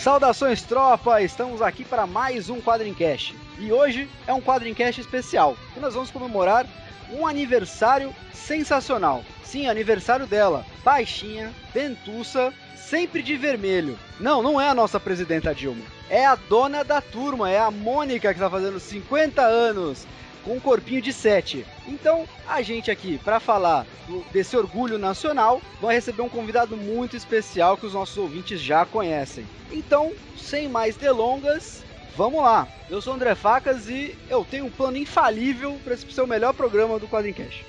[0.00, 1.20] Saudações, tropa!
[1.20, 3.36] Estamos aqui para mais um Quadrincast.
[3.58, 6.66] E hoje é um Quadrincast especial, que nós vamos comemorar
[7.12, 9.22] um aniversário sensacional.
[9.44, 13.98] Sim, aniversário dela, baixinha, dentuça, sempre de vermelho.
[14.18, 15.84] Não, não é a nossa presidenta Dilma.
[16.08, 20.06] É a dona da turma, é a Mônica que está fazendo 50 anos
[20.44, 21.64] com um corpinho de 7.
[21.86, 27.16] Então, a gente aqui, para falar do- desse orgulho nacional, vai receber um convidado muito
[27.16, 29.44] especial que os nossos ouvintes já conhecem.
[29.70, 31.84] Então, sem mais delongas,
[32.16, 32.66] vamos lá.
[32.88, 36.26] Eu sou o André Facas e eu tenho um plano infalível para esse ser o
[36.26, 37.64] melhor programa do Quadrincast.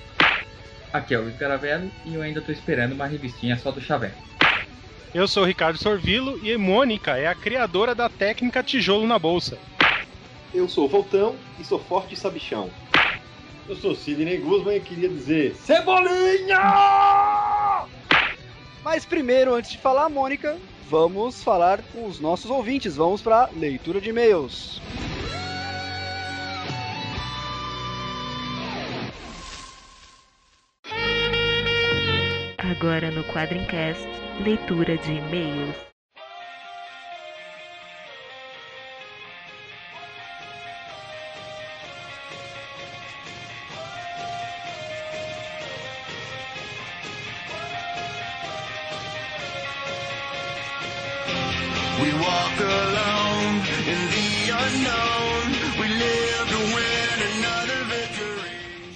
[0.92, 4.12] Aqui é o Luiz Garavello e eu ainda tô esperando uma revistinha só do Xavier.
[5.14, 9.58] Eu sou o Ricardo Sorvilo e Mônica é a criadora da técnica tijolo na bolsa.
[10.54, 12.70] Eu sou o Voltão e sou forte e sabichão.
[13.66, 16.58] Eu sou Sidney Guzman e queria dizer Cebolinha!
[18.84, 20.58] Mas primeiro, antes de falar, Mônica,
[20.90, 22.96] vamos falar com os nossos ouvintes.
[22.96, 24.82] Vamos para leitura de e-mails.
[32.58, 34.06] Agora no Quadrincast,
[34.44, 35.91] leitura de e-mails.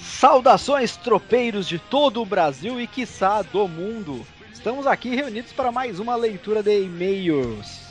[0.00, 4.26] Saudações, tropeiros de todo o Brasil e quiçá do mundo.
[4.52, 7.82] Estamos aqui reunidos para mais uma leitura de e-mails.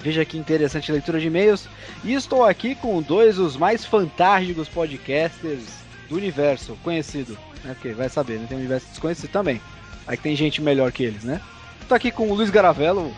[0.00, 1.68] Veja que interessante leitura de e-mails.
[2.04, 5.64] E estou aqui com dois dos mais fantásticos podcasters
[6.08, 7.38] do universo conhecido.
[7.64, 7.74] Né?
[7.74, 8.46] Porque vai saber, né?
[8.48, 9.60] Tem um universo desconhecido também.
[10.06, 11.40] Aí tem gente melhor que eles, né?
[11.80, 13.14] Estou aqui com o Luiz Garavello,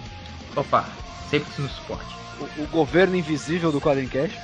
[0.56, 0.84] Opa,
[1.30, 2.19] sempre no suporte.
[2.40, 4.38] O, o governo invisível do Quadrincast.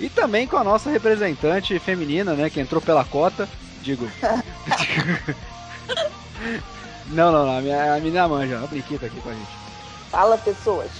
[0.00, 2.48] E também com a nossa representante feminina, né?
[2.48, 3.48] Que entrou pela cota.
[3.82, 4.08] Digo.
[7.10, 7.58] não, não, não.
[7.58, 8.58] A, minha, a menina manja.
[8.58, 9.50] A Brinquita aqui com a gente.
[10.10, 10.90] Fala, pessoas.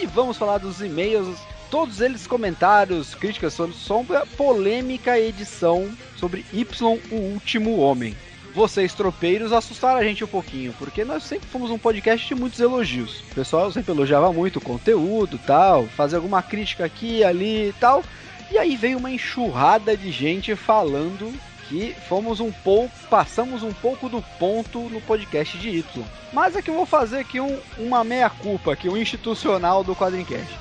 [0.00, 1.38] E vamos falar dos e-mails.
[1.70, 8.16] Todos eles comentários, críticas sobre, sobre a polêmica edição sobre Y, o último homem.
[8.54, 12.58] Vocês, tropeiros, assustaram a gente um pouquinho, porque nós sempre fomos um podcast de muitos
[12.58, 13.20] elogios.
[13.30, 18.02] O pessoal sempre elogiava muito o conteúdo tal, fazer alguma crítica aqui ali e tal.
[18.50, 21.32] E aí veio uma enxurrada de gente falando
[21.68, 26.04] que fomos um pouco, passamos um pouco do ponto no podcast de Y.
[26.32, 30.58] Mas é que eu vou fazer aqui um, uma meia-culpa, aqui, um institucional do Quadrincast.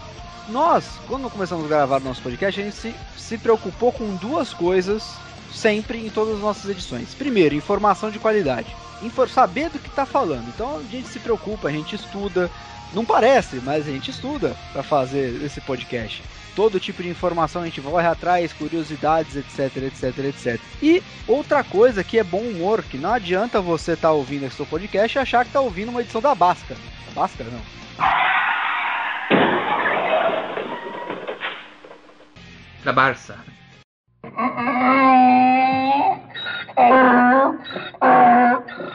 [0.50, 5.16] Nós, quando começamos a gravar nosso podcast, a gente se, se preocupou com duas coisas
[5.54, 7.14] sempre em todas as nossas edições.
[7.14, 8.76] Primeiro, informação de qualidade.
[9.34, 10.48] Saber do que está falando.
[10.50, 12.50] Então a gente se preocupa, a gente estuda.
[12.94, 16.24] Não parece, mas a gente estuda para fazer esse podcast.
[16.56, 20.62] Todo tipo de informação a gente vai atrás, curiosidades, etc, etc, etc.
[20.82, 25.18] E outra coisa que é bom humor, que não adianta você estar ouvindo esse podcast
[25.18, 26.80] e achar que está ouvindo uma edição da Bhaskara.
[27.14, 27.62] Bhaskara não.
[32.84, 33.59] Da Barça.
[34.22, 34.60] 啊啊
[36.76, 37.54] 啊啊
[38.00, 38.10] 啊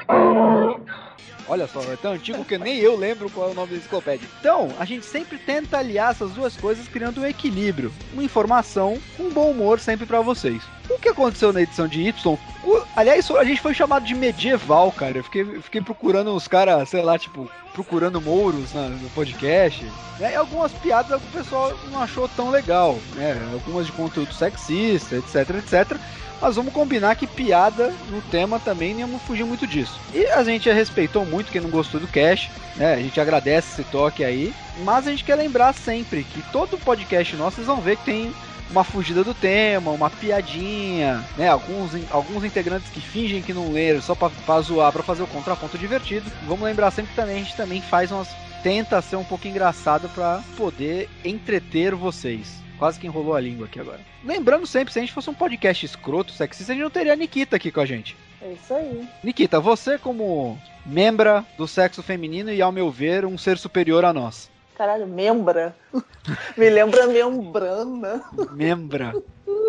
[0.06, 1.03] 啊啊
[1.46, 4.28] Olha só, é tão antigo que nem eu lembro qual é o nome da enciclopédia.
[4.40, 9.28] Então, a gente sempre tenta aliar essas duas coisas criando um equilíbrio, uma informação, um
[9.30, 10.62] bom humor sempre pra vocês.
[10.88, 12.38] O que aconteceu na edição de Y?
[12.64, 15.18] o- aliás, a gente foi chamado de medieval, cara.
[15.18, 19.84] Eu fiquei, fiquei procurando os caras, sei lá, tipo, procurando mouros na- no podcast.
[20.18, 20.32] né?
[20.32, 23.36] E algumas piadas o pessoal não achou tão legal, né?
[23.52, 25.98] Algumas de conteúdo sexista, etc, etc.
[26.44, 29.98] Mas vamos combinar que piada no tema também não fugir muito disso.
[30.12, 32.92] E a gente respeitou muito quem não gostou do cash, né?
[32.92, 34.52] A gente agradece esse toque aí.
[34.84, 38.34] Mas a gente quer lembrar sempre que todo podcast nosso vocês vão ver que tem
[38.70, 41.48] uma fugida do tema, uma piadinha, né?
[41.48, 45.78] Alguns, alguns integrantes que fingem que não leram só pra zoar, pra fazer o contraponto
[45.78, 46.30] divertido.
[46.46, 48.28] Vamos lembrar sempre que também a gente também faz umas.
[48.62, 52.63] tenta ser um pouco engraçado pra poder entreter vocês.
[52.78, 54.00] Quase que enrolou a língua aqui agora.
[54.24, 57.16] Lembrando sempre, se a gente fosse um podcast escroto, sexista, a gente não teria a
[57.16, 58.16] Nikita aqui com a gente.
[58.42, 59.08] É isso aí.
[59.22, 64.12] Nikita, você como membra do sexo feminino e, ao meu ver, um ser superior a
[64.12, 64.50] nós.
[64.76, 65.74] Caralho, membra.
[66.58, 68.24] Me lembra membrana.
[68.52, 69.14] Membra.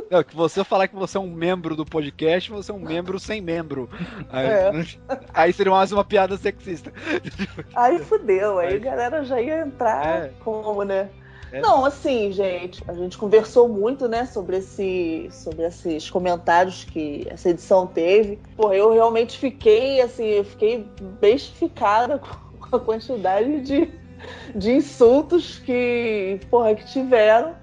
[0.09, 3.19] Não, que você falar que você é um membro do podcast, você é um membro
[3.19, 3.87] sem membro.
[4.29, 4.71] Aí, É.
[5.33, 6.91] aí seria mais uma piada sexista.
[7.75, 10.31] Aí fudeu, aí a galera já ia entrar É.
[10.43, 11.09] como, né?
[11.51, 11.62] É.
[11.62, 17.50] Não, assim, gente, a gente conversou muito, né, sobre, esse, sobre esses comentários que essa
[17.50, 18.39] edição teve.
[18.56, 20.86] Pô, eu realmente fiquei, assim, eu fiquei
[21.19, 22.19] bestificada
[22.59, 23.92] com a quantidade de,
[24.56, 27.56] de insultos que, porra, que tiveram.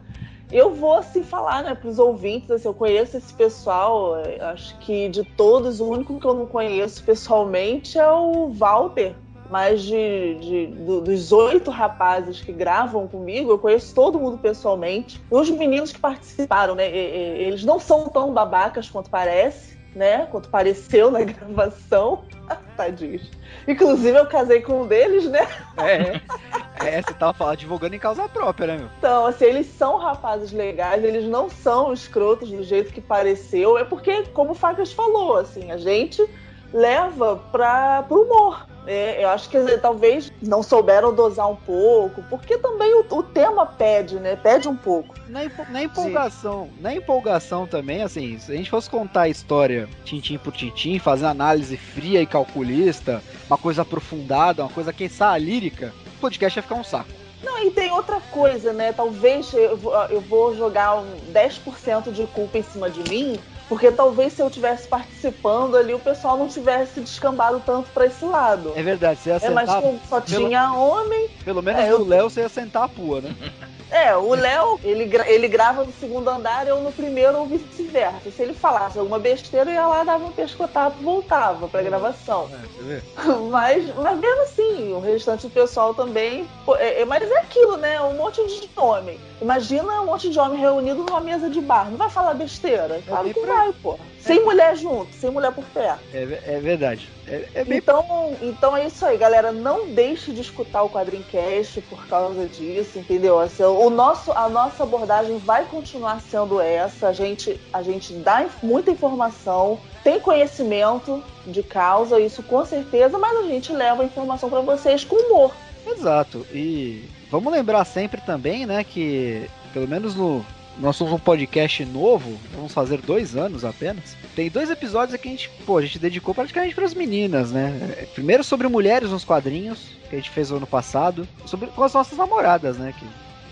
[0.50, 5.08] Eu vou, assim, falar, né, pros ouvintes, assim, eu conheço esse pessoal, eh, acho que
[5.08, 9.16] de todos, o único que eu não conheço pessoalmente é o Walter,
[9.52, 15.22] mas de, de- do- dos oito rapazes que gravam comigo, eu conheço todo mundo pessoalmente.
[15.30, 16.88] Os meninos que participaram, né?
[16.88, 20.24] Eles não são tão babacas quanto parece, né?
[20.30, 22.24] Quanto pareceu na gravação.
[22.78, 23.30] Tadinhos.
[23.68, 25.46] Inclusive, eu casei com um deles, né?
[25.76, 28.88] É, é você tava falando, advogando em causa própria, né, meu?
[28.98, 33.76] Então, assim, eles são rapazes legais, eles não são escrotos do jeito que pareceu.
[33.76, 36.26] É porque, como o Facas falou, assim, a gente
[36.72, 38.71] leva para pro humor.
[38.84, 39.22] Né?
[39.22, 44.16] eu acho que talvez não souberam dosar um pouco, porque também o, o tema pede,
[44.16, 44.36] né?
[44.36, 45.14] Pede um pouco.
[45.28, 49.88] Na, empo- na empolgação, na empolgação também, assim, se a gente fosse contar a história
[50.04, 55.44] tintim por tintim, fazer análise fria e calculista, uma coisa aprofundada, uma coisa, quem sabe,
[55.44, 57.10] lírica, o podcast ia ficar um saco.
[57.42, 58.92] Não, e tem outra coisa, né?
[58.92, 63.38] Talvez eu vou, eu vou jogar um 10% de culpa em cima de mim,
[63.72, 68.22] porque talvez se eu tivesse participando ali, o pessoal não tivesse descambado tanto para esse
[68.22, 68.74] lado.
[68.76, 71.90] É verdade, você ia É, mas sentar, como só pelo- tinha homem, pelo menos É,
[71.90, 73.34] eu- Léo você ia sentar a pua, né?
[73.94, 78.30] É, o Léo, ele, gra- ele grava no segundo andar, eu no primeiro ou vice-versa.
[78.30, 82.48] Se ele falasse alguma besteira, eu ia lá, dava um pescotapo e voltava pra gravação.
[82.54, 83.02] É, você vê?
[83.50, 86.48] Mas, mas mesmo assim, o restante do pessoal também.
[86.78, 88.00] é- é- mas é aquilo, né?
[88.00, 89.20] Um monte de homem.
[89.42, 91.90] Imagina um monte de homem reunido numa mesa de bar.
[91.90, 93.02] Não vai falar besteira?
[93.06, 93.98] Claro que por vai, pô.
[94.18, 96.00] Sem mulher junto, sem mulher por perto.
[96.12, 97.08] É, é verdade.
[97.26, 99.52] É, é bem Então, então é isso aí, galera.
[99.52, 103.38] Não deixe de escutar o Quadrincast por causa disso, entendeu?
[103.38, 107.08] Assim, o nosso, a nossa abordagem vai continuar sendo essa.
[107.08, 113.36] A gente, a gente dá muita informação, tem conhecimento de causa, isso com certeza, mas
[113.38, 115.52] a gente leva a informação para vocês com humor.
[115.86, 116.46] Exato.
[116.52, 120.44] E vamos lembrar sempre também, né, que pelo menos no
[120.78, 124.16] nós somos um podcast novo, vamos fazer dois anos apenas.
[124.34, 127.96] Tem dois episódios que a gente, pô, a gente dedicou praticamente para as meninas, né?
[127.98, 131.92] É, Primeiro sobre mulheres nos quadrinhos, que a gente fez ano passado, sobre com as
[131.92, 132.94] nossas namoradas, né?
[132.98, 133.06] Que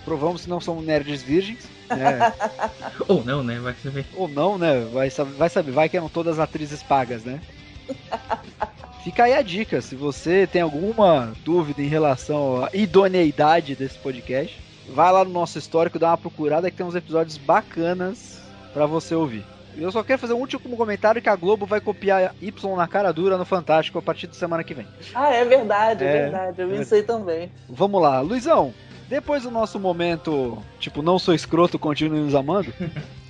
[0.04, 2.32] provamos que não são nerds virgens, né?
[3.06, 3.58] Ou não, né?
[3.58, 4.06] Vai saber.
[4.16, 4.80] Ou não, né?
[4.92, 7.40] Vai saber, vai saber, vai que eram todas atrizes pagas, né?
[9.04, 14.60] Fica aí a dica, se você tem alguma dúvida em relação à idoneidade desse podcast,
[14.94, 18.40] vai lá no nosso histórico, dá uma procurada que tem uns episódios bacanas
[18.72, 19.44] pra você ouvir.
[19.76, 23.12] Eu só quero fazer um último comentário que a Globo vai copiar Y na cara
[23.12, 24.86] dura no Fantástico a partir de semana que vem.
[25.14, 26.60] Ah, é verdade, é, É, verdade.
[26.60, 26.80] Eu é.
[26.82, 27.50] isso aí também.
[27.68, 28.74] Vamos lá, Luizão.
[29.08, 32.72] Depois do nosso momento, tipo, não sou escroto, continue nos amando.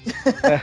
[0.42, 0.60] É.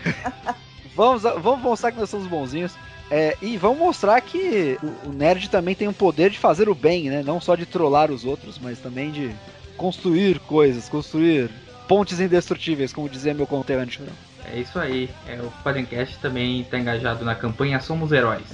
[0.95, 2.73] vamos, vamos mostrar que nós somos bonzinhos.
[3.09, 6.73] É, e vamos mostrar que o, o nerd também tem o poder de fazer o
[6.73, 7.21] bem, né?
[7.23, 9.31] Não só de trollar os outros, mas também de
[9.77, 11.49] construir coisas, construir
[11.87, 14.09] pontes indestrutíveis, como dizia meu conterrâneo.
[14.51, 15.09] É isso aí.
[15.27, 18.47] É, o Quadrincast também está engajado na campanha Somos Heróis.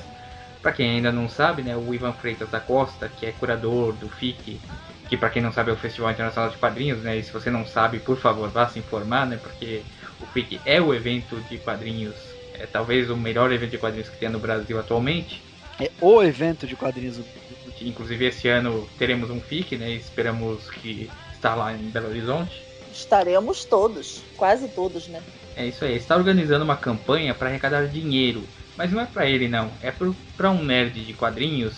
[0.61, 4.07] Para quem ainda não sabe, né, o Ivan Freitas da Costa, que é curador do
[4.07, 4.59] FIC,
[5.09, 7.51] que para quem não sabe é o Festival Internacional de Quadrinhos, né, e se você
[7.51, 9.81] não sabe, por favor, vá se informar, né, porque
[10.21, 12.15] o FIC é o evento de quadrinhos,
[12.53, 15.41] é talvez o melhor evento de quadrinhos que tem no Brasil atualmente.
[15.79, 17.19] É o evento de quadrinhos.
[17.81, 22.61] Inclusive esse ano teremos um FIC, né, esperamos que está lá em Belo Horizonte.
[22.93, 25.21] Estaremos todos, quase todos, né?
[25.55, 28.43] É isso aí, está organizando uma campanha para arrecadar dinheiro.
[28.77, 29.93] Mas não é para ele não, é
[30.35, 31.75] para um nerd de quadrinhos,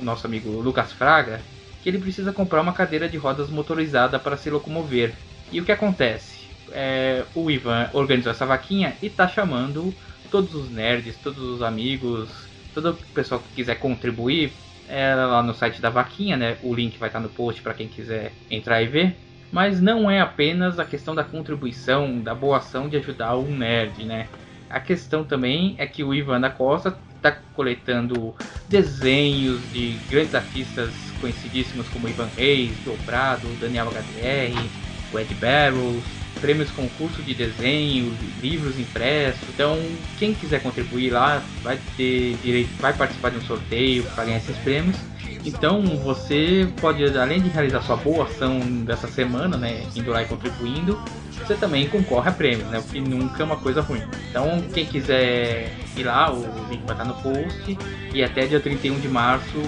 [0.00, 1.40] o nosso amigo Lucas Fraga,
[1.82, 5.12] que ele precisa comprar uma cadeira de rodas motorizada para se locomover.
[5.52, 6.40] E o que acontece?
[6.72, 9.92] É, o Ivan organizou essa vaquinha e está chamando
[10.30, 12.28] todos os nerds, todos os amigos,
[12.72, 14.52] todo o pessoal que quiser contribuir
[14.90, 16.56] é, lá no site da vaquinha, né?
[16.62, 19.16] O link vai estar no post para quem quiser entrar e ver.
[19.52, 24.04] Mas não é apenas a questão da contribuição, da boa ação de ajudar um nerd,
[24.04, 24.28] né?
[24.68, 28.34] A questão também é que o Ivan da Costa está coletando
[28.68, 34.70] desenhos de grandes artistas conhecidíssimos como Ivan Reis, Dobrado, Daniel HDR,
[35.18, 39.42] Ed Barrows, prêmios concurso de desenho, livros impressos.
[39.48, 39.78] Então,
[40.18, 44.56] quem quiser contribuir lá vai ter direito, vai participar de um sorteio para ganhar esses
[44.58, 44.96] prêmios.
[45.44, 50.26] Então, você pode, além de realizar sua boa ação dessa semana, né, indo lá e
[50.26, 54.02] contribuindo, você também concorre a prêmios, né, o que nunca é uma coisa ruim.
[54.28, 57.78] Então, quem quiser ir lá, o link vai estar no post
[58.12, 59.58] e até dia 31 de março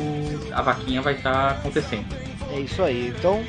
[0.53, 2.07] a vaquinha vai estar acontecendo.
[2.53, 3.09] É isso aí.
[3.17, 3.43] Então,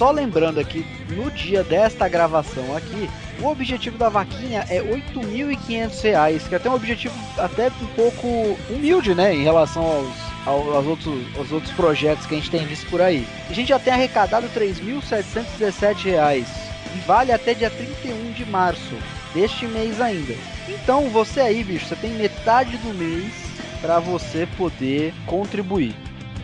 [0.00, 6.48] só lembrando aqui, no dia desta gravação aqui, o objetivo da vaquinha é R$ 8.500,
[6.48, 8.26] que é até um objetivo até um pouco
[8.70, 10.16] humilde, né, em relação aos,
[10.46, 13.26] ao- aos, outros, aos outros projetos que a gente tem visto por aí.
[13.50, 16.48] A gente já tem arrecadado 3.717 reais
[16.96, 18.94] e vale até dia 31 de março
[19.34, 20.32] deste mês ainda.
[20.66, 23.30] Então, você aí, bicho, você tem metade do mês
[23.82, 25.94] para você poder contribuir.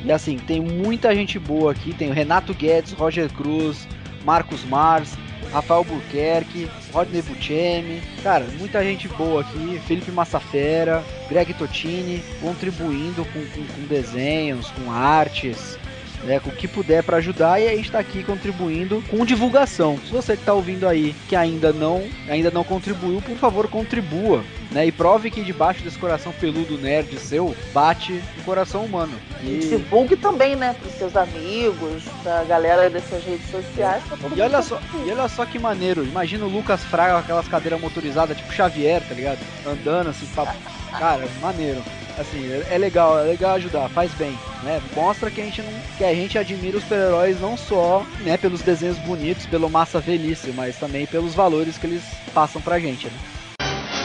[0.06, 1.92] E assim, tem muita gente boa aqui.
[1.92, 3.86] Tem o Renato Guedes, Roger Cruz,
[4.24, 5.14] Marcos Mars,
[5.52, 8.00] Rafael Burquerque, Rodney Buchemi.
[8.22, 9.80] Cara, muita gente boa aqui.
[9.86, 15.76] Felipe Massafera, Greg Totini, contribuindo com, com- com desenhos, com artes.
[16.24, 19.96] Né, com o que puder para ajudar e a gente tá aqui contribuindo com divulgação.
[20.04, 24.42] Se você que tá ouvindo aí que ainda não, ainda não contribuiu, por favor, contribua,
[24.72, 24.86] né?
[24.86, 29.12] E prove que debaixo desse coração peludo nerd seu bate o coração humano.
[29.42, 34.02] E divulgue também, né, pros seus amigos, pra galera dessas redes sociais,
[34.34, 36.02] e olha só, e olha só que maneiro.
[36.02, 39.38] Imagina o Lucas Fraga com aquelas cadeiras motorizadas, tipo Xavier, tá ligado?
[39.64, 40.54] Andando assim, pra...
[40.98, 41.82] cara, maneiro.
[42.18, 44.80] Assim, é, legal, é legal ajudar, faz bem, né?
[44.94, 48.62] Mostra que a gente não, que a gente admira os super-heróis não só, né, pelos
[48.62, 53.12] desenhos bonitos, pelo massa velhice, mas também pelos valores que eles passam pra gente, né?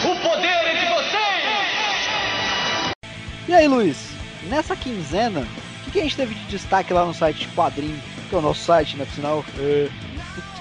[0.03, 1.21] O poder é de vocês!
[3.47, 4.09] E aí, Luiz,
[4.49, 7.97] nessa quinzena, o que, que a gente teve de destaque lá no site Quadrinho,
[8.29, 9.45] que é o nosso site, né, por sinal?
[9.57, 9.87] É,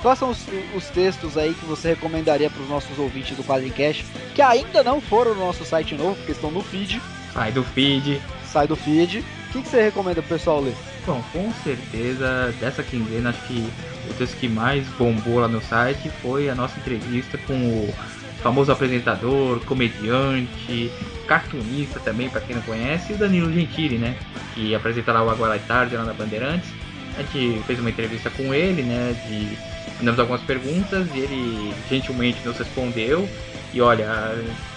[0.02, 3.72] quais são os, os textos aí que você recomendaria para os nossos ouvintes do Quadrinho
[3.74, 4.04] Cash,
[4.34, 7.00] que ainda não foram no nosso site novo, porque estão no feed,
[7.32, 8.20] Sai do feed.
[8.44, 9.18] sai do feed.
[9.20, 10.74] O que, que você recomenda pro pessoal ler?
[11.06, 13.68] Bom, com certeza dessa quinzena acho que
[14.08, 17.94] o texto que mais bombou lá no site foi a nossa entrevista com o
[18.42, 20.90] famoso apresentador, comediante,
[21.26, 24.16] cartunista também, para quem não conhece, o Danilo Gentili, né?
[24.54, 26.70] Que apresenta lá o Agora é Tarde lá na Bandeirantes.
[27.16, 29.14] A gente fez uma entrevista com ele, né?
[29.26, 29.56] De
[29.98, 33.28] mandamos algumas perguntas e ele gentilmente nos respondeu.
[33.72, 34.08] E olha,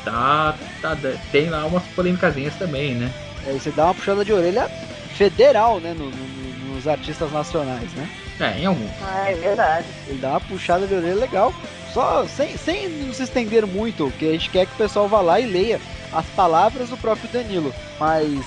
[0.04, 0.98] tá, tá
[1.32, 3.10] tem lá umas polêmicazinhas também, né?
[3.46, 4.70] Aí você dá uma puxada de orelha
[5.16, 8.10] federal, né, no- no- nos artistas nacionais, né?
[8.40, 8.90] É, em alguns.
[9.02, 9.88] Ah, é verdade.
[10.08, 11.54] Ele dá uma puxada de orelha legal.
[11.94, 15.40] Só sem, sem nos estender muito, porque a gente quer que o pessoal vá lá
[15.40, 15.80] e leia
[16.12, 17.74] as palavras do próprio Danilo.
[18.00, 18.44] Mas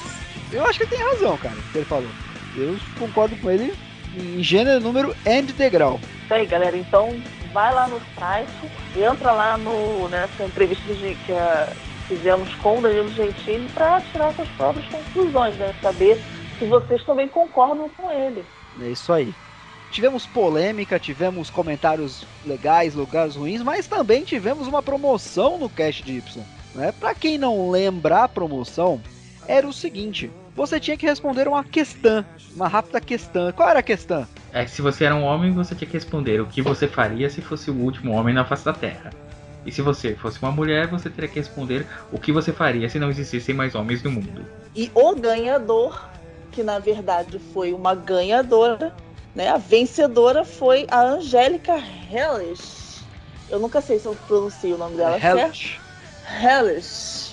[0.53, 2.11] eu acho que ele tem razão, cara, o que ele falou.
[2.57, 3.75] Eu concordo com ele
[4.17, 6.01] em gênero, número e degrau.
[6.25, 6.77] Isso aí, galera.
[6.77, 7.15] Então,
[7.53, 8.51] vai lá no site,
[8.97, 11.69] entra lá no, nessa entrevista de- que ah,
[12.09, 15.75] fizemos com o Danilo Gentili para tirar suas próprias conclusões, né?
[15.83, 16.21] Saber
[16.59, 18.45] se vocês também concordam com ele.
[18.81, 19.35] É isso aí.
[19.91, 26.13] Tivemos polêmica, tivemos comentários legais, lugares ruins, mas também tivemos uma promoção no Cast de
[26.19, 26.43] Y.
[26.75, 26.93] Né?
[26.99, 29.01] Para quem não lembra a promoção,
[29.47, 33.53] era o seguinte: você tinha que responder uma questão, uma rápida questão.
[33.53, 34.27] Qual era a questão?
[34.53, 37.29] É que se você era um homem, você tinha que responder o que você faria
[37.29, 39.11] se fosse o último homem na face da Terra.
[39.67, 42.99] E se você fosse uma mulher, você teria que responder o que você faria se
[42.99, 44.47] não existissem mais homens no mundo.
[44.75, 46.09] E o ganhador,
[46.53, 48.95] que na verdade foi uma ganhadora,
[49.35, 49.49] né?
[49.49, 51.75] A vencedora foi a Angélica
[52.11, 53.05] Hellish.
[53.51, 55.81] Eu nunca sei se eu pronuncio o nome dela certo.
[56.43, 57.26] Hellish.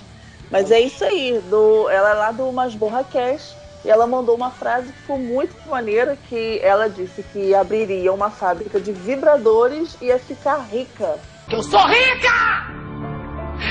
[0.50, 3.56] Mas é isso aí, do, ela é lá do Masborra Cash.
[3.84, 8.30] E ela mandou uma frase que ficou muito maneira, que ela disse que abriria uma
[8.30, 11.18] fábrica de vibradores e ia ficar rica.
[11.50, 12.66] Eu sou rica!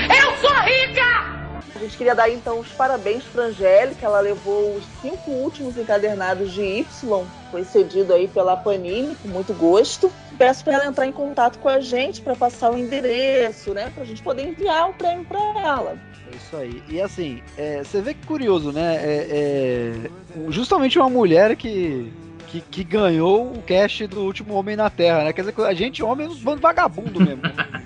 [0.08, 1.34] Eu sou rica!
[1.74, 4.06] A gente queria dar então os parabéns para Angélica.
[4.06, 9.52] Ela levou os cinco últimos encadernados de Y, foi cedido aí pela Panini, com muito
[9.52, 10.10] gosto.
[10.38, 13.90] Peço para ela entrar em contato com a gente para passar o endereço, né?
[13.92, 15.98] Para a gente poder enviar o prêmio para ela.
[16.36, 16.82] Isso aí.
[16.88, 18.96] E assim, é, você vê que curioso, né?
[18.96, 22.12] É, é, justamente uma mulher que,
[22.48, 25.32] que, que ganhou o cast do último Homem na Terra, né?
[25.32, 27.42] Quer dizer, a gente, homem, é uns bando vagabundo mesmo.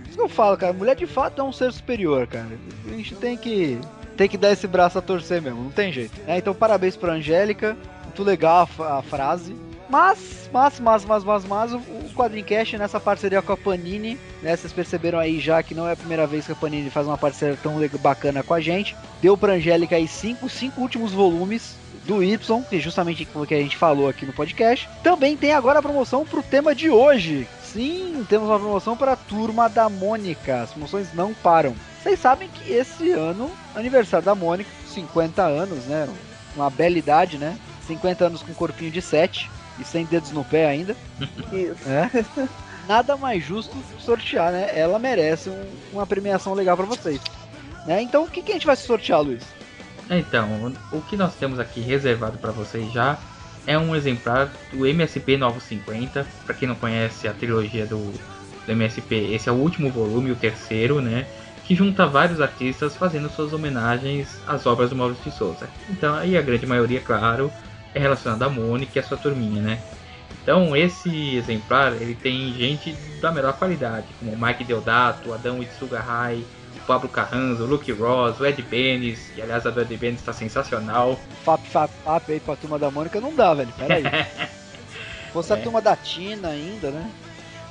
[0.09, 0.73] Isso que eu falo, cara.
[0.73, 2.59] Mulher de fato é um ser superior, cara.
[2.87, 3.79] A gente tem que,
[4.17, 6.19] tem que dar esse braço a torcer mesmo, não tem jeito.
[6.27, 7.77] É, então, parabéns pra Angélica.
[8.05, 9.55] Muito legal a, a frase.
[9.89, 11.81] Mas, mas, mas, mas, mas, mas, o,
[12.15, 14.55] Quadrincast nessa parceria com a Panini, né?
[14.55, 17.17] Vocês perceberam aí já que não é a primeira vez que a Panini faz uma
[17.17, 18.95] parceria tão bacana com a gente.
[19.23, 23.55] Deu pra Angélica aí cinco, cinco últimos volumes do Y, que é justamente o que
[23.55, 24.89] a gente falou aqui no podcast.
[25.03, 27.49] Também tem agora a promoção pro tema de hoje.
[27.63, 30.63] Sim, temos uma promoção para a turma da Mônica.
[30.63, 31.75] As promoções não param.
[32.03, 36.09] Vocês sabem que esse ano, aniversário da Mônica, 50 anos, né?
[36.55, 37.57] Uma bela idade, né?
[37.87, 40.97] 50 anos com corpinho de 7 e sem dedos no pé ainda.
[41.53, 41.89] Isso.
[41.89, 42.25] É.
[42.89, 44.71] Nada mais justo sortear, né?
[44.75, 47.21] Ela merece um- uma premiação legal para vocês.
[47.87, 48.01] Né?
[48.03, 49.43] Então, o que, que a gente vai sortear, Luiz?
[50.11, 53.19] Então, o que nós temos aqui reservado para vocês já
[53.67, 56.27] é um exemplar do MSP 950.
[56.47, 57.99] Para quem não conhece a trilogia do,
[58.67, 61.27] do MSP, esse é o último volume, o terceiro, né?
[61.67, 65.69] Que junta vários artistas fazendo suas homenagens às obras do Maurício de Souza.
[65.91, 67.53] Então, aí a grande maioria, claro,
[67.95, 69.79] é relacionada a Mônica e a sua turminha, né?
[70.43, 76.43] Então, esse exemplar, ele tem gente da melhor qualidade, como Mike Deodato, Adão Itsuga Hai,
[76.77, 80.21] o Pablo Carranza, o Luke Ross, o Ed Benes, e aliás a do Ed Benes
[80.21, 81.19] está sensacional.
[81.45, 83.73] Fap, fap, fap aí pra turma da Mônica não dá, velho.
[83.77, 84.03] Pera aí.
[84.05, 85.61] Se fosse a É.
[85.61, 87.11] turma da Tina ainda, né?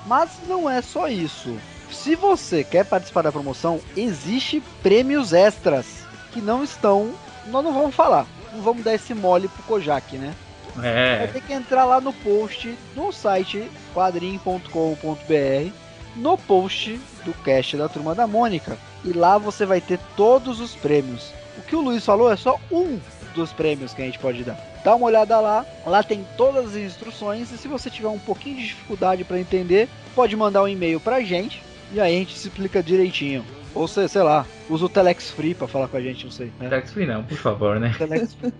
[0.05, 1.57] Mas não é só isso.
[1.89, 7.11] Se você quer participar da promoção, existe prêmios extras que não estão.
[7.47, 8.27] Nós não vamos falar.
[8.57, 10.33] Não vamos dar esse mole pro Kojak, né?
[10.75, 15.71] Vai É, ter que entrar lá no post no site quadrim.com.br
[16.15, 18.75] no post do cast da Turma da Mônica.
[19.05, 21.31] E lá você vai ter todos os prêmios.
[21.59, 22.99] O que o Luiz falou é só um
[23.35, 24.57] dos prêmios que a gente pode dar.
[24.83, 28.55] Dá uma olhada lá, lá tem todas as instruções e se você tiver um pouquinho
[28.57, 31.61] de dificuldade para entender, pode mandar um e-mail pra gente
[31.91, 33.45] e aí a gente se explica direitinho.
[33.77, 36.51] Ou se, sei lá, usa o Telex Free pra falar com a gente, não sei.
[36.59, 36.67] Né?
[36.67, 37.93] Tax Free não, por favor, né?
[37.95, 38.51] Telex Free.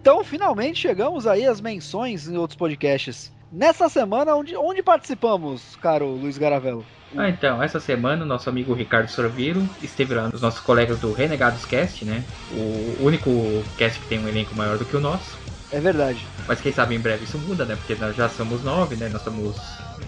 [0.00, 3.32] então, finalmente chegamos aí às menções em outros podcasts.
[3.52, 6.84] Nessa semana, onde, onde participamos, caro Luiz Garavello?
[7.16, 11.12] Ah, então, essa semana o nosso amigo Ricardo Sorviro esteve lá nos nossos colegas do
[11.12, 12.24] Renegados Cast, né?
[12.52, 13.30] O único
[13.78, 15.38] cast que tem um elenco maior do que o nosso.
[15.72, 16.26] É verdade.
[16.48, 17.76] Mas quem sabe em breve isso muda, né?
[17.76, 19.08] Porque nós já somos nove, né?
[19.08, 19.56] Nós somos.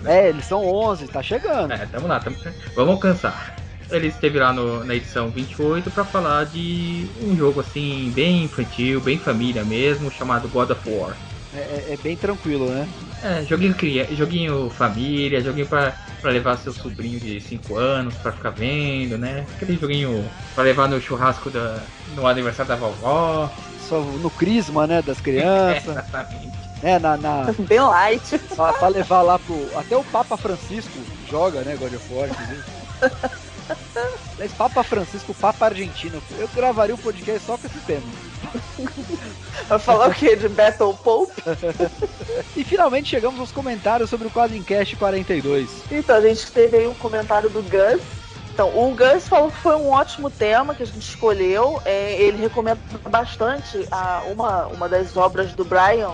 [0.05, 1.73] É, eles são 11, tá chegando.
[1.73, 2.37] É, tamo lá, tamo...
[2.75, 3.62] vamos alcançar.
[3.93, 9.01] Ele esteve lá no- na edição 28 para falar de um jogo assim, bem infantil,
[9.01, 11.15] bem família mesmo, chamado God of War.
[11.55, 12.89] É, é- é bem tranquilo, né?
[13.23, 14.09] É, joguinho, cria...
[14.17, 19.45] joguinho família, joguinho pra, pra levar seu sobrinho de 5 anos pra ficar vendo, né?
[19.55, 21.83] Aquele joguinho pra levar no churrasco da...
[22.17, 23.51] no aniversário da vovó.
[23.79, 26.53] Só no crisma, né, das crianças, Exatamente.
[26.83, 28.39] né, na, na, Bem light.
[28.57, 29.69] pra, pra levar lá pro...
[29.77, 30.99] Até o Papa Francisco
[31.31, 32.63] joga, né, God of War, inclusive.
[34.35, 36.23] Aliás, Papa Francisco, Papa Argentino.
[36.39, 38.03] Eu gravaria um podcast só com esse tema.
[39.69, 40.37] Vai falar o quê?
[40.37, 41.33] De Battle Pope?
[42.57, 45.69] E finalmente chegamos aos comentários sobre o Quadrincast 42.
[45.91, 48.03] Então, a gente teve aí um comentário do Gus.
[48.53, 51.81] Então, o Gus falou que foi um ótimo tema que a gente escolheu.
[51.85, 56.13] É, ele recomenda bastante a, uma, uma das obras do Brian,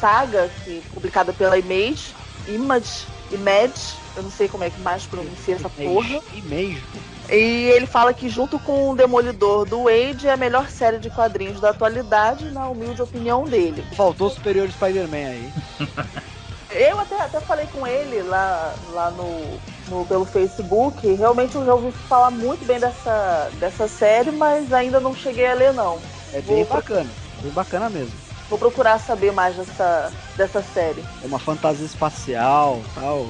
[0.00, 2.14] Saga, que publicada pela Image,
[2.46, 6.20] Image, Image, eu não sei como é que mais pronuncia essa porra.
[6.34, 6.82] E-mail.
[7.30, 7.34] E
[7.74, 11.60] ele fala que junto com o Demolidor do Wade é a melhor série de quadrinhos
[11.60, 13.84] da atualidade, na humilde opinião dele.
[13.92, 15.52] Faltou o Superior Spider-Man aí.
[16.70, 21.06] Eu até, até falei com ele lá, lá no, no- pelo Facebook.
[21.14, 25.54] Realmente eu já ouvi falar muito bem dessa, dessa série, mas ainda não cheguei a
[25.54, 25.98] ler não.
[26.30, 27.08] É bem Vou- bacana.
[27.40, 28.12] Bem bacana mesmo.
[28.50, 31.02] Vou procurar saber mais dessa, dessa série.
[31.22, 33.28] É uma fantasia espacial tal.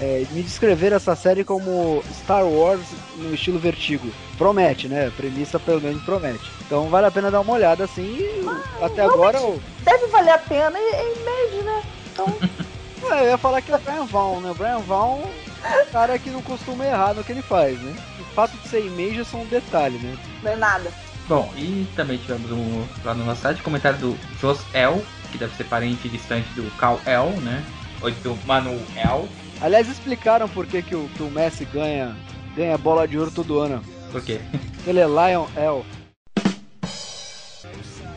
[0.00, 2.80] É, me descrever essa série como Star Wars
[3.16, 4.10] no estilo vertigo.
[4.38, 5.08] Promete, né?
[5.08, 6.50] A premissa pelo menos promete.
[6.66, 8.02] Então vale a pena dar uma olhada assim.
[8.02, 8.44] e
[8.80, 9.38] até agora
[9.84, 11.82] Deve valer a pena e é Image, né?
[12.12, 12.26] Então,
[13.12, 14.50] é, eu ia falar que é o Brian Vaughn, né?
[14.50, 15.22] O Brian Vaughn
[15.62, 17.94] é um cara que não costuma errar no que ele faz, né?
[18.18, 20.16] O fato de ser image é só um detalhe, né?
[20.42, 20.90] não é nada.
[21.28, 25.54] Bom, e também tivemos um, lá no nosso site comentário do Jos L, que deve
[25.54, 27.62] ser parente distante do Cal L, né?
[28.02, 29.28] Ou do Manu L.
[29.60, 32.16] Aliás, explicaram por que, que, o, que o Messi ganha,
[32.56, 33.82] ganha bola de ouro todo ano.
[34.10, 34.40] Por quê?
[34.86, 35.84] Ele é Lion L.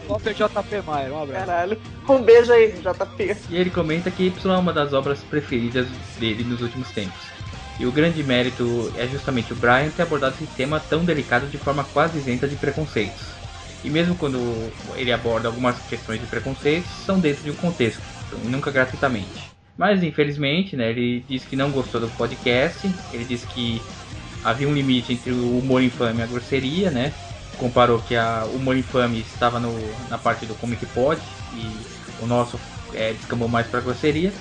[0.07, 1.45] Walter JP Maier, um abraço.
[1.45, 1.81] Caralho.
[2.07, 3.37] Um beijo aí, JP.
[3.49, 5.87] E ele comenta que Y é uma das obras preferidas
[6.19, 7.21] dele nos últimos tempos.
[7.79, 11.57] E o grande mérito é justamente o Brian ter abordado esse tema tão delicado de
[11.57, 13.21] forma quase isenta de preconceitos.
[13.83, 18.01] E mesmo quando ele aborda algumas questões de preconceitos, são dentro de um contexto,
[18.43, 19.52] e nunca gratuitamente.
[19.77, 23.81] Mas infelizmente, né, ele disse que não gostou do podcast, ele disse que
[24.43, 27.13] havia um limite entre o humor infame e a grosseria, né?
[27.57, 29.73] Comparou que a, humor infame estava no,
[30.09, 31.19] na parte do Comic Pod
[31.55, 31.65] e
[32.21, 32.59] o nosso
[32.93, 34.31] é, descambou mais para grosseria.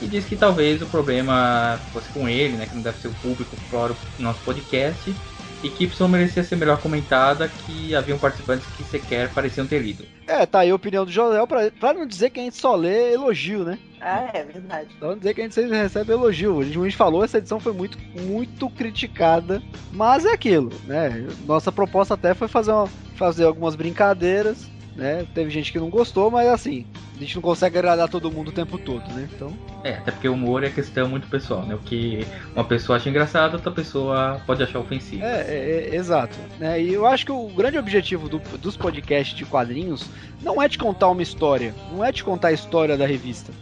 [0.00, 2.66] E disse que talvez o problema fosse com ele, né?
[2.66, 5.14] Que não deve ser o público explora o nosso podcast.
[5.62, 10.04] E que Y merecia ser melhor comentada, que haviam participantes que sequer pareciam ter lido.
[10.26, 12.74] É, tá aí a opinião do José, pra, pra não dizer que a gente só
[12.74, 13.78] lê elogio, né?
[14.00, 14.88] Ah, é verdade.
[14.98, 16.60] Pra não dizer que a gente sempre recebe elogio.
[16.60, 21.26] A gente, a gente falou, essa edição foi muito, muito criticada, mas é aquilo, né?
[21.46, 25.26] Nossa proposta até foi fazer, uma- fazer algumas brincadeiras, né?
[25.34, 28.52] Teve gente que não gostou, mas assim, a gente não consegue agradar todo mundo o
[28.52, 29.26] tempo todo, né?
[29.34, 31.74] Então, É, até porque o humor é questão muito pessoal, né?
[31.74, 35.24] O que uma pessoa acha engraçado, outra pessoa pode achar ofensivo.
[35.24, 36.36] É, é, é, exato.
[36.58, 36.82] Né?
[36.82, 40.06] E eu acho que o grande objetivo do- dos podcasts de quadrinhos
[40.42, 43.52] não é te contar uma história, não é te contar a história da revista.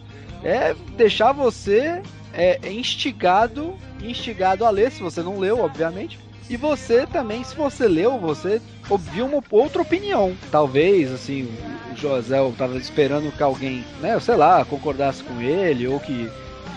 [0.43, 6.19] É deixar você é, instigado, instigado a ler, se você não leu, obviamente.
[6.49, 10.37] E você também, se você leu, você ouviu uma outra opinião.
[10.51, 11.49] Talvez, assim,
[11.93, 16.31] o José tava esperando que alguém, né, sei lá, concordasse com ele, ou que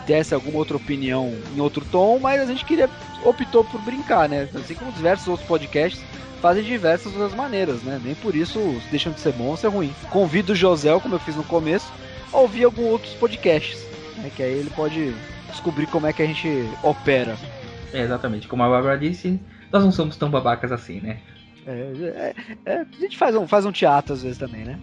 [0.06, 2.90] desse alguma outra opinião em outro tom, mas a gente queria
[3.26, 4.48] optou por brincar, né?
[4.56, 6.02] Assim como diversos outros podcasts
[6.42, 8.00] fazem diversas outras maneiras, né?
[8.02, 9.94] Nem por isso deixam de ser bom ou ser ruim.
[10.10, 11.92] Convido o José, como eu fiz no começo,
[12.32, 13.86] a ouvir alguns outros podcasts,
[14.18, 14.32] né?
[14.34, 15.14] Que aí ele pode
[15.50, 16.48] descobrir como é que a gente
[16.82, 17.38] opera.
[17.94, 18.48] É, exatamente.
[18.48, 19.40] Como a Bárbara disse,
[19.72, 21.20] nós não somos tão babacas assim, né?
[21.66, 24.80] É, é, é, a gente faz um, faz um teatro às vezes também, né?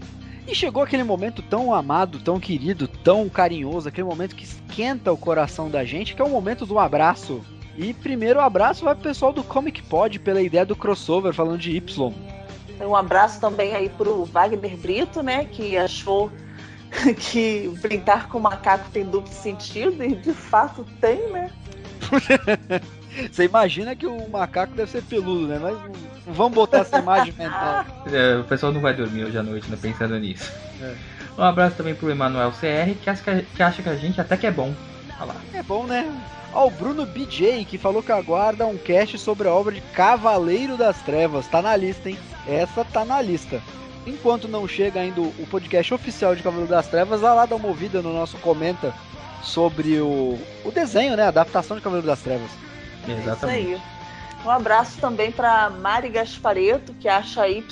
[0.46, 5.16] E chegou aquele momento tão amado, tão querido, tão carinhoso, aquele momento que esquenta o
[5.16, 7.40] coração da gente, que é o momento do abraço.
[7.76, 11.58] E primeiro o abraço vai pro pessoal do Comic Pod pela ideia do crossover falando
[11.58, 12.12] de Y.
[12.80, 15.46] Um abraço também aí pro Wagner Brito, né?
[15.46, 16.30] Que achou
[17.16, 21.50] que brincar com macaco tem duplo sentido, e de fato tem, né?
[23.30, 25.58] Você imagina que o macaco deve ser peludo, né?
[25.60, 25.76] Mas
[26.26, 27.84] vamos botar essa imagem mental.
[28.12, 29.78] É, o pessoal não vai dormir hoje à noite, né?
[29.80, 30.50] Pensando nisso.
[30.82, 30.94] É.
[31.38, 34.20] Um abraço também pro Emanuel CR, que acha que, a- que acha que a gente
[34.20, 34.72] até que é bom.
[35.18, 35.36] Olha lá.
[35.52, 36.10] É bom, né?
[36.52, 40.76] Ó, o Bruno BJ, que falou que aguarda um cast sobre a obra de Cavaleiro
[40.76, 41.46] das Trevas.
[41.48, 42.18] Tá na lista, hein?
[42.46, 43.60] Essa tá na lista.
[44.06, 47.56] Enquanto não chega ainda o o podcast oficial de Cavaleiro das Trevas, vai lá dar
[47.56, 48.94] uma ouvida no nosso comenta
[49.42, 51.24] sobre o, o desenho, né?
[51.24, 52.50] A adaptação de Cavaleiro das Trevas.
[53.12, 53.72] Exatamente.
[53.72, 53.80] Isso aí.
[54.44, 57.62] Um abraço também pra Mari Gaspareto, que acha Y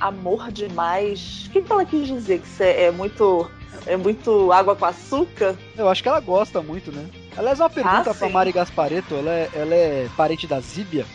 [0.00, 1.44] amor demais.
[1.46, 2.40] O que, que ela quis dizer?
[2.40, 3.48] Que é, é muito.
[3.86, 5.54] É muito água com açúcar?
[5.76, 7.06] Eu acho que ela gosta muito, né?
[7.36, 8.28] Aliás, uma pergunta Ah, pra.
[8.28, 11.06] Mari Gaspareto, ela é, ela é parente da Zíbia?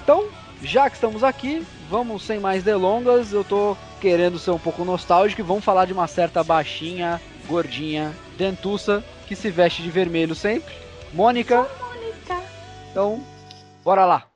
[0.03, 0.25] Então,
[0.61, 3.31] já que estamos aqui, vamos sem mais delongas.
[3.31, 8.13] Eu tô querendo ser um pouco nostálgico e vamos falar de uma certa baixinha, gordinha,
[8.37, 10.73] dentuça, que se veste de vermelho sempre.
[11.13, 11.67] Mônica.
[11.79, 12.41] Mônica.
[12.89, 13.23] Então,
[13.83, 14.27] bora lá.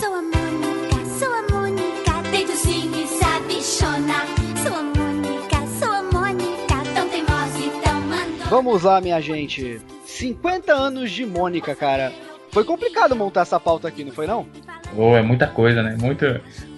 [0.00, 4.26] Sou a Mônica, sou a Mônica, e.
[4.62, 8.44] Sou a Mônica, sou a Mônica, tão teimosa e tão mandona.
[8.50, 9.80] Vamos lá, minha gente.
[10.04, 12.12] 50 anos de Mônica, cara.
[12.50, 14.46] Foi complicado montar essa pauta aqui, não foi não?
[14.94, 15.96] Oh, é muita coisa, né?
[15.98, 16.24] Muito.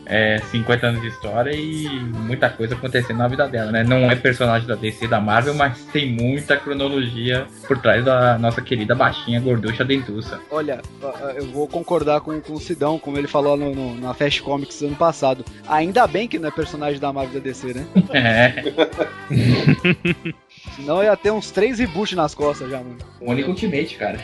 [0.06, 3.82] É, 50 anos de história e muita coisa acontecendo na vida dela, né?
[3.82, 8.60] Não é personagem da DC da Marvel, mas tem muita cronologia por trás da nossa
[8.60, 10.38] querida baixinha gorducha dentuça.
[10.50, 10.80] Olha,
[11.36, 14.82] eu vou concordar com, com o Sidão, como ele falou no, no- na Fast Comics
[14.82, 15.44] ano passado.
[15.68, 17.86] Ainda bem que não é personagem da Marvel da DC, né?
[18.12, 18.62] É.
[20.76, 22.96] Senão ia ter uns três reboots nas costas já, mano.
[23.20, 24.18] O único Ultimate, cara.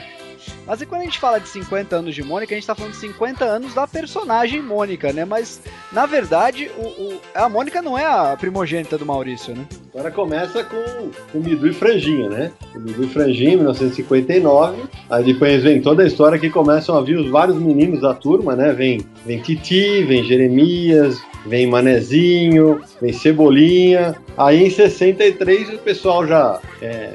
[0.66, 2.92] Mas e quando a gente fala de 50 anos de Mônica, a gente tá falando
[2.92, 5.24] de 50 anos da personagem Mônica, né?
[5.24, 5.60] Mas,
[5.92, 9.66] na verdade, o, o- a Mônica não é a primogênita do Maurício, né?
[9.94, 12.52] Agora começa com o Midu e Franjinha, né?
[12.74, 14.82] O Midu e Franjinha, em 1959.
[15.10, 18.54] Aí depois vem toda a história que começam a vir os vários meninos da turma,
[18.54, 18.72] né?
[18.72, 24.14] Vem, vem Titi, vem Jeremias, vem Manezinho, vem Cebolinha.
[24.36, 26.60] Aí em 63 o pessoal já.
[26.80, 27.14] é,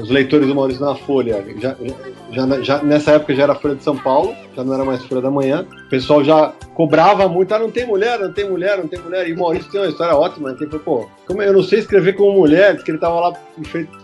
[0.00, 1.74] os leitores do Maurício na Folha, já,
[2.32, 5.20] já, já- nessa época já era Folha de São Paulo, já não era mais Folha
[5.20, 5.66] da Manhã.
[5.86, 9.28] O pessoal já cobrava muito, ah, não tem mulher, não tem mulher, não tem mulher.
[9.28, 10.56] E o Maurício tem uma história ótima, né?
[10.58, 13.32] que falou, pô, como eu não sei escrever como mulher, diz que ele tava lá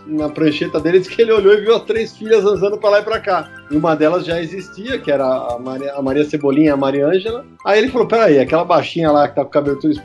[0.07, 2.99] na prancheta dele, diz que ele olhou e viu as três filhas andando pra lá
[2.99, 3.49] e pra cá.
[3.69, 7.07] E uma delas já existia, que era a Maria, a Maria Cebolinha e a Maria
[7.07, 7.45] Ângela.
[7.63, 10.01] Aí ele falou, peraí, aquela baixinha lá que tá com o cabelo tudo,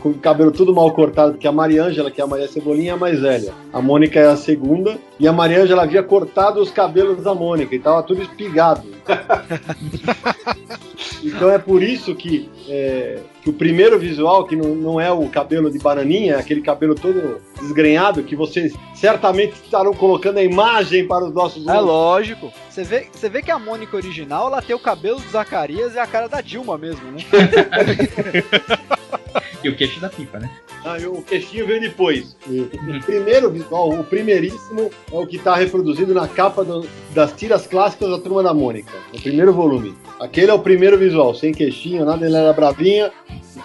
[0.00, 2.48] com o cabelo tudo mal cortado, que é a Maria Ângela, que é a Maria
[2.48, 3.52] Cebolinha, é a mais velha.
[3.72, 7.74] A Mônica é a segunda, e a Maria Ângela havia cortado os cabelos da Mônica,
[7.74, 8.88] e tava tudo espigado.
[11.22, 15.28] Então é por isso que, é, que o primeiro visual, que não, não é o
[15.28, 21.06] cabelo de bananinha, é aquele cabelo todo desgrenhado, que vocês certamente estarão colocando a imagem
[21.06, 22.52] para os nossos É lógico.
[22.68, 25.98] Você vê, você vê que a Mônica original, ela tem o cabelo do Zacarias e
[25.98, 27.18] a cara da Dilma mesmo, né?
[29.62, 30.50] E o queixo da pipa, né?
[30.84, 32.34] Ah, e o queixinho veio depois.
[32.48, 37.66] O primeiro visual, o primeiríssimo, é o que está reproduzido na capa do- das tiras
[37.66, 39.94] clássicas da Turma da Mônica, no primeiro volume.
[40.18, 43.10] Aquele é o primeiro visual, sem queixinho, nada, ele era bravinha,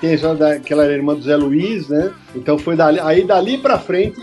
[0.01, 2.11] tem a história da, que ela era irmã do Zé Luiz, né?
[2.35, 4.19] Então foi dali, aí dali pra frente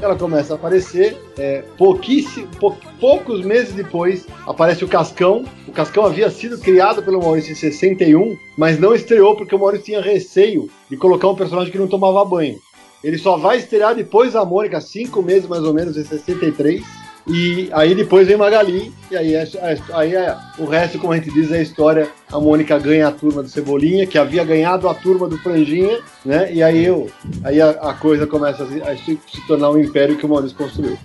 [0.00, 1.16] ela começa a aparecer.
[1.38, 5.44] É, pouquíssimo, pou- poucos meses depois aparece o Cascão.
[5.68, 9.86] O Cascão havia sido criado pelo Maurício em 61, mas não estreou porque o Maurício
[9.86, 12.56] tinha receio de colocar um personagem que não tomava banho.
[13.04, 16.82] Ele só vai estrear depois da Mônica, cinco meses mais ou menos, em 63.
[17.26, 21.16] E aí depois vem Magali, e aí, é, é- aí é, o resto, como a
[21.16, 22.08] gente diz, é a história.
[22.32, 26.52] A Mônica ganha a turma do Cebolinha, que havia ganhado a turma do Franjinha, né?
[26.52, 27.08] E aí, eu,
[27.44, 30.56] aí a, a coisa começa a se, a se- tornar um império que o Maurício
[30.56, 30.98] construiu.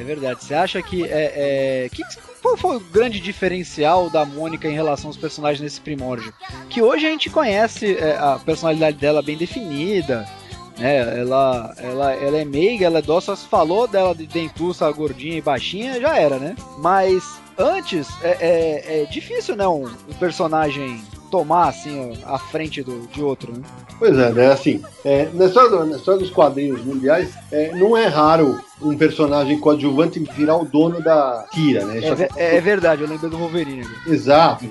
[0.00, 0.42] É verdade.
[0.44, 2.02] Você acha que é, é, que,
[2.40, 6.32] qual foi o grande diferencial da Mônica em relação aos personagens nesse primórdio?
[6.70, 10.26] Que hoje a gente conhece é, a personalidade dela bem definida,
[10.78, 11.20] né?
[11.20, 15.42] Ela, ela, ela é meiga, ela é dócil, se falou dela de dentuça, gordinha e
[15.42, 16.54] baixinha, já era, né?
[16.78, 17.24] Mas
[17.58, 19.66] antes é, é- é difícil, né?
[19.66, 23.62] Um, um personagem tomar assim a frente do, de outro, né?
[23.98, 24.46] Pois é, né?
[24.52, 28.96] Assim, é, na, história, do- na história dos quadrinhos mundiais, é, não é raro um
[28.96, 31.98] personagem coadjuvante virar o dono da tira, né?
[32.04, 33.82] É, ve- é verdade, eu lembrei do Wolverine.
[33.82, 33.90] né?
[34.06, 34.64] Exato.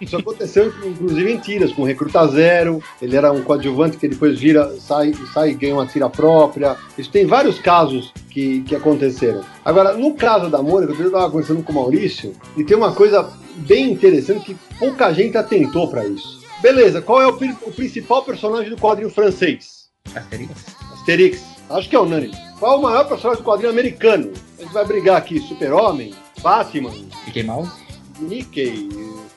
[0.00, 2.82] Isso aconteceu, inclusive, em tiras, com Recruta Zero.
[3.00, 6.76] Ele era um coadjuvante que depois vira, sai, sai e ganha uma tira própria.
[6.96, 9.42] Isso tem vários casos que, que aconteceram.
[9.64, 13.28] Agora, no caso da Mônica, eu estava conversando com o Maurício, e tem uma coisa
[13.56, 16.38] bem interessante que pouca gente atentou para isso.
[16.60, 19.88] Beleza, qual é o, o principal personagem do quadrinho francês?
[20.14, 20.50] Asterix.
[20.94, 21.57] Asterix.
[21.70, 22.34] Acho que é unânime.
[22.58, 24.32] Qual é o maior personagem do quadrinho americano?
[24.58, 26.92] A gente vai brigar aqui: Super-Homem, Batman,
[27.26, 27.70] Mickey Mouse.
[28.18, 28.88] Mickey.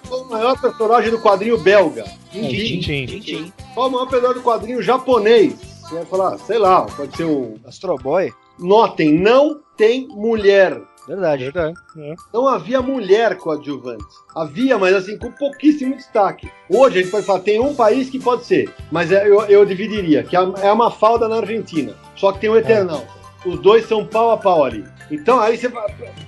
[0.08, 2.06] Qual o maior personagem do quadrinho belga?
[2.32, 3.54] Tintin.
[3.74, 5.54] Qual o maior personagem do quadrinho japonês?
[5.82, 7.60] Você vai falar, sei lá, pode ser o.
[7.66, 8.32] Astro Boy?
[8.58, 10.82] Notem, não tem mulher.
[11.16, 11.44] Verdade.
[11.46, 11.76] Verdade.
[11.98, 12.16] é.
[12.34, 14.04] Não havia mulher coadjuvante.
[14.36, 16.50] Havia, mas assim, com pouquíssimo destaque.
[16.70, 19.66] Hoje a gente pode falar, tem um país que pode ser, mas é- eu, eu
[19.66, 21.94] dividiria, que é a- é a Mafalda na Argentina.
[22.16, 23.04] Só que tem o Eternal.
[23.46, 24.86] Os dois são pau a pau ali.
[25.12, 25.72] Então aí você.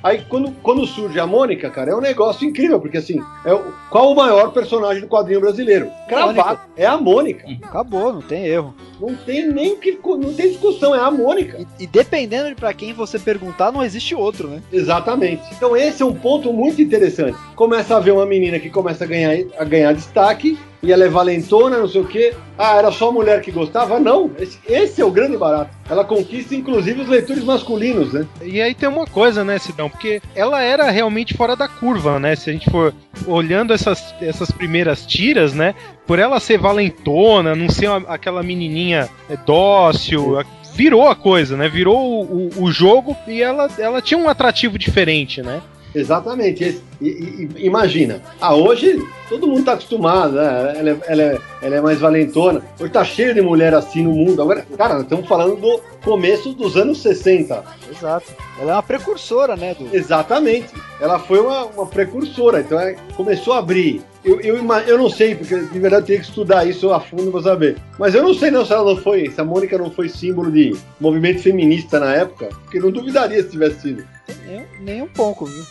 [0.03, 3.73] Aí quando, quando surge a Mônica, cara, é um negócio incrível, porque assim, é o-
[3.89, 5.89] qual o maior personagem do quadrinho brasileiro?
[6.07, 6.59] Cravado.
[6.75, 7.45] É a Mônica.
[7.63, 8.75] Acabou, não tem erro.
[8.99, 9.97] Não tem nem que.
[10.03, 11.65] Não tem discussão, é a Mônica.
[11.79, 14.61] E, e dependendo de pra quem você perguntar, não existe outro, né?
[14.71, 15.41] Exatamente.
[15.55, 17.37] Então esse é um ponto muito interessante.
[17.55, 21.09] Começa a ver uma menina que começa a ganhar, a ganhar destaque, e ela é
[21.09, 22.33] valentona, não sei o quê.
[22.57, 23.99] Ah, era só mulher que gostava?
[23.99, 25.75] Não, esse, esse é o grande barato.
[25.89, 28.27] Ela conquista inclusive os leitores masculinos, né?
[28.43, 29.89] E aí tem uma coisa, né, Sidão?
[29.89, 32.35] Porque ela era realmente fora da curva, né?
[32.35, 32.93] Se a gente for
[33.25, 35.73] olhando essas, essas primeiras tiras, né?
[36.05, 41.55] Por ela ser valentona, não ser uma- aquela menininha é, dócil, a- virou a coisa,
[41.55, 41.69] né?
[41.69, 45.61] Virou o, o- o jogo e ela, ela tinha um atrativo diferente, né?
[45.93, 46.81] Exatamente.
[47.01, 48.21] E- e- imagina.
[48.39, 50.73] Ah, hoje todo mundo tá acostumado, né?
[50.77, 52.61] Ela é, ela, é, ela é mais valentona.
[52.79, 54.41] Hoje tá cheio de mulher assim no mundo.
[54.41, 57.63] Agora, cara, estamos falando do começo dos anos 60.
[57.89, 58.31] Exato.
[58.59, 59.73] Ela é uma precursora, né?
[59.75, 59.95] Do...
[59.95, 60.67] Exatamente.
[60.99, 64.01] Ela foi uma, uma precursora, então é, começou a abrir.
[64.23, 64.55] Eu, eu,
[64.87, 67.77] eu não sei, porque de verdade eu teria que estudar isso a fundo pra saber.
[67.99, 70.49] Mas eu não sei não se ela não foi, se a Mônica não foi símbolo
[70.49, 74.05] de movimento feminista na época, porque não duvidaria se tivesse sido.
[74.47, 75.61] Nem, nem um pouco, viu?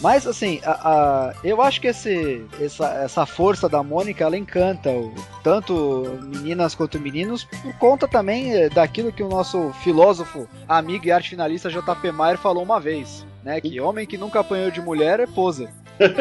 [0.00, 4.90] Mas assim, a, a- eu acho que esse, essa, essa força da Mônica ela encanta
[4.90, 11.06] o- tanto meninas quanto meninos por conta também eh, daquilo que o nosso filósofo, amigo
[11.06, 13.60] e arte finalista JP Maier falou uma vez, né?
[13.60, 15.70] Que homem que nunca apanhou de mulher é posa.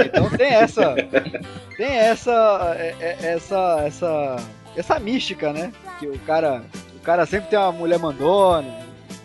[0.06, 0.96] Então tem essa,
[1.76, 4.36] tem essa, é- é- essa, essa,
[4.78, 5.74] essa mística, né?
[6.00, 6.62] Que o cara,
[6.96, 8.72] o cara sempre tem uma mulher mandona,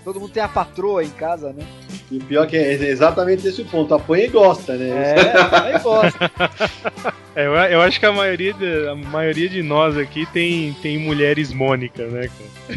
[0.04, 1.64] todo mundo tem a patroa em casa, né?
[2.11, 3.94] E o pior que é exatamente esse o ponto.
[3.94, 4.88] Apanha e gosta, né?
[4.88, 6.30] É, aí gosta.
[7.37, 10.98] É, eu, eu acho que a maioria, de, a maioria de nós aqui tem, tem
[10.98, 12.28] mulheres Mônica, né,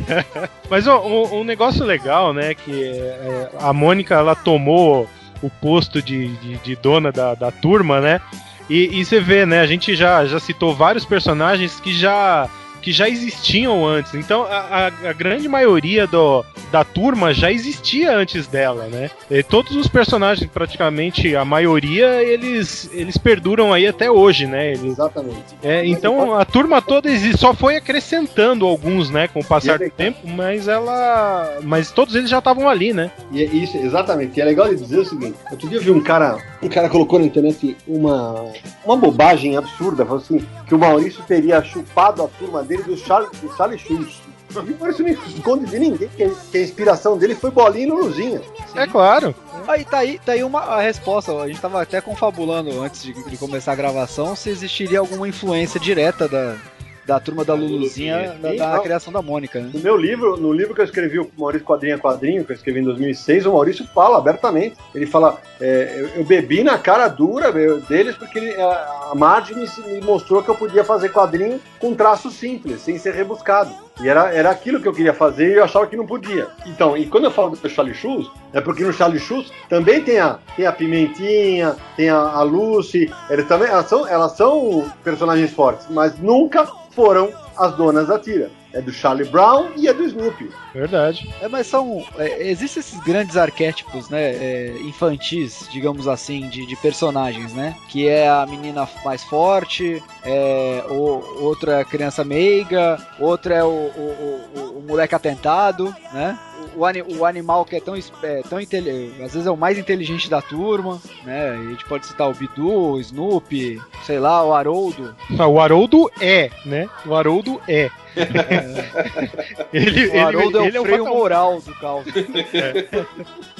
[0.05, 0.49] cara?
[0.69, 5.09] Mas ó, um, um negócio legal, né, que é, é, a Mônica, ela tomou
[5.41, 8.21] o posto de, de, de dona da, da turma, né?
[8.69, 12.47] E, e você vê, né, a gente já, já citou vários personagens que já
[12.81, 14.13] que já existiam antes.
[14.15, 19.09] Então a, a- a grande maioria do, da turma já existia antes dela, né?
[19.29, 24.69] E todos os personagens, praticamente a maioria, eles, eles perduram aí até hoje, né?
[24.71, 25.37] Eles, Exatamente.
[25.63, 29.85] é, então a turma toda exi- só foi acrescentando alguns, né, com o passar E
[29.85, 33.11] é do tempo, mas ela, mas todos eles já estavam ali, né?
[33.31, 34.37] E é isso, exatamente.
[34.37, 36.89] E é legal de dizer o seguinte: outro dia eu vi um cara, um cara
[36.89, 38.45] colocou na internet uma,
[38.85, 43.29] uma bobagem absurda, falou assim, que o Maurício teria chupado a turma dele do Charlie,
[43.41, 44.21] do Charlie Schultz.
[44.53, 47.89] E o Maurício não esconde de ninguém que, que a inspiração dele foi bolinha e
[47.89, 48.41] Luluzinha.
[48.75, 49.33] É claro.
[49.65, 51.31] Aí tá aí, tá aí uma a resposta.
[51.31, 55.79] A gente tava até confabulando antes de, de começar a gravação se existiria alguma influência
[55.79, 56.57] direta da,
[57.05, 58.83] da turma da Luluzinha da, da não.
[58.83, 59.71] criação da Mônica, né?
[59.73, 62.55] No meu livro, no livro que eu escrevi, o Maurício Quadrinho a Quadrinho, que eu
[62.55, 64.75] escrevi em 2006, o Maurício fala abertamente.
[64.93, 67.51] Ele fala: é, eu, eu bebi na cara dura
[67.87, 71.93] deles porque ele- a a Marge me, me mostrou que eu podia fazer quadrinho com
[71.93, 73.69] traço simples, sem ser rebuscado.
[74.01, 76.47] E era, era aquilo que eu queria fazer e eu achava que não podia.
[76.65, 80.19] Então, e quando eu falo do Charlie Schultz, é porque no Charlie Schultz também tem
[80.19, 85.51] a, tem a Pimentinha, tem a, a Lucy, eles também, elas, são, elas são personagens
[85.51, 88.49] fortes, mas nunca foram as donas da tira.
[88.73, 90.49] É do Charlie Brown e é do Snoopy.
[90.73, 91.29] Verdade.
[91.41, 92.05] É, mas são.
[92.17, 94.21] É, existem esses grandes arquétipos, né?
[94.21, 97.75] é, infantis, digamos assim, de, de personagens, né?
[97.89, 103.63] Que é a menina mais forte, é, o, outra é a criança meiga, outra é
[103.63, 106.37] o, o, o- o moleque atentado, né?
[106.75, 109.57] O, o ani- o animal que é tão, é, tão intele- às vezes é o
[109.57, 111.57] mais inteligente da turma, né?
[111.57, 115.15] E a gente pode citar o Bidu, o Snoopy, sei lá, o Haroldo.
[115.37, 116.89] Ah, O Haroldo é, né?
[117.05, 117.89] O Haroldo é.
[119.73, 122.05] ele, O Haroldo é o ele freio fatal- moral do caos.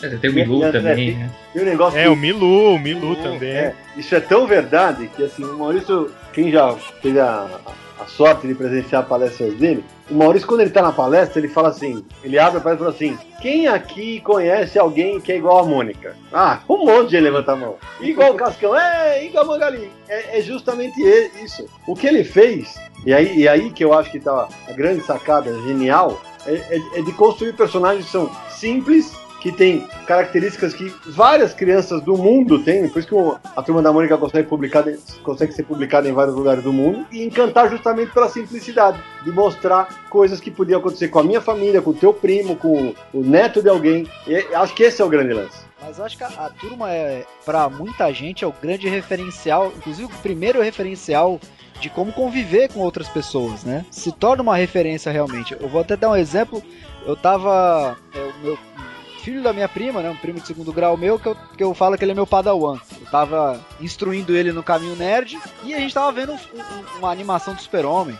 [0.04, 1.32] É, Tem o Milu E também, né?
[1.56, 3.50] E o negócio É, que- o Milu, o Milu também.
[3.52, 7.48] É, isso é tão verdade que assim, o Maurício, quem já teve a,
[8.00, 11.70] a sorte de presenciar palestras dele, o Maurício, quando ele tá na palestra, ele fala
[11.70, 15.60] assim, ele abre a palestra e fala assim, quem aqui conhece alguém que é igual
[15.60, 16.16] a Mônica?
[16.34, 17.78] Ah, um monte de gente levanta a mão.
[18.02, 19.90] Igual o Cascão, é, igual a Magali.
[20.10, 21.00] É, é justamente
[21.42, 21.66] isso.
[21.88, 25.02] O que ele fez, e aí, e aí que eu acho que tá a grande
[25.04, 30.94] sacada genial, é, é- é de construir personagens que são simples, que tem características que
[31.08, 34.84] várias crianças do mundo têm, por isso que a Turma da Mônica consegue, publicar,
[35.24, 39.88] consegue ser publicada em vários lugares do mundo, e encantar justamente pela simplicidade, de mostrar
[40.12, 43.64] coisas que podiam acontecer com a minha família, com o teu primo, com o neto
[43.64, 44.08] de alguém.
[44.28, 45.58] E acho que esse é o grande lance.
[45.82, 50.06] Mas acho que a, a turma é, pra muita gente, é o grande referencial, inclusive
[50.06, 51.40] o primeiro referencial
[51.82, 53.86] de como conviver com outras pessoas, né?
[53.92, 55.56] Se torna uma referência realmente.
[55.60, 56.64] Eu vou até dar um exemplo.
[57.06, 57.98] Eu tava.
[58.14, 58.58] é, o meu
[59.24, 60.10] filho da minha prima, né?
[60.10, 62.26] Um primo de segundo grau meu, que eu, que eu falo que ele é meu
[62.28, 62.80] padawan.
[63.00, 67.12] Eu tava instruindo ele no caminho nerd e a gente tava vendo um- um- uma
[67.12, 68.18] animação do Super-Homem.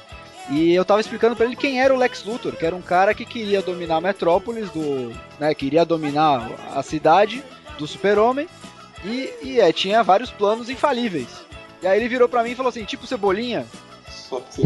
[0.50, 3.14] E eu tava explicando pra ele quem era o Lex Luthor, que era um cara
[3.14, 7.44] que queria dominar a metrópolis do, né, queria dominar a cidade
[7.78, 8.48] do Super-Homem
[9.06, 11.30] e, e é, tinha vários planos infalíveis.
[11.82, 13.66] E aí ele virou pra mim e falou assim, tipo Cebolinha.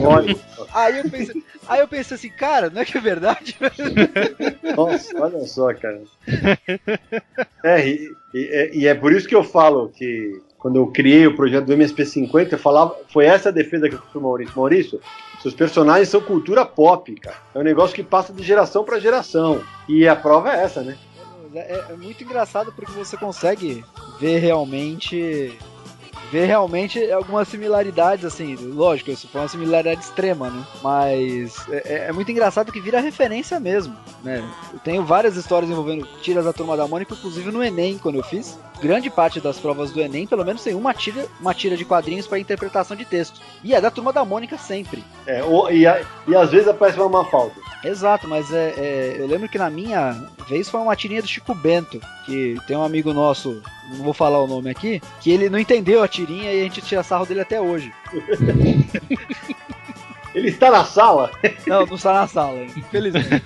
[0.04, 0.36] Olha,
[0.74, 3.58] Aí eu pensei, aí eu pensei assim, cara, não é que é verdade?
[4.76, 6.02] nossa, olha só, cara.
[7.64, 11.36] É, e, e- e é por isso que eu falo que quando eu criei o
[11.36, 14.54] projeto do MSP50, eu falava, foi essa a defesa que eu fiz pro Maurício.
[14.56, 15.02] Maurício,
[15.42, 17.38] seus personagens são cultura pop, cara.
[17.54, 19.64] É um negócio que passa de geração pra geração.
[19.90, 20.96] E a prova é essa, né?
[21.56, 23.84] É, é muito engraçado porque você consegue
[24.20, 25.58] ver realmente
[26.32, 30.64] ver realmente algumas similaridades, assim, lógico, isso foi uma similaridade extrema, né?
[30.82, 34.44] Mas é, é muito engraçado que vira referência mesmo, né?
[34.74, 38.24] Eu tenho várias histórias envolvendo tiras da Turma da Mônica, inclusive no Enem, quando eu
[38.24, 38.58] fiz.
[38.82, 42.28] grande parte das provas do Enem, pelo menos tem uma tira, uma tira de quadrinhos
[42.28, 43.40] para interpretação de texto.
[43.64, 45.02] E é da turma da Mônica sempre.
[45.26, 47.54] É, o- e, a- e às vezes aparece uma Mafalda.
[47.84, 50.12] Exato, mas é, é, eu lembro que na minha
[50.48, 53.62] vez foi uma tirinha do Chico Bento, que tem um amigo nosso,
[53.92, 56.82] não vou falar o nome aqui, que ele não entendeu a tirinha e a gente
[56.82, 57.94] tira sarro dele até hoje.
[60.34, 61.32] Ele está na sala?
[61.66, 63.30] Não, não está na sala, infelizmente.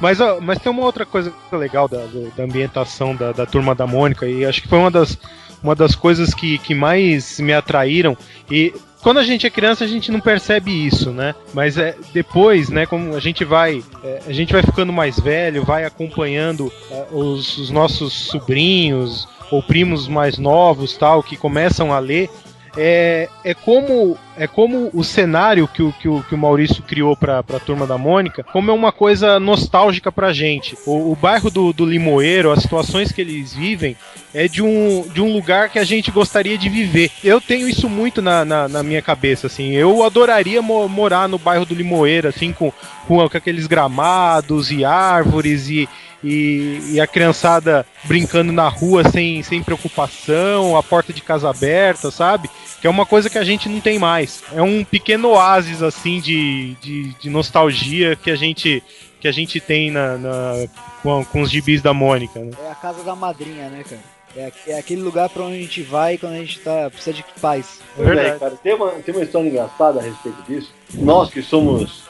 [0.00, 2.04] Mas, ó, mas tem uma outra coisa legal da,
[2.36, 5.18] da ambientação da, da turma da Mônica, e acho que foi uma das,
[5.60, 8.16] uma das coisas que, que mais me atraíram.
[8.48, 8.72] E
[9.02, 11.34] quando a gente é criança, a gente não percebe isso, né?
[11.52, 13.82] Mas é depois, né, como a gente vai.
[14.04, 19.62] é, a gente vai ficando mais velho, vai acompanhando é, os, os nossos sobrinhos ou
[19.62, 22.30] primos mais novos tal, que começam a ler.
[22.76, 27.16] É, é como é como o cenário que o, que o, que o Maurício criou
[27.16, 30.76] pra, pra turma da Mônica, como é uma coisa nostálgica pra gente.
[30.86, 33.96] O, o bairro do, do Limoeiro, as situações que eles vivem,
[34.32, 37.10] é de um, de um lugar que a gente gostaria de viver.
[37.24, 39.72] Eu tenho isso muito na, na, na minha cabeça, assim.
[39.72, 42.72] Eu adoraria mo- morar no bairro do Limoeiro, assim, com,
[43.06, 45.88] com, aqueles gramados e árvores e,
[46.22, 52.10] e, e a criançada brincando na rua sem, sem preocupação, a porta de casa aberta,
[52.10, 52.50] sabe?
[52.80, 54.27] Que é uma coisa que a gente não tem mais.
[54.52, 58.82] É um pequeno oásis, assim, de, de, de nostalgia que a gente,
[59.20, 60.66] que a gente tem na, na-
[61.02, 62.50] com, com os gibis da Mônica, né?
[62.64, 64.00] É a casa da madrinha, né, cara?
[64.36, 67.24] É, é aquele lugar pra onde a gente vai quando a gente tá, precisa de
[67.40, 67.80] paz.
[67.98, 70.72] É, cara, tem uma, tem uma história engraçada a respeito disso.
[70.94, 72.02] Nós que somos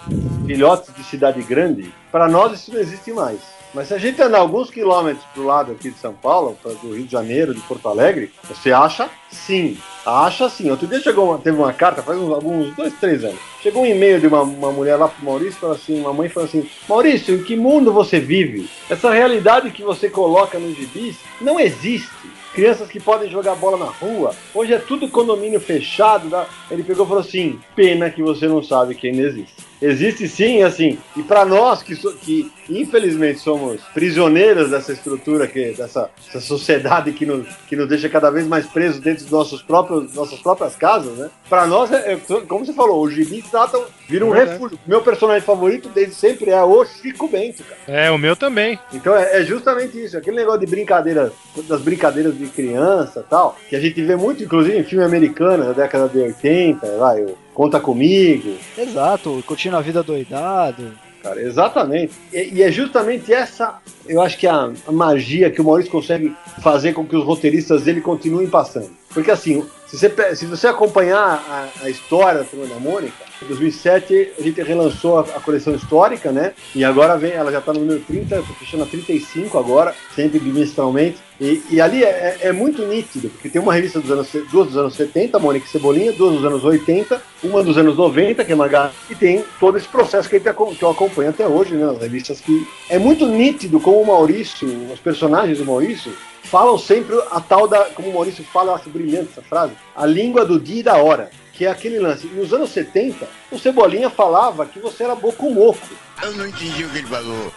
[0.44, 3.38] filhotes de cidade grande, para nós isso não existe mais.
[3.74, 6.94] Mas se a gente andar alguns quilômetros pro lado aqui de São Paulo, pra- do
[6.94, 9.76] Rio de Janeiro, de Porto Alegre, você acha sim.
[10.06, 10.70] Acha sim.
[10.70, 13.38] Outro dia chegou uma- teve uma carta, faz uns, alguns dois, três anos.
[13.62, 16.48] Chegou um e-mail de uma, uma mulher lá pro Maurício, falou assim, uma mãe falou
[16.48, 18.70] assim, Maurício, em que mundo você vive?
[18.88, 22.08] Essa realidade que você coloca nos gibis não existe.
[22.54, 24.34] Crianças que podem jogar bola na rua.
[24.54, 26.30] Hoje é tudo condomínio fechado.
[26.30, 26.46] Tá?
[26.70, 29.67] Ele pegou e falou assim: pena que você não sabe que ainda existe.
[29.80, 30.98] Existe sim, assim.
[31.16, 36.10] E para nós que, so- que infelizmente somos prisioneiros dessa estrutura, que, dessa,
[36.40, 40.40] sociedade que nos, que nos deixa cada vez mais presos dentro dos nossos próprios, nossas
[40.40, 41.30] próprias casas, né?
[41.48, 42.16] Para nós, é, é,
[42.46, 44.52] como você falou, o gibi trata, vira um Verdade.
[44.52, 44.78] refúgio.
[44.86, 47.80] Meu personagem favorito desde sempre é o Chico Bento, cara.
[47.86, 48.78] É, o meu também.
[48.92, 51.32] Então é, é justamente isso, aquele negócio de brincadeira,
[51.68, 55.64] das brincadeiras de criança e tal, que a gente vê muito, inclusive, em filme americano,
[55.64, 58.56] na década de 80, vai, o Conta Comigo.
[58.78, 60.92] Exato, curtindo a vida doidado.
[61.20, 62.12] Cara, exatamente.
[62.32, 65.90] E, e é justamente essa, eu acho que é a, a magia que o Maurício
[65.90, 66.32] consegue
[66.62, 68.90] fazer com que os roteiristas dele continuem passando.
[69.12, 73.46] Porque assim, se você, se você acompanhar a, a história da Turma da Mônica, em
[73.48, 76.52] 2007 a gente relançou a, a coleção histórica, né?
[76.76, 80.38] E agora vem, ela já tá no número 30, tô fechando a 35 agora, sempre
[80.38, 81.18] bimestralmente.
[81.40, 82.08] E, e ali é,
[82.42, 85.66] é- é muito nítido, porque tem uma revista dos anos, duas dos anos 70, Mônica
[85.68, 89.78] Cebolinha, duas dos anos 80, uma dos anos 90, que é Magá, e tem todo
[89.78, 91.86] esse processo que, acom- que eu acompanho até hoje, né?
[91.86, 92.66] Nas revistas que.
[92.90, 96.12] É muito nítido como o Maurício, os personagens do Maurício,
[96.42, 97.84] falam sempre a tal da.
[97.90, 100.96] Como o Maurício fala, eu acho brilhante essa frase, a língua do dia e da
[100.96, 101.30] hora.
[101.52, 102.24] Que é aquele lance.
[102.28, 105.78] Nos anos 70, o Cebolinha falava que você era bocumoco.
[106.22, 107.52] Eu não entendi o que ele falou.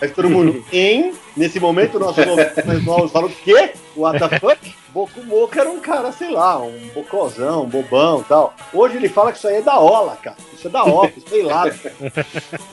[0.00, 1.12] Aí todo mundo, em?
[1.36, 3.72] Nesse momento, ouvintes mais falam o quê?
[3.96, 4.74] What the fuck?
[4.92, 8.54] Bokumoka era um cara, sei lá, um bocozão, um bobão tal.
[8.74, 10.36] Hoje ele fala que isso aí é da ola, cara.
[10.54, 11.64] Isso é da office, sei lá.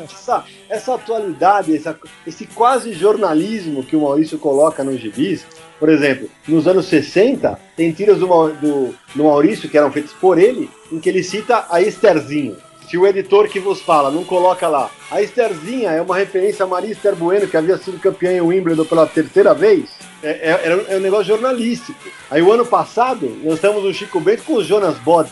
[0.03, 1.97] Essa, essa atualidade, essa-
[2.27, 5.45] esse quase jornalismo que o Maurício coloca nos gibis,
[5.79, 10.37] por exemplo, nos anos 60, tem tiras do, do, do Maurício que eram feitas por
[10.37, 12.57] ele, em que ele cita a Estherzinho.
[12.89, 16.67] Se o editor que vos fala não coloca lá, a Estherzinha é uma referência a
[16.67, 19.89] Maria Esther Bueno, que havia sido campeã em Wimbledon pela terceira vez,
[20.23, 21.99] é, é, um- é um negócio jornalístico.
[22.31, 25.31] Aí o ano passado, nós estamos no Chico Bento com os Jonas Bodes.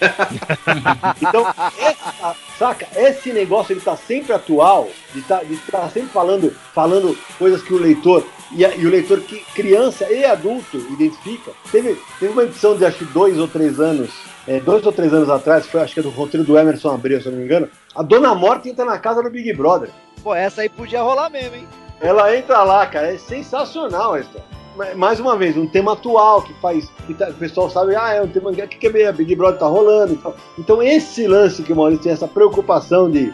[1.20, 1.46] Então,
[1.78, 7.16] essa- saca, esse negócio ele tá sempre atual, de tá, de tá sempre falando, falando
[7.38, 11.52] coisas que o leitor, e, a- e o leitor que criança e adulto identifica.
[11.70, 14.10] Teve, teve uma edição de acho dois ou três anos,
[14.46, 17.20] é, dois ou três anos atrás, foi acho que é do roteiro do Emerson Abreu,
[17.20, 19.88] se eu não me engano, a Dona Morte entra na casa do Big Brother.
[20.22, 21.66] Pô, essa aí podia rolar mesmo, hein?
[22.00, 24.44] Ela entra lá, cara, é sensacional a história.
[24.76, 26.90] Ma- Mais uma vez, um tema atual que faz.
[27.06, 29.66] Que tá- o pessoal sabe, ah, é um tema que, que é Big Brother tá
[29.66, 30.34] rolando e tal.
[30.58, 33.32] Então, esse lance que o Maurício tem, essa preocupação de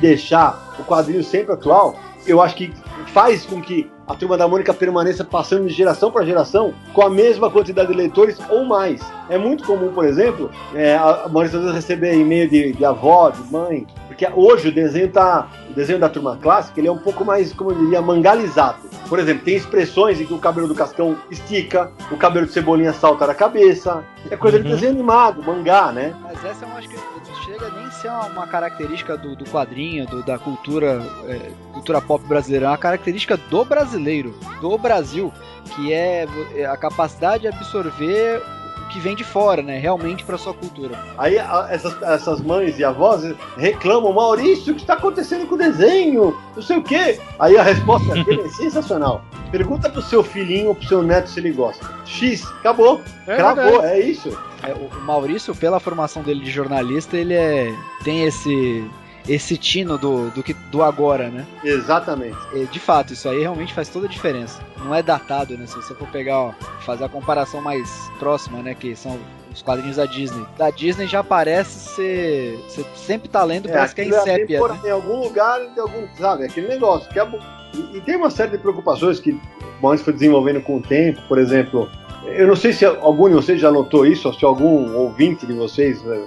[0.00, 1.96] deixar o quadrinho sempre atual,
[2.26, 2.72] eu acho que
[3.08, 7.08] faz com que a turma da Mônica permaneça passando de geração para geração com a
[7.08, 9.00] mesma quantidade de leitores ou mais.
[9.28, 12.84] É muito comum, por exemplo, é, a a Maurício às vezes receber e-mail de, de
[12.84, 13.86] avó, de mãe,
[14.20, 15.48] que hoje o desenho tá.
[15.70, 18.76] O desenho da turma clássica ele é um pouco mais, como eu diria, mangalizado.
[19.08, 22.92] Por exemplo, tem expressões em que o cabelo do Cascão estica, o cabelo de Cebolinha
[22.92, 24.04] salta da cabeça.
[24.30, 24.74] É coisa de Uhum.
[24.74, 26.14] desenho animado, mangá, né?
[26.22, 29.44] Mas essa eu acho que não chega nem a ser uma, uma característica do, do
[29.46, 35.32] quadrinho, do- da cultura, é, cultura pop brasileira, é uma característica do brasileiro, do Brasil,
[35.74, 38.42] que é é a capacidade de absorver
[38.90, 39.78] que vem de fora, né?
[39.78, 40.98] Realmente para sua cultura.
[41.16, 43.22] Aí a- essas, essas mães e avós
[43.56, 46.36] reclamam, Maurício, o que está acontecendo com o desenho?
[46.54, 47.18] Não sei o quê.
[47.38, 49.24] Aí a resposta dele é sensacional.
[49.50, 51.84] Pergunta pro seu filhinho ou pro seu neto se ele gosta.
[52.04, 53.00] X, acabou.
[53.26, 53.86] É Cravou, verdade.
[53.86, 54.36] é isso.
[54.62, 57.74] É, o o Maurício, pela formação dele de jornalista, ele é
[58.04, 58.84] tem esse
[59.28, 61.46] esse tino do, do, que, do agora, né?
[61.62, 62.36] Exatamente.
[62.54, 64.60] E, de fato, isso aí realmente faz toda a diferença.
[64.84, 65.66] Não é datado, né?
[65.66, 68.74] Se você for pegar, ó, fazer a comparação mais próxima, né?
[68.74, 69.18] Que são
[69.52, 70.44] os quadrinhos da Disney.
[70.56, 72.58] Da Disney já parece ser.
[72.68, 74.46] Você sempre tá lendo, parece que é em sépia.
[74.46, 74.80] tempora- Né?
[74.88, 77.08] Em algum lugar, em algum, sabe, aquele negócio.
[77.10, 77.28] Que é,
[77.74, 79.40] e, e tem uma série de preocupações que o
[79.82, 81.88] Maurício foi desenvolvendo com o tempo, por exemplo.
[82.26, 85.52] Eu não sei se algum de vocês já notou isso, ou se algum ouvinte de
[85.54, 86.22] vocês eh,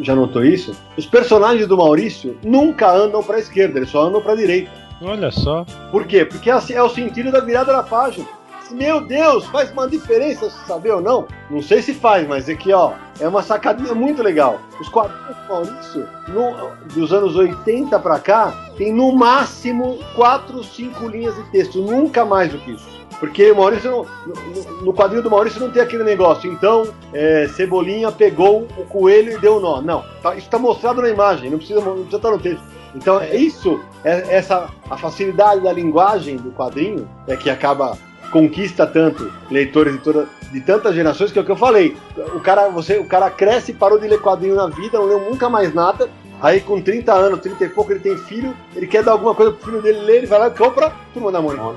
[0.00, 0.74] já notou isso.
[0.96, 4.70] Os personagens do Maurício nunca andam para a esquerda, eles só andam para a direita.
[5.00, 5.64] Olha só.
[5.90, 6.24] Por quê?
[6.24, 8.26] Porque é é o sentido da virada da página.
[8.70, 11.26] Meu Deus, faz uma diferença saber ou não?
[11.50, 14.58] Não sei se faz, mas aqui, ó, é uma sacadinha muito legal.
[14.80, 21.06] Os quadrinhos do Maurício, no- dos anos 80 pra cá, tem no máximo 4, 5
[21.06, 22.88] linhas de texto, nunca mais do que isso.
[23.22, 26.50] Porque o Maurício não, no, no quadrinho do Maurício não tem aquele negócio.
[26.50, 29.80] Então, é, Cebolinha pegou o coelho e deu nó.
[29.80, 32.64] Não, tá- isso está mostrado na imagem, não precisa, não precisa estar no texto.
[32.96, 37.96] Então, é isso, é, essa a facilidade da linguagem do quadrinho é que acaba
[38.32, 41.96] conquista tanto leitores de, toda, de tantas gerações que é o que eu falei.
[42.34, 45.48] O cara, você, o cara cresce, parou de ler quadrinho na vida, não leu nunca
[45.48, 46.10] mais nada.
[46.40, 49.52] Aí com 30 anos, 30 e pouco, ele tem filho, ele quer dar alguma coisa
[49.52, 51.76] pro filho dele ler, ele vai lá e compra, turma da Mônica.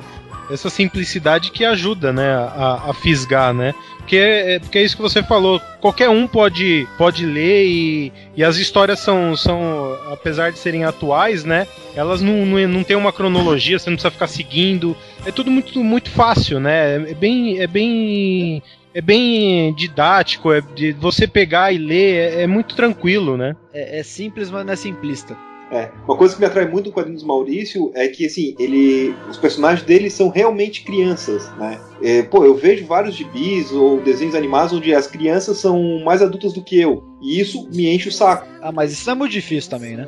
[0.49, 3.73] Essa simplicidade que ajuda, né, a, a fisgar, né?
[3.97, 5.59] Porque é, porque é isso que você falou.
[5.81, 11.43] Qualquer um pode, pode ler e, e as histórias são, são, apesar de serem atuais,
[11.43, 11.67] né?
[11.95, 14.95] Elas não, não, não tem uma cronologia, você não precisa ficar seguindo.
[15.25, 17.09] É tudo muito, muito fácil, né?
[17.09, 18.61] É bem, é bem,
[18.93, 20.51] é bem didático.
[20.51, 23.55] É de você pegar e ler, é, é muito tranquilo, né?
[23.73, 25.35] É, é simples, mas não é simplista.
[25.71, 29.15] É, uma coisa que me atrai muito no quadrinho do Maurício é que assim, ele,
[29.29, 31.79] os personagens dele são realmente crianças, né?
[32.01, 36.53] É, pô, eu vejo vários gibis ou desenhos animados onde as crianças são mais adultas
[36.53, 37.03] do que eu.
[37.21, 38.47] E isso me enche o saco.
[38.61, 40.07] Ah, mas isso é muito difícil também, né?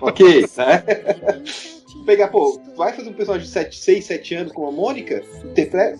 [0.00, 0.82] ok, né?
[2.08, 5.22] Pegar, pô, vai fazer um personagem de 7, 6, 7 anos como a Mônica,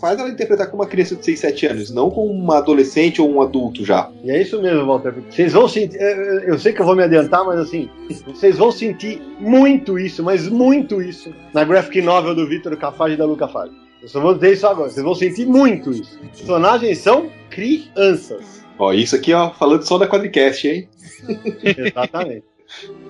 [0.01, 3.31] faz ela interpretar como uma criança de 6, 7 anos, não como uma adolescente ou
[3.31, 4.11] um adulto já.
[4.25, 5.13] E é isso mesmo, Walter.
[5.29, 5.99] Vocês vão sentir.
[6.01, 7.91] é, Eu sei que eu vou me adiantar, mas assim,
[8.27, 13.19] vocês vão sentir muito isso, mas muito isso, na graphic novel do Vitor Cafage e
[13.19, 13.75] da Luca Fage.
[14.01, 14.89] Eu só vou dizer isso agora.
[14.89, 16.19] Vocês vão sentir muito isso.
[16.33, 18.65] Os personagens são crianças.
[18.79, 20.89] Ó, isso aqui, ó, falando só da Quadricast, hein?
[21.63, 22.45] Exatamente.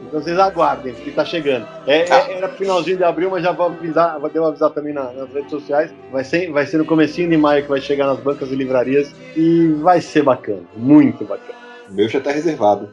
[0.06, 1.66] Então vocês aguardem, porque tá chegando.
[1.86, 4.92] É, é- era pro finalzinho de abril, mas já vou avisar, vou devo avisar também
[4.94, 5.92] na- nas redes sociais.
[6.12, 9.12] Vai ser, vai ser no comecinho de maio que vai chegar nas bancas e livrarias
[9.36, 11.58] e vai ser bacana, muito bacana.
[11.88, 12.92] O meu já tá reservado.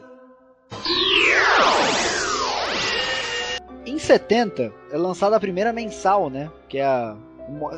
[3.84, 6.50] Em 70 é lançada a primeira mensal, né?
[6.68, 7.16] Que é a.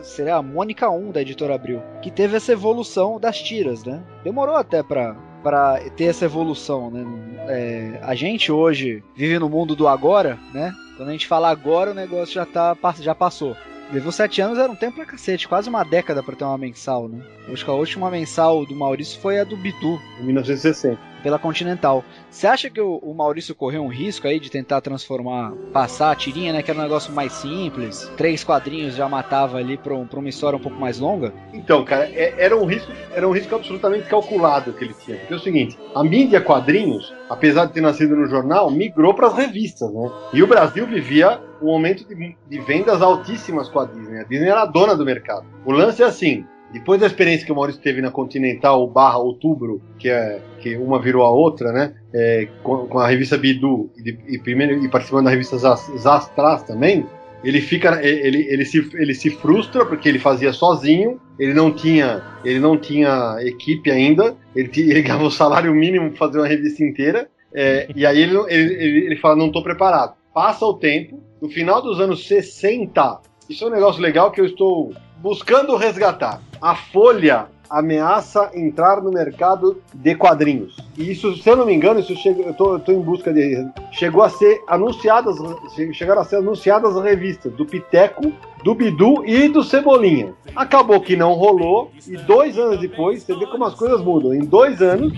[0.03, 1.83] Seria a Mônica 1 da editora Abril.
[2.01, 4.03] Que teve essa evolução das tiras, né?
[4.25, 5.15] Demorou até pra,
[5.49, 7.07] pra ter essa evolução, né?
[7.49, 10.75] É, a gente hoje vive no mundo do agora, né?
[10.95, 13.57] Quando a gente fala agora, o negócio já, tá, já passou.
[13.91, 17.09] Levou sete anos, era um tempo pra cacete, quase uma década pra ter uma mensal,
[17.09, 17.25] né?
[17.51, 19.99] Acho que a última mensal do Maurício foi a do Bitu.
[20.21, 21.01] Em 1960.
[21.23, 22.05] Pela Continental.
[22.31, 26.15] Você acha que o, o Maurício correu um risco aí de tentar transformar, passar a
[26.15, 26.63] tirinha, né?
[26.63, 28.11] Que era um negócio mais simples.
[28.17, 31.33] Três quadrinhos já matava ali pra, um- pra uma história um pouco mais longa?
[31.53, 35.17] Então, cara, é- era um risco, era um risco absolutamente calculado que ele tinha.
[35.19, 39.27] Porque é o seguinte, a mídia quadrinhos, apesar de ter nascido no jornal, migrou para
[39.29, 40.11] as revistas, né?
[40.33, 44.21] E o Brasil vivia um momento de, de vendas altíssimas com a Disney.
[44.21, 45.45] A Disney era a dona do mercado.
[45.65, 46.47] O lance é assim.
[46.73, 51.01] Depois da experiência que o Maurício teve na Continental barra Outubro, que é que uma
[51.01, 51.95] virou a outra, né?
[52.13, 56.63] É, com, com a revista Bidu e, e primeiro e participando da revista Zas- Zastras
[56.65, 57.07] também,
[57.43, 62.23] ele fica ele, ele, se, ele se frustra porque ele fazia sozinho ele não tinha
[62.45, 66.83] ele não tinha equipe ainda ele, ele ganhava o salário mínimo para fazer uma revista
[66.83, 71.49] inteira é, e aí ele, ele, ele fala não estou preparado passa o tempo no
[71.49, 76.75] final dos anos 60 isso é um negócio legal que eu estou buscando resgatar a
[76.75, 80.75] Folha ameaça entrar no mercado de quadrinhos.
[80.97, 83.31] E isso, se eu não me engano, isso chega, eu, tô, eu tô em busca
[83.31, 83.63] de.
[83.93, 85.37] Chegou a ser anunciadas,
[85.75, 88.33] che- chegaram a ser anunciadas as revistas do Piteco,
[88.65, 90.33] do Bidu e do Cebolinha.
[90.57, 94.33] Acabou que não rolou, e dois anos depois, você vê como as coisas mudam.
[94.33, 95.13] Em dois anos,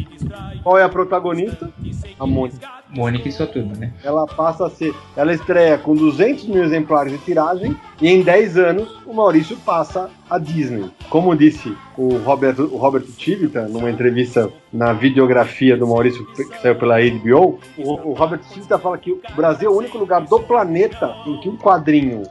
[0.64, 1.70] qual é a protagonista?
[2.18, 2.68] A Mônica.
[2.92, 3.92] Mônica e sua turma, né?
[4.02, 4.94] Ela passa a ser.
[5.16, 10.10] Ela estreia com 200 mil exemplares de tiragem e em 10 anos o Maurício passa
[10.28, 10.90] a Disney.
[11.08, 17.00] Como disse o Roberto, o Tivita numa entrevista na videografia do Maurício que saiu pela
[17.00, 21.14] HBO, o, o Roberto Tivita fala que o Brasil é o único lugar do planeta
[21.26, 22.22] em que um quadrinho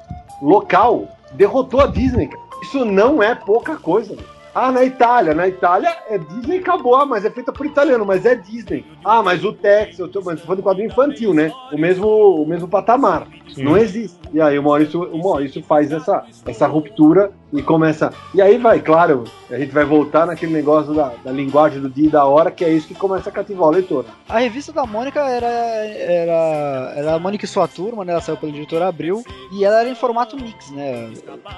[0.42, 2.30] local derrotou a Disney.
[2.62, 4.16] Isso não é pouca coisa.
[4.16, 4.39] velho.
[4.62, 5.34] Ah, na Itália.
[5.34, 6.94] Na Itália é Disney e acabou.
[6.94, 8.86] Ah, mas é feita por italiano, mas é Disney.
[9.06, 11.50] Ah, mas o Tex, eu tô, mas tô falando de quadrinho infantil, né?
[11.72, 13.26] O mesmo, o mesmo patamar.
[13.58, 14.20] Não existe.
[14.34, 18.14] E aí o Maurício, o Maurício faz essa, essa ruptura e começa.
[18.34, 22.08] E aí vai, claro, a gente vai voltar naquele negócio da, da linguagem do dia
[22.08, 24.06] e da hora, que é isso que começa a cativar o leitor.
[24.28, 28.14] A revista da Mônica era, era, era a Mônica e sua turma, né?
[28.14, 29.24] Ela saiu pela editora Abril.
[29.52, 31.12] E ela era em formato mix, né?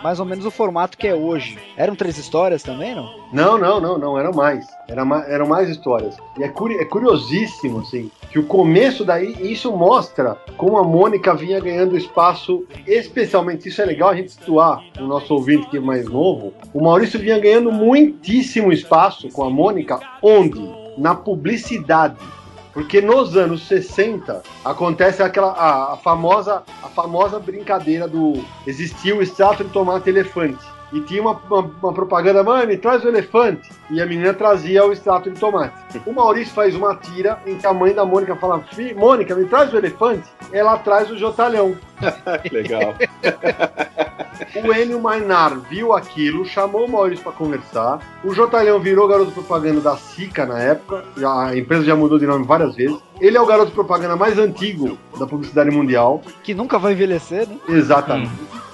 [0.03, 1.57] Mais ou menos o formato que é hoje.
[1.75, 3.09] Eram três histórias também, não?
[3.33, 4.65] Não, não, não, não, eram mais.
[4.91, 6.17] Era eram mais histórias.
[6.37, 11.33] E é, curi- é curiosíssimo, assim, que o começo daí, isso mostra como a Mônica
[11.33, 15.79] vinha ganhando espaço, especialmente, isso é legal a gente situar o nosso ouvinte que é
[15.79, 20.61] mais novo, o Maurício vinha ganhando muitíssimo espaço com a Mônica, onde?
[20.97, 22.17] Na publicidade.
[22.73, 29.21] Porque nos anos 60 acontece aquela a, a famosa a famosa brincadeira do existia o
[29.21, 30.63] extrato de tomate elefante
[30.93, 33.69] e tinha uma, uma, uma propaganda, mãe, me traz o elefante.
[33.89, 35.73] E a menina trazia o extrato de tomate.
[36.05, 39.45] O Maurício faz uma tira em que a mãe da Mônica fala, "Fi- Mônica, me
[39.45, 40.27] traz o elefante.
[40.51, 41.75] Ela traz o jotalhão.
[42.51, 42.93] Legal.
[44.55, 47.99] O Enio Mainar viu aquilo, chamou o Maurício para conversar.
[48.23, 51.03] O Jotalhão virou garoto propaganda da Sica na época.
[51.23, 52.97] A empresa já mudou de nome várias vezes.
[53.19, 56.21] Ele é o garoto propaganda mais antigo da publicidade mundial.
[56.43, 57.55] Que nunca vai envelhecer, né?
[57.69, 58.31] Exatamente.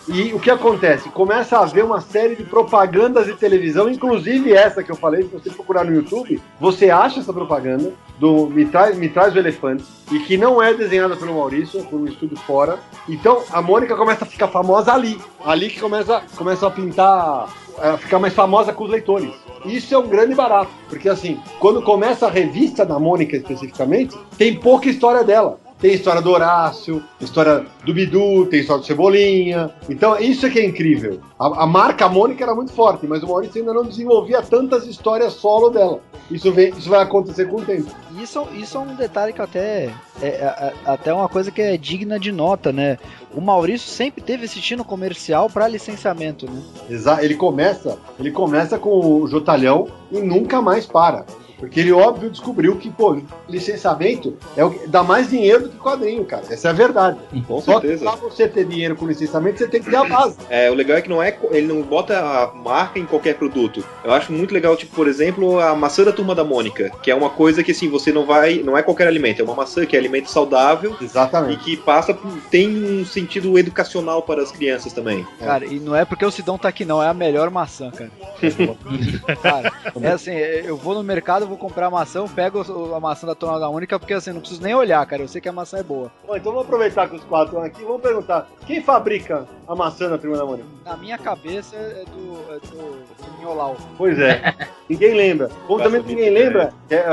[0.07, 1.09] E o que acontece?
[1.09, 5.29] Começa a haver uma série de propagandas de televisão, inclusive essa que eu falei, se
[5.29, 9.83] você procurar no YouTube, você acha essa propaganda do Me Traz, Me Traz o Elefante,
[10.09, 12.79] e que não é desenhada pelo Maurício, por um estúdio fora.
[13.09, 15.19] Então a Mônica começa a ficar famosa ali.
[15.43, 19.33] Ali que começa, começa a pintar, a ficar mais famosa com os leitores.
[19.65, 24.55] Isso é um grande barato, porque assim, quando começa a revista da Mônica especificamente, tem
[24.57, 25.59] pouca história dela.
[25.79, 29.69] Tem história do Horácio, história do Bidu, tem história do Cebolinha.
[29.87, 31.19] Então, isso é que é incrível.
[31.37, 35.33] A, a marca Mônica era muito forte, mas o Maurício ainda não desenvolvia tantas histórias
[35.33, 35.99] solo dela.
[36.31, 37.89] Isso, vem, isso vai acontecer com o tempo.
[38.19, 41.77] Isso, isso é um detalhe que até é, é- é até uma coisa que é
[41.77, 42.97] digna de nota, né?
[43.35, 46.59] O Maurício sempre teve esse tino comercial para licenciamento, né?
[46.89, 48.89] Exa ele começa, ele começa com
[49.21, 51.23] o Jotalhão e nunca mais para.
[51.57, 53.17] Porque ele, óbvio, descobriu que, pô,
[53.49, 56.43] licenciamento é o que dá mais dinheiro do que quadrinho, cara.
[56.49, 57.17] Essa é a verdade.
[57.47, 58.05] Com Só certeza.
[58.05, 60.37] pra você ter dinheiro com licenciamento, você tem que ter a base.
[60.49, 63.83] É, o legal é que não é, ele não bota a marca em qualquer produto.
[64.03, 67.15] Eu acho muito legal, tipo, por exemplo, a maçã da turma da Mônica, que é
[67.15, 69.95] uma coisa que assim, você não vai, não é qualquer alimento, é uma maçã que
[69.95, 71.53] é alimento saudável Exatamente.
[71.53, 75.25] e que passa por- tem um sentido educacional para as crianças também.
[75.39, 78.11] Cara, e não é porque o Sidão tá aqui, não, é a melhor maçã, cara.
[79.41, 82.99] cara, é assim, eu vou no mercado, eu vou comprar maçã, eu pego o- a
[82.99, 85.47] maçã da Turma da Única, porque assim, não preciso nem olhar, cara, eu sei que
[85.47, 86.11] a maçã é boa.
[86.27, 87.83] Bom, então vamos aproveitar que os quatro estão aqui.
[87.83, 90.67] Vamos perguntar: quem fabrica a maçã da Turma da Mônica?
[90.85, 93.77] Na minha cabeça é do, é do, do Miolau.
[93.97, 94.53] Pois é.
[94.89, 95.49] ninguém lembra.
[95.65, 97.05] Como também ninguém lembra, é,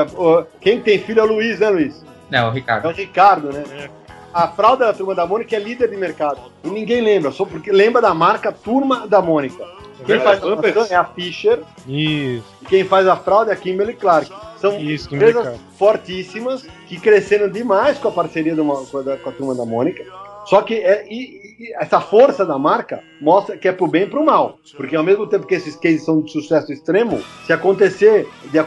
[0.60, 2.04] quem tem filho é o Luiz, né, Luiz?
[2.30, 2.88] Não, o É Ricardo.
[2.88, 3.88] o Ricardo, né?
[4.34, 6.40] A fralda da Turma da Mônica é líder de mercado.
[6.64, 9.64] E ninguém lembra, só porque lembra da marca Turma da Mônica.
[10.04, 13.56] Quem faz a maçã é a Fischer Isso, e quem faz a fralda é a
[13.56, 14.30] Kimberly Clark.
[14.58, 19.32] São isso, empresas fortíssimas que cresceram demais com a parceria Mo- com, a, com a
[19.32, 20.04] turma da Mônica.
[20.46, 21.43] Só que é, e
[21.74, 24.58] essa força da marca mostra que é pro bem e pro mal.
[24.76, 28.58] Porque ao mesmo tempo que esses cases são de sucesso extremo, se acontecer, de,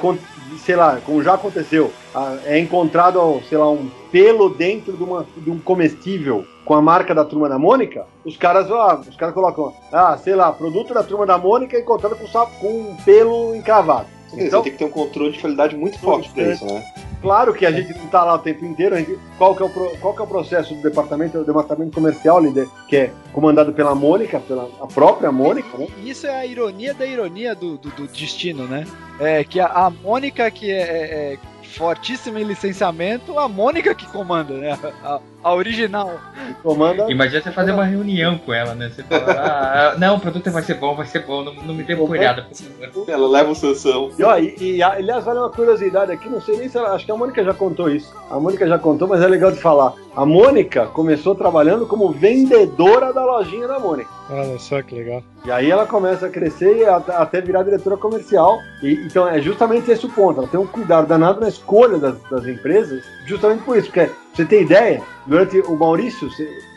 [0.59, 1.91] sei lá, como já aconteceu,
[2.45, 7.15] é encontrado, sei lá, um pelo dentro de, uma, de um comestível com a marca
[7.15, 11.01] da turma da Mônica, os caras, ah, os caras colocam, ah, sei lá, produto da
[11.01, 12.27] turma da Mônica encontrado com,
[12.59, 14.07] com um pelo encravado.
[14.33, 16.83] Então, você tem que ter um controle de qualidade muito forte para isso, né?
[17.21, 18.95] Claro que a gente não tá lá o tempo inteiro.
[18.95, 21.37] gente- qual, que é o, qual que é o processo do departamento?
[21.39, 25.87] O departamento comercial, líder, que é comandado pela Mônica, pela a própria Mônica, né?
[26.03, 28.85] Isso é a ironia da ironia do, do, do destino, né?
[29.19, 31.37] É que a, a Mônica, que é, é- é-
[31.77, 34.77] fortíssima em licenciamento, a Mônica que comanda, né?
[35.03, 36.19] A, a original.
[36.63, 37.09] Comanda.
[37.09, 38.89] Imagina você fazer uma reunião com ela, né?
[38.89, 41.83] Você fala, ah, não, o produto vai ser bom, vai ser bom, não, não me
[41.83, 43.09] dê boiada, por favor.
[43.09, 44.11] Ela leva o Sansão.
[44.17, 47.05] E, ó, e, e, aliás, vale uma curiosidade aqui, não sei nem se ela, acho
[47.05, 48.13] que a Mônica já contou isso.
[48.29, 49.93] A Mônica já contou, mas é legal de falar.
[50.15, 54.16] A Mônica começou trabalhando como vendedora da lojinha da Mônica.
[54.29, 55.23] Olha só que legal.
[55.45, 58.59] E aí ela começa a crescer e até, virar diretora comercial.
[58.83, 60.39] E, então é justamente esse o ponto.
[60.39, 63.87] Ela tem um cuidado danado na escolha das, das empresas, justamente por isso.
[63.87, 66.29] Porque, você ter ideia, durante o Maurício,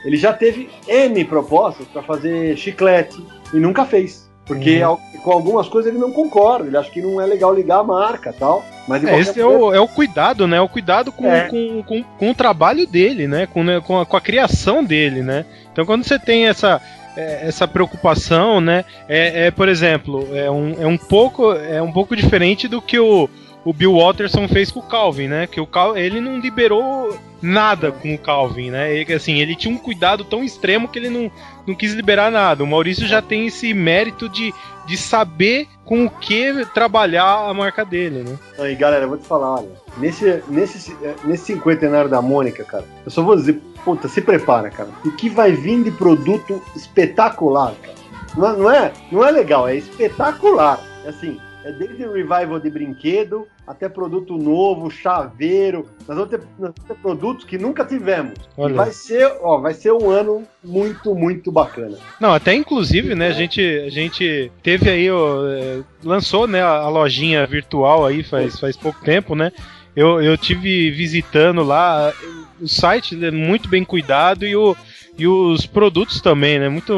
[0.04, 4.30] ele já teve N propostas para fazer chiclete e nunca fez.
[4.46, 4.96] Porque Uhum.
[5.22, 8.34] com algumas coisas ele não concorda, ele acha que não é legal ligar a marca
[8.36, 8.64] tal.
[8.88, 10.60] Mas É, esse é o, é o cuidado, né?
[10.60, 11.48] O cuidado com, É.
[11.48, 13.46] com, com, com o trabalho dele, né?
[13.46, 13.80] Com, né?
[13.80, 15.44] com, a, com a criação dele, né?
[15.72, 16.80] Então quando você tem essa,
[17.16, 18.84] é, essa preocupação, né?
[19.08, 22.98] É, é, por exemplo, é um, é um pouco é um pouco diferente do que
[22.98, 23.28] o,
[23.64, 25.46] o Bill Watterson fez com o Calvin, né?
[25.46, 28.94] Que o Cal, ele não liberou nada com o Calvin, né?
[28.94, 31.30] Ele, assim, ele tinha um cuidado tão extremo que ele não,
[31.66, 32.64] não quis liberar nada.
[32.64, 34.52] O Maurício já tem esse mérito de,
[34.86, 38.38] de saber com o que trabalhar a marca dele, né?
[38.60, 39.70] Aí, galera, eu vou te falar, olha.
[39.96, 44.88] Nesse, nesse, nesse cinquentenário da Mônica, cara, eu só vou dizer, puta, se prepara, cara.
[45.04, 47.98] O que vai vir de produto espetacular, cara.
[48.36, 50.78] Não é, não é, não é legal, é espetacular.
[51.04, 55.86] É assim, é desde revival de brinquedo até produto novo, chaveiro.
[56.08, 58.34] Nós vamos ter, nós vamos ter produtos que nunca tivemos.
[58.56, 58.72] Olha.
[58.72, 61.96] E vai ser, ó, vai ser um ano muito, muito bacana.
[62.20, 66.88] Não, até inclusive, né, a gente, a gente teve aí, ó, é, lançou, né, a
[66.88, 69.52] lojinha virtual aí faz, faz pouco tempo, né?
[69.94, 72.12] Eu, eu tive visitando lá,
[72.60, 74.76] o site é muito bem cuidado e, o,
[75.20, 76.68] e os produtos também, né?
[76.68, 76.92] Muito,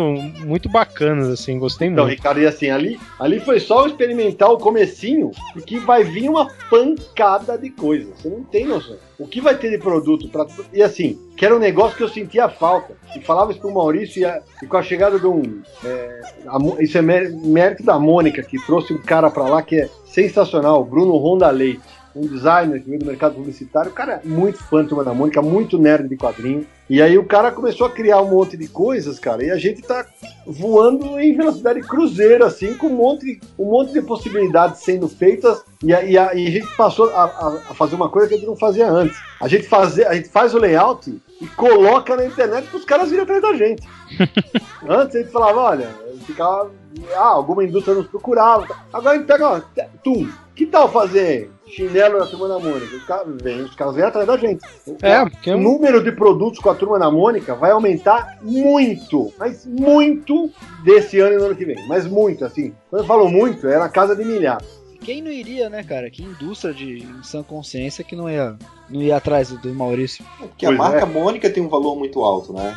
[0.44, 2.16] muito bacanas, assim, gostei Então, muito.
[2.16, 7.58] Ricardo, e assim, ali, ali foi só experimentar o comecinho, porque vai vir uma pancada
[7.58, 8.10] de coisa.
[8.16, 8.96] Você não tem noção.
[9.18, 12.08] O que vai ter de produto para E assim, que era um negócio que eu
[12.08, 12.94] sentia falta.
[13.16, 15.60] E falava isso pro Maurício e, a- e com a chegada de um.
[15.84, 19.76] é, a isso é mé- mérito da Mônica, que trouxe um cara pra lá que
[19.76, 21.80] é sensacional, o Bruno Ronda Leite.
[22.14, 25.14] Um designer que veio do mercado publicitário, o cara é muito fã da Turma da
[25.14, 26.66] Mônica, muito nerd de quadrinho.
[26.90, 29.80] E aí o cara começou a criar um monte de coisas, cara, e a gente
[29.80, 30.04] tá
[30.46, 35.94] voando em velocidade cruzeiro, assim, com um monte, um monte de possibilidades sendo feitas, e
[35.94, 38.46] a, e a- e a gente passou a, a- fazer uma coisa que a gente
[38.46, 39.16] não fazia antes.
[39.40, 43.08] A gente, fazer, a gente faz o layout e coloca na internet para os caras
[43.08, 43.82] virem atrás da gente.
[44.86, 45.88] Antes a gente falava, olha,
[46.26, 46.70] ficava.
[47.16, 48.66] Ah, alguma indústria nos procurava.
[48.92, 49.60] Agora a gente pega, ó,
[50.04, 52.96] tu, que tal fazer chinelo da turma da Mônica?
[52.96, 54.64] Os caras vêm, os caras vêm atrás da gente.
[55.00, 59.32] É, porque é O número de produtos com a turma da Mônica vai aumentar muito,
[59.38, 60.50] mas muito
[60.84, 61.86] desse ano e no ano que vem.
[61.88, 62.72] Mas muito, assim.
[62.90, 64.82] Quando eu falo muito, é na casa de milhares.
[65.00, 66.08] Quem não iria, né, cara?
[66.08, 68.56] Que indústria de sã consciência que não ia,
[68.88, 70.24] não ia atrás do, do Maurício.
[70.38, 71.04] Porque a Pois marca é.
[71.04, 72.76] Mônica tem um valor muito alto, né?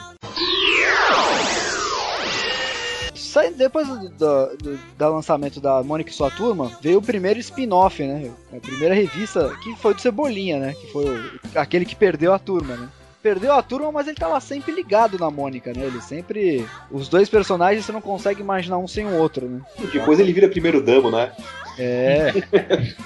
[3.35, 4.57] Sai- depois do, do-
[4.97, 8.31] do- lançamento da Mônica e sua turma, veio o primeiro spin-off, né?
[8.55, 10.73] A primeira revista que foi do Cebolinha, né?
[10.79, 12.87] Que foi o- aquele que perdeu a turma, né?
[13.21, 15.83] Perdeu a turma, mas ele tava sempre ligado na Mônica, né?
[15.83, 16.65] Ele sempre.
[16.89, 19.59] Os dois personagens você não consegue imaginar um sem o outro, né?
[19.91, 21.33] Depois ele vira primeiro damo, né?
[21.77, 22.31] É.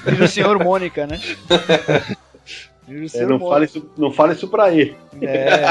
[0.05, 1.19] Vira o senhor Mônica, né?
[2.88, 3.49] Vira o É, senhor não, Mônica.
[3.53, 4.95] fala isso, não fala isso pra ele.
[5.23, 5.61] É.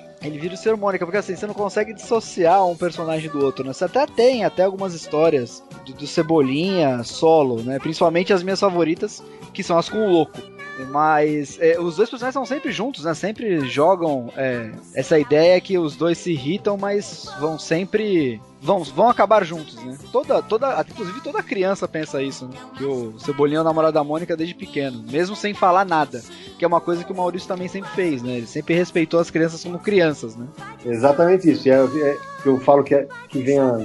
[0.22, 0.76] Ele vira o Sr.
[0.76, 3.72] Mônica, porque assim, você não consegue dissociar um personagem do outro, né?
[3.72, 7.78] Você até tem até algumas histórias do, do Cebolinha solo, né?
[7.78, 10.55] Principalmente as minhas favoritas, que são as com o Louco.
[10.84, 13.14] Mas é, os dois personagens são sempre juntos, né?
[13.14, 18.40] Sempre jogam é, essa ideia que os dois se irritam, mas vão sempre.
[18.60, 19.96] Vão, vão acabar juntos, né?
[20.10, 22.56] Toda, toda, inclusive toda criança pensa isso, né?
[22.76, 26.22] Que o Cebolinha é o namorado da Mônica desde pequeno, mesmo sem falar nada.
[26.58, 28.36] Que é uma coisa que o Maurício também sempre fez, né?
[28.38, 30.46] Ele sempre respeitou as crianças como crianças, né?
[30.84, 31.68] Exatamente isso.
[31.68, 33.76] E é, é eu falo que, é, que vem a,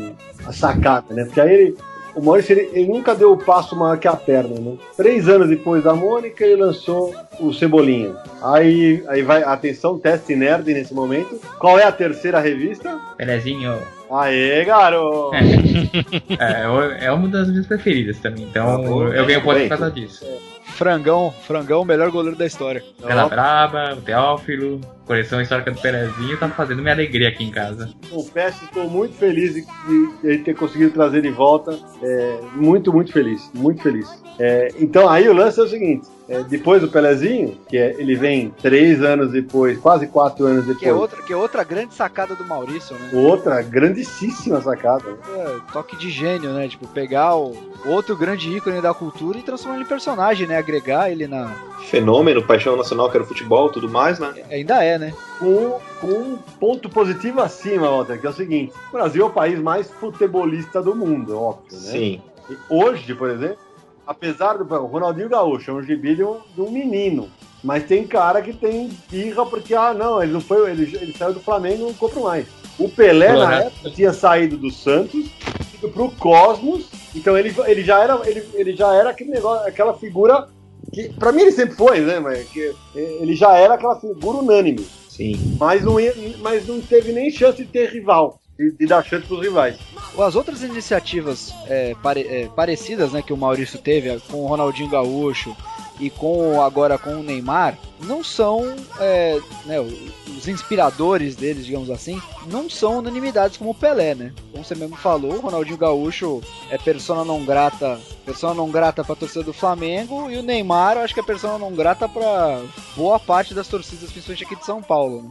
[0.45, 1.25] a sacada, né?
[1.25, 1.77] Porque aí ele.
[2.15, 4.77] O Maurício ele, ele nunca deu o passo maior que a perna, né?
[4.97, 8.15] Três anos depois da Mônica, ele lançou o Cebolinha.
[8.41, 11.39] Aí, aí vai, atenção, teste nerd nesse momento.
[11.59, 12.99] Qual é a terceira revista?
[13.17, 13.77] Pelezinho
[14.11, 15.31] Aê, garoto!
[16.37, 20.25] é, é uma das minhas preferidas também, então Ah, eu ganho ponto por causa disso.
[20.65, 22.83] Frangão, Frangão, o melhor goleiro da história.
[23.01, 24.81] Pela Braba, o Teófilo.
[25.05, 27.89] Coleção histórica do Pelezinho tá fazendo minha alegria aqui em casa.
[28.09, 31.77] Confesso, estou muito feliz de, ter conseguido trazer de volta.
[32.01, 33.49] É, muito, muito feliz.
[33.53, 34.07] Muito feliz.
[34.39, 38.15] É, então aí o lance é o seguinte: é, depois do Pelezinho, que é- ele
[38.15, 40.79] vem três anos depois, quase quatro anos depois.
[40.79, 43.09] Que é outra, que é outra grande sacada do Maurício, né?
[43.13, 45.03] Outra grandíssima sacada.
[45.35, 46.67] É, toque de gênio, né?
[46.69, 47.53] Tipo, pegar o
[47.85, 50.57] outro grande ícone da cultura e transformar ele em personagem, né?
[50.57, 51.53] Agregar ele na.
[51.89, 54.33] Fenômeno, paixão nacional, que era o futebol tudo mais, né?
[54.49, 55.13] Ainda é, né?
[55.39, 59.31] Com, com um ponto positivo acima, Walter, que é o seguinte: o Brasil é o
[59.31, 61.91] país mais futebolista do mundo, óbvio, né?
[61.91, 62.21] Sim.
[62.49, 63.57] E hoje, por exemplo,
[64.05, 67.29] apesar do o Ronaldinho Gaúcho é um gibi de um, de um menino.
[67.63, 71.33] Mas tem cara que tem birra porque, ah, não, ele não foi, ele, ele saiu
[71.33, 72.47] do Flamengo e não compra mais.
[72.79, 73.61] O Pelé, na Colorado.
[73.67, 75.29] época, tinha saído do Santos,
[75.75, 79.93] ido pro Cosmos, então ele, ele já era ele, ele já era aquele negócio, aquela
[79.93, 80.47] figura
[80.91, 84.85] que, pra mim ele sempre foi, né, mas que ele já era aquela figura unânime.
[85.09, 85.57] Sim.
[85.59, 89.25] Mas não, ia- mas não teve nem chance de ter rival, de, de dar chance
[89.27, 89.75] pros rivais.
[90.17, 94.47] As outras iniciativas é, pare- é, parecidas, né, que o Maurício teve é, com o
[94.47, 95.55] Ronaldinho Gaúcho
[95.99, 102.19] e com agora com o Neymar, não são é, né, os inspiradores deles, digamos assim,
[102.47, 104.33] não são unanimidades como o Pelé, né?
[104.51, 109.15] Como você mesmo falou, o Ronaldinho Gaúcho é persona não grata, persona não grata para
[109.15, 112.61] torcida do Flamengo e o Neymar, eu acho que é persona não grata para
[112.95, 115.23] boa parte das torcidas, principalmente aqui de São Paulo.
[115.23, 115.29] Né?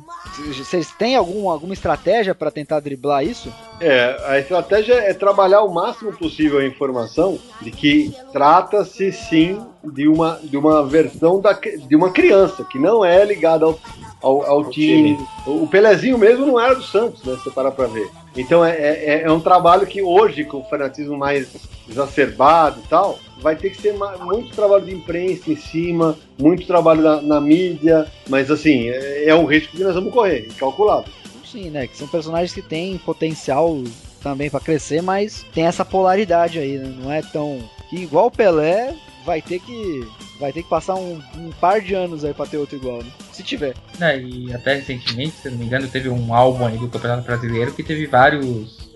[0.52, 3.52] Vocês têm algum, alguma estratégia para tentar driblar isso?
[3.80, 10.08] É, a estratégia é trabalhar o máximo possível a informação de que trata-se sim de
[10.08, 13.78] uma, de uma versão da, de uma criança, que não é ligada ao,
[14.22, 15.18] ao, ao time.
[15.46, 17.34] O Pelezinho mesmo não era do Santos, né?
[17.36, 18.08] Se você parar pra ver.
[18.36, 21.48] Então é, é, é um trabalho que hoje, com o fanatismo mais
[21.88, 27.02] exacerbado e tal, vai ter que ser muito trabalho de imprensa em cima, muito trabalho
[27.02, 31.10] na, na mídia, mas assim, é, é um risco que nós vamos correr, calculado.
[31.44, 31.86] Sim, né?
[31.86, 33.82] Que são personagens que têm potencial
[34.22, 36.94] também pra crescer, mas tem essa polaridade aí, né?
[37.02, 37.58] Não é tão.
[37.88, 38.94] Que igual o Pelé
[39.24, 40.06] vai ter que.
[40.40, 43.10] Vai ter que passar um, um par de anos aí pra ter outro igual, né?
[43.30, 43.74] Se tiver.
[44.00, 47.72] É, e até recentemente, se não me engano, teve um álbum aí do Campeonato Brasileiro
[47.72, 48.90] que teve vários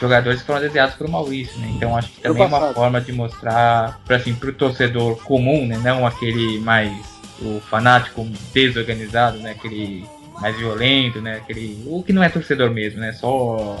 [0.00, 1.70] jogadores que foram desenhados pelo Maurício, né?
[1.74, 5.78] Então acho que também é uma forma de mostrar para assim, pro torcedor comum, né?
[5.82, 6.92] Não aquele mais
[7.40, 9.52] o fanático desorganizado, né?
[9.52, 10.06] Aquele
[10.40, 11.36] mais violento, né?
[11.36, 13.12] Aquele o que não é torcedor mesmo, né?
[13.12, 13.76] Só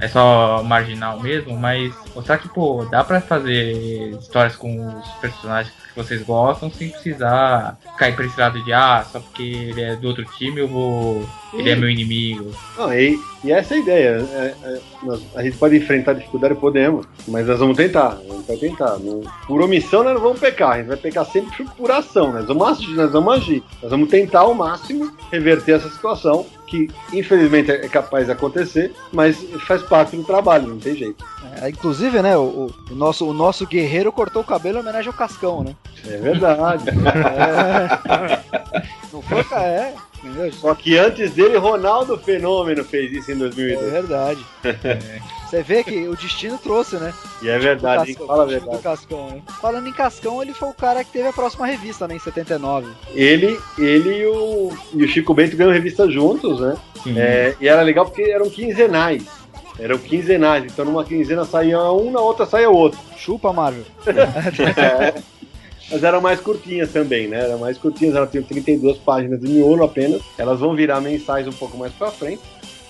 [0.00, 5.74] é só marginal mesmo, mas mostrar que pô, dá pra fazer histórias com os personagens
[5.90, 9.96] que vocês gostam sem precisar cair pra esse lado de ah, só porque ele é
[9.96, 12.50] do outro time eu vou ele é meu inimigo.
[12.78, 14.08] Não, e, e essa é a ideia.
[14.32, 18.18] é- é, nós- a gente pode enfrentar dificuldade, podemos, mas nós vamos tentar.
[18.18, 18.98] A gente vai tentar.
[18.98, 20.72] Não- por omissão, nós não vamos pecar.
[20.72, 22.32] A gente vai pecar sempre por, por ação.
[22.32, 23.62] Nós vamos agir, nós vamos agir.
[23.82, 29.36] Nós vamos tentar ao máximo reverter essa situação, que infelizmente é capaz de acontecer, mas
[29.66, 31.24] faz parte do trabalho, não tem jeito.
[31.60, 32.36] É, inclusive, né?
[32.36, 35.74] O, o- o nosso, o nosso guerreiro cortou o cabelo em homenagem ao Cascão, né?
[36.06, 36.84] É verdade.
[36.88, 38.60] É.
[39.52, 39.92] É.
[40.22, 40.52] Entendeu?
[40.52, 43.90] Só que antes dele, Ronaldo Fenômeno fez isso em É 2002.
[43.92, 44.44] verdade.
[45.48, 47.12] Você vê que o destino trouxe, né?
[47.42, 48.08] E é verdade?
[48.14, 48.82] Cascão, fala a verdade.
[48.82, 49.42] Cascão, né?
[49.60, 52.14] Falando em Cascão, ele foi o cara que teve a próxima revista, né?
[52.14, 52.86] Em 79.
[53.14, 56.76] Ele, ele e, o, e o Chico Bento ganham revista juntos, né?
[57.16, 59.24] É, e era legal porque eram quinzenais.
[59.78, 63.00] Eram quinzenais, então numa quinzena saía um, na outra saía outro.
[63.16, 63.84] Chupa, Marvel.
[64.76, 65.14] É.
[65.90, 67.44] Mas eram mais curtinhas também, né?
[67.44, 70.22] Eram mais curtinhas, elas tinham 32 páginas de miolo apenas.
[70.38, 72.42] Elas vão virar mensais um pouco mais pra frente.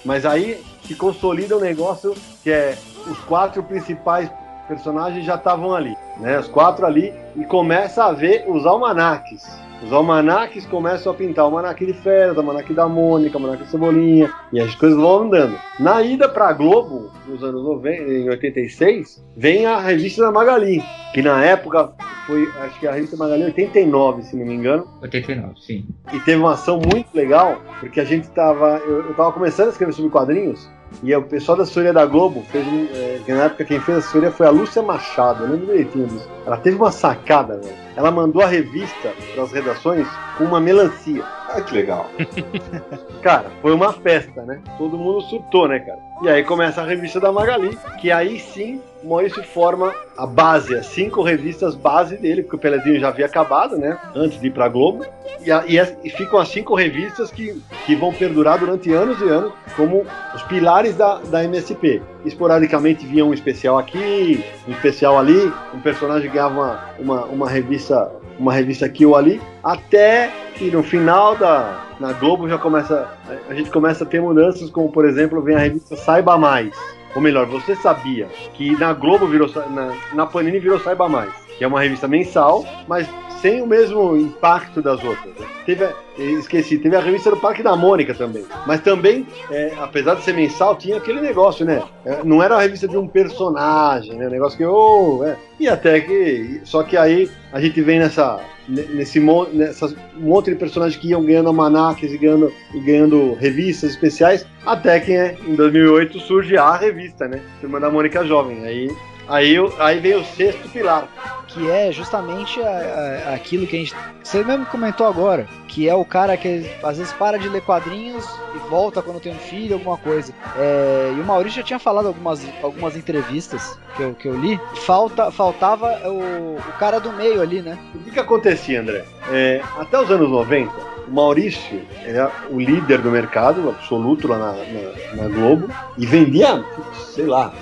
[0.05, 2.77] Mas aí se consolida um negócio que é
[3.07, 4.31] os quatro principais
[4.69, 6.39] personagens já estavam ali, né?
[6.39, 9.45] Os quatro ali e começa a ver os almanaques.
[9.83, 13.65] Os almanaques começam a pintar o almanaque de Férias, o almanaque da Mônica, o almanaque
[13.65, 15.59] de Cebolinha, e as coisas vão andando.
[15.79, 20.83] Na ida pra Globo, nos anos 90, em 86, vem a revista da Magali,
[21.15, 21.93] que na época
[22.27, 25.85] foi, acho que a revista Magali 89, se não me engano, 89, sim.
[26.13, 28.79] e teve uma ação muito legal, porque a gente tava.
[28.85, 30.69] Eu, eu tava começando a escrever sobre quadrinhos,
[31.03, 32.87] e o pessoal da assessoria da Globo fez um.
[32.93, 36.07] é, que na época quem fez a assessoria foi a Lúcia Machado, eu lembro direitinho
[36.07, 36.29] disso.
[36.47, 37.90] Ela teve uma sacada, velho.
[38.01, 41.23] Ela mandou a revista para as redações com uma melancia.
[41.51, 42.09] Ah, que legal.
[43.21, 44.59] Cara, foi uma festa, né?
[44.79, 45.99] Todo mundo surtou, né, cara?
[46.23, 50.87] E aí começa a revista da Magali, que aí sim Maurício forma a base, as
[50.87, 53.99] cinco revistas base dele, porque o Pelezinho já havia acabado, né?
[54.15, 55.05] Antes de ir pra Globo.
[55.43, 59.25] E, a- e e ficam as cinco revistas que, que vão perdurar durante anos e
[59.29, 62.03] anos como os pilares da, da MSP.
[62.27, 67.90] Esporadicamente vinha um especial aqui, um especial ali, um personagem ganhava uma, uma, uma revista
[68.39, 73.09] uma revista aqui ou ali, até que no final da na Globo já começa
[73.49, 76.75] a gente começa a ter mudanças, como por exemplo vem a revista Saiba Mais,
[77.15, 81.65] ou melhor, você sabia que na Globo virou na, na Panini virou Saiba Mais, que
[81.65, 83.07] é uma revista mensal, mas
[83.41, 85.35] sem o mesmo impacto das outras.
[85.67, 90.15] Teve, a- esqueci, teve a revista do Parque da Mônica também, mas também, é, apesar
[90.15, 91.83] de ser mensal, tinha aquele negócio, né?
[92.05, 94.29] É, não era a revista de um personagem, né?
[94.29, 95.37] Negócio que, oh, é.
[95.59, 99.21] E até que, só que aí a gente vem nessa ne- nesse
[99.53, 104.47] nessas um monte de personagens que iam ganhando almanacs e ganhando, e ganhando revistas especiais,
[104.65, 107.41] até que né, em 2008 surge a revista, né?
[107.61, 108.65] Turma da Mônica Jovem.
[108.65, 108.91] Aí,
[109.31, 111.09] aí, o- aí vem o sexto pilar.
[111.53, 113.93] que é justamente a- a- aquilo que a gente.
[114.23, 118.25] Você mesmo comentou agora, que é o cara que às vezes para de ler quadrinhos
[118.55, 120.33] e volta quando tem um filho, alguma coisa.
[120.57, 124.61] É, e o Maurício já tinha falado algumas, algumas entrevistas que eu, que eu li.
[124.87, 127.77] Falta, faltava o, o cara do meio ali, né?
[127.97, 129.03] O que, que acontecia, André?
[129.29, 130.71] É, até os anos 90,
[131.09, 135.69] o Maurício era o líder do mercado absoluto lá na, na- na Globo
[135.99, 136.65] e vendia,
[137.13, 137.53] sei lá,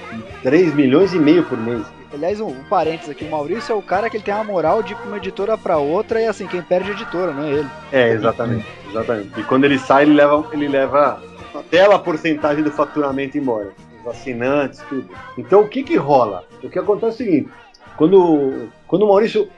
[0.42, 1.84] 3 milhões e meio por mês.
[2.12, 4.82] Aliás, um, um parênteses aqui, o Maurício é o cara que ele tem a moral
[4.82, 7.50] de ir uma editora pra outra e assim, quem perde é a editora, não é
[7.50, 7.68] ele.
[7.92, 9.38] É, exatamente, exatamente.
[9.38, 11.22] E quando ele sai, ele leva, ele leva
[11.52, 13.72] uma bela porcentagem do faturamento embora.
[14.00, 15.08] Os assinantes, tudo.
[15.36, 16.44] Então o que que rola?
[16.62, 17.50] O que acontece é o seguinte,
[17.96, 19.48] quando, quando o Maurício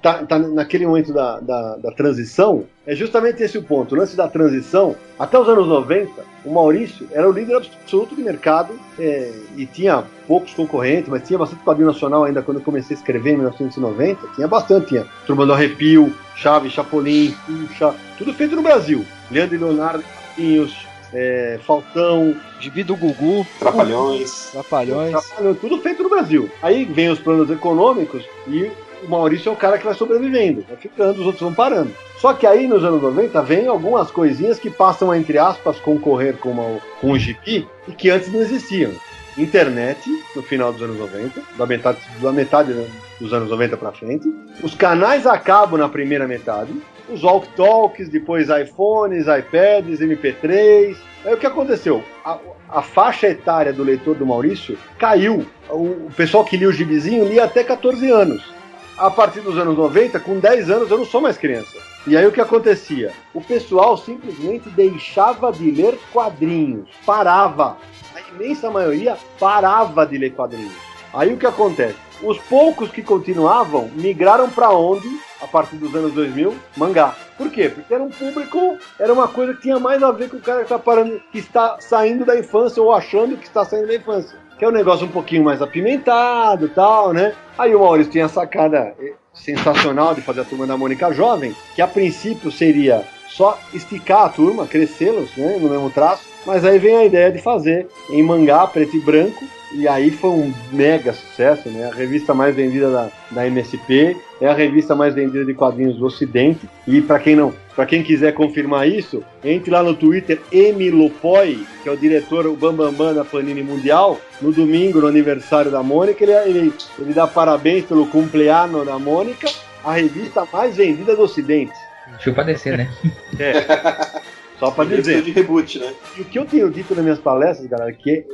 [0.00, 3.94] tá, tá naquele momento da, da, da transição, é justamente esse o ponto.
[3.94, 6.10] O lance da transição, até os anos 90,
[6.44, 11.38] o Maurício era o líder absoluto de mercado é, e tinha poucos concorrentes, mas tinha
[11.38, 14.26] bastante quadrinho nacional ainda quando eu comecei a escrever em 1990.
[14.34, 19.04] Tinha bastante, tinha Turma do Arrepio, Chaves, Chapolin, Puxa, tudo feito no Brasil.
[19.30, 20.02] Leandro e Leonardo,
[20.34, 24.50] Quinhos, é, Faltão, Gibi do Gugu, Trapalhões.
[24.52, 25.10] Trapalhões.
[25.10, 26.50] Trapalhões, tudo feito no Brasil.
[26.62, 28.70] Aí vem os planos econômicos e
[29.02, 31.92] o Maurício é o cara que vai sobrevivendo, vai ficando, os outros vão parando.
[32.18, 36.50] Só que aí nos anos 90 vem algumas coisinhas que passam, entre aspas, concorrer com,
[36.50, 38.92] uma, com o GP e que antes não existiam.
[39.38, 40.00] Internet,
[40.36, 42.72] no final dos anos 90, da metade, da metade
[43.20, 44.28] dos anos 90 para frente,
[44.62, 46.72] os canais a cabo na primeira metade,
[47.08, 50.96] os walk-talks, depois iPhones, iPads, MP3.
[51.24, 52.02] Aí o que aconteceu?
[52.24, 55.44] A, a faixa etária do leitor do Maurício caiu.
[55.68, 58.54] O, o pessoal que lia o gibizinho lia até 14 anos.
[58.96, 61.78] A partir dos anos 90, com 10 anos, eu não sou mais criança.
[62.06, 63.12] E aí o que acontecia?
[63.32, 67.76] O pessoal simplesmente deixava de ler quadrinhos, parava.
[68.14, 70.72] A imensa maioria parava de ler quadrinhos.
[71.12, 72.09] Aí o que acontece?
[72.22, 75.08] Os poucos que continuavam migraram para onde?
[75.40, 77.16] A partir dos anos 2000, mangá.
[77.38, 77.70] Por quê?
[77.70, 80.58] Porque era um público, era uma coisa que tinha mais a ver com o cara
[80.58, 84.38] que está parando, que está saindo da infância ou achando que está saindo da infância.
[84.58, 87.34] Que é um negócio um pouquinho mais apimentado, tal, né?
[87.56, 91.56] Aí o Maurício tinha a sacada eh, sensacional de fazer a turma da Mônica Jovem,
[91.74, 96.29] que a princípio seria só esticar a turma, crescê-los, né, no mesmo traço.
[96.46, 100.30] Mas aí vem a ideia de fazer em mangá preto e branco, e aí foi
[100.30, 101.88] um mega sucesso, né?
[101.92, 106.06] A revista mais vendida da, da MSP, é a revista mais vendida de quadrinhos do
[106.06, 106.68] Ocidente.
[106.86, 111.64] E para quem não, para quem quiser confirmar isso, entre lá no Twitter Emi Lopoi,
[111.82, 114.18] que é o diretor o Bambambam Bam Bam da Panini Mundial.
[114.40, 119.48] No domingo, no aniversário da Mônica, ele, ele, ele dá parabéns pelo cumpleaños da Mônica,
[119.84, 121.72] a revista mais vendida do Ocidente.
[122.18, 122.90] Chupa descer, né?
[123.38, 124.19] É.
[124.60, 125.22] Só para dizer.
[125.22, 125.94] de reboot, né?
[126.18, 128.26] E o que eu tenho dito nas minhas palestras, galera, que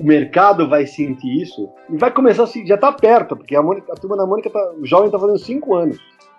[0.00, 3.62] o mercado vai sentir isso e vai começar a se, já tá perto, porque a,
[3.62, 5.98] Mônica, a turma da Mônica, tá, o jovem tá fazendo 5 anos.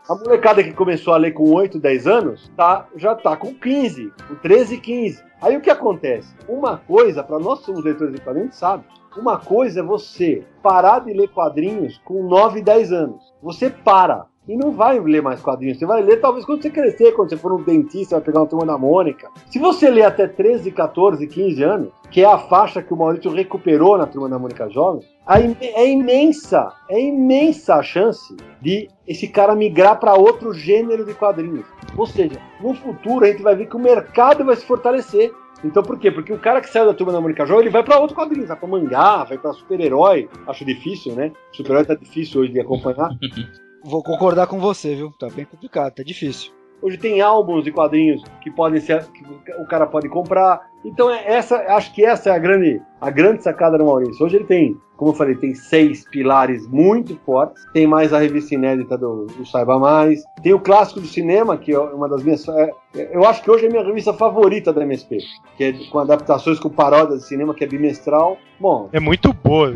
[0.10, 4.12] A molecada que começou a ler com 8, 10 anos, tá, já tá com 15,
[4.28, 5.24] com 13, 15.
[5.42, 6.34] Aí o que acontece?
[6.48, 8.86] Uma coisa, para nós somos leitores de quadrinhos, sabe?
[9.16, 13.34] Uma coisa é você parar de ler quadrinhos com 9, 10 anos.
[13.44, 14.26] Você para.
[14.48, 15.78] E não vai ler mais quadrinhos.
[15.78, 18.48] Você vai ler talvez quando você crescer, quando você for um dentista, vai pegar uma
[18.48, 19.30] turma da Mônica.
[19.48, 23.30] Se você ler até 13, 14, 15 anos, que é a faixa que o Maurício
[23.32, 29.54] recuperou na turma da Mônica Jovem, é imensa, é imensa a chance de esse cara
[29.54, 31.66] migrar para outro gênero de quadrinhos.
[31.98, 35.32] Ou seja, no futuro a gente vai ver que o mercado vai se fortalecer.
[35.64, 36.10] Então por quê?
[36.10, 38.48] Porque o cara que saiu da turma da Mônica Jovem, ele vai para outro quadrinho,
[38.48, 40.30] vai para mangá, vai para super-herói.
[40.48, 41.34] Acho difícil, né?
[41.52, 43.10] Super-herói tá difícil hoje de acompanhar.
[43.84, 45.12] Vou concordar com você, viu?
[45.12, 46.52] Tá bem complicado, tá difícil.
[46.82, 49.24] Hoje tem álbuns de quadrinhos que podem ser que
[49.60, 50.62] o cara pode comprar.
[50.86, 54.24] Então é essa, acho que essa é a grande, a grande sacada do Maurício.
[54.24, 57.66] Hoje ele tem, como eu falei, tem seis pilares muito fortes.
[57.74, 60.22] Tem mais a revista inédita do, do Saiba Mais.
[60.44, 62.48] Tem o clássico do cinema, que é uma das minhas.
[62.48, 65.18] é, eu acho que hoje é a minha revista favorita da MSP,
[65.58, 68.38] que é com adaptações com paródias de cinema, que é bimestral.
[68.60, 69.74] Bom, É muito boa.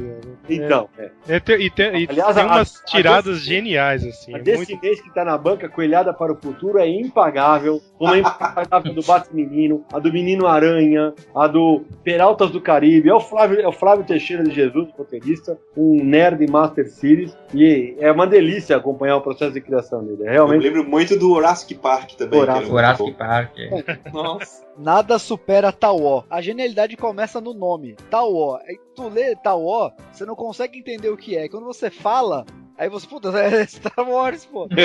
[0.50, 0.56] Né?
[0.56, 1.12] Então, é.
[1.28, 4.34] É, te- e tem, e Aliás, tem a- umas a- tiradas a- geniais, assim.
[4.34, 7.82] A é desse muito- mês que tá na banca, Coelhada para o Futuro, é impagável.
[7.98, 12.60] Como é impagável a do Bate Menino, a do Menino Aranha, a do Peraltas do
[12.60, 13.10] Caribe.
[13.10, 17.38] É o Flávio, é o Flávio Teixeira de Jesus, roteirista, um nerd Master Series.
[17.54, 20.24] E é uma delícia acompanhar o processo de criação dele.
[20.24, 20.64] É Eu realmente.
[20.64, 22.40] lembro muito do Jurassic Park também.
[22.66, 23.14] Jurassic bom.
[23.14, 23.52] Park.
[23.60, 24.00] é.
[24.12, 24.61] Nossa.
[24.78, 26.24] Nada supera Tauó.
[26.30, 27.96] A genialidade começa no nome.
[28.10, 28.58] Tauó.
[28.68, 31.48] Aí tu lê Tauó, você não consegue entender o que é.
[31.50, 32.46] Quando você fala,
[32.78, 34.68] aí você, puta, é Star Wars, pô.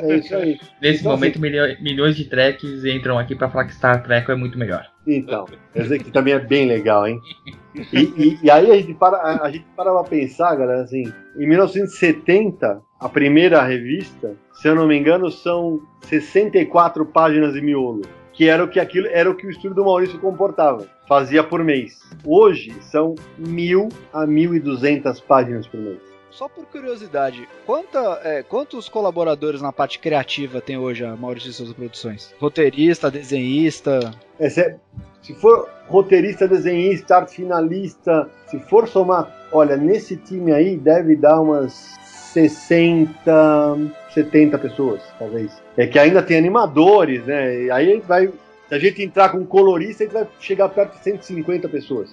[0.00, 0.60] É isso aí.
[0.82, 4.34] Nesse Então, momento, milho- milhões de treks entram aqui pra falar que Star Trek é
[4.34, 4.84] muito melhor.
[5.06, 7.18] Então, quer dizer que também é bem legal, hein?
[7.92, 11.04] E, e- e aí a gente, para, a, a gente para pra pensar, galera, assim,
[11.38, 18.02] em 1970, a primeira revista, se eu não me engano, são 64 páginas de miolo.
[18.38, 21.64] Que era o que aquilo era o que o estúdio do Maurício comportava, fazia por
[21.64, 22.00] mês.
[22.24, 25.98] Hoje são mil a 1.200 páginas por mês.
[26.30, 31.56] Só por curiosidade, quanta, é, quantos colaboradores na parte criativa tem hoje a Maurício de
[31.56, 32.32] Souza Produções?
[32.38, 34.12] Roteirista, desenhista.
[34.38, 34.76] Esse é-
[35.20, 41.40] se for roteirista, desenhista, arte finalista, se for somar, olha, nesse time aí deve dar
[41.40, 41.72] umas
[42.04, 43.76] 60,
[44.14, 45.60] 70 pessoas, talvez.
[45.78, 47.62] É que ainda tem animadores, né?
[47.62, 50.68] E aí a gente vai, se a gente entrar com colorista, a gente vai chegar
[50.68, 52.10] perto de 150 pessoas.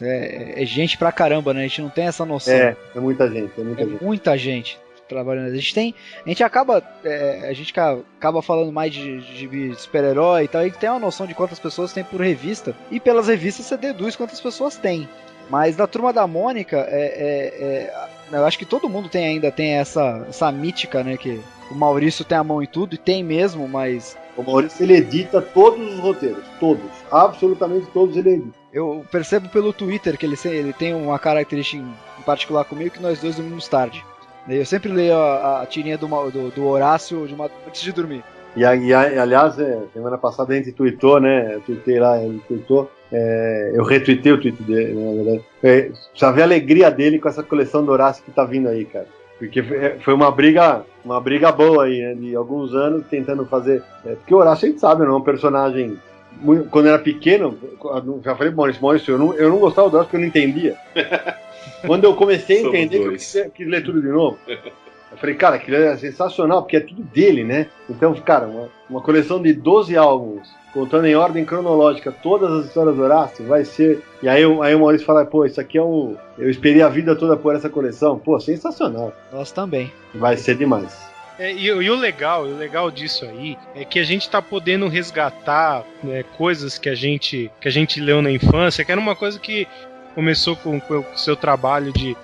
[0.00, 1.60] É, é gente pra caramba, né?
[1.60, 2.54] A gente não tem essa noção.
[2.54, 4.02] É, é muita gente, é muita É gente.
[4.04, 5.48] muita gente trabalhando.
[5.52, 5.94] A gente tem.
[6.24, 6.82] A gente acaba.
[7.04, 10.60] é, a gente ca- acaba falando mais de, de, de super-herói e tal.
[10.60, 12.74] A gente tem uma noção de quantas pessoas tem por revista.
[12.92, 15.08] E pelas revistas você deduz quantas pessoas tem.
[15.50, 17.92] Mas na turma da Mônica, é,
[18.30, 21.16] é- é, eu acho que todo mundo tem ainda tem essa, essa mítica, né?
[21.16, 21.40] Que
[21.70, 25.40] o Maurício tem a mão em tudo, e tem mesmo, mas O Maurício ele edita
[25.40, 28.58] todos os roteiros, todos, absolutamente todos ele edita.
[28.72, 33.20] eu percebo pelo Twitter que ele, ele tem uma característica em particular comigo que nós
[33.20, 34.04] dois dormimos tarde.
[34.48, 38.24] Eu sempre leio a, a tirinha do, do, do Horácio de uma- antes de dormir.
[38.56, 41.54] E, e aliás, é, semana passada a gente tweetou, né?
[41.54, 42.90] Eu tweetei lá, ele tweetou.
[43.12, 45.44] é, eu retuitei o tweet dele, né, na verdade.
[45.62, 48.84] É, precisa ver a alegria dele com essa coleção do Horácio que tá vindo aí,
[48.86, 49.06] cara.
[49.40, 52.14] Porque foi- é, foi uma briga, uma briga boa aí, né?
[52.14, 53.82] De alguns anos tentando fazer.
[54.06, 55.98] é, porque o Horácio a gente sabe, não é um personagem.
[56.42, 59.96] muito- quando era pequeno, eu já falei, Maurício, Maurício, eu não, eu não gostava do
[59.96, 60.76] Horácio porque eu não entendia.
[61.86, 64.38] Quando eu comecei a entender, que eu quis, quis ler tudo de novo.
[65.10, 67.66] Eu falei, cara, aquilo é sensacional, porque é tudo dele, né?
[67.88, 72.94] Então, cara, uma, uma coleção de 12 álbuns, contando em ordem cronológica todas as histórias
[72.94, 74.02] do Horácio, vai ser.
[74.22, 76.16] E aí, o- aí o Maurício fala, pô, isso aqui é um.
[76.38, 78.18] Eu esperei a vida toda por essa coleção.
[78.18, 79.12] Pô, sensacional.
[79.32, 79.92] Nós também.
[80.14, 80.96] Vai ser demais.
[81.38, 84.86] É, e, e o legal, o legal disso aí é que a gente tá podendo
[84.88, 89.16] resgatar né, coisas que a gente que a gente leu na infância, que era uma
[89.16, 89.66] coisa que
[90.14, 92.14] começou com, com o seu trabalho de,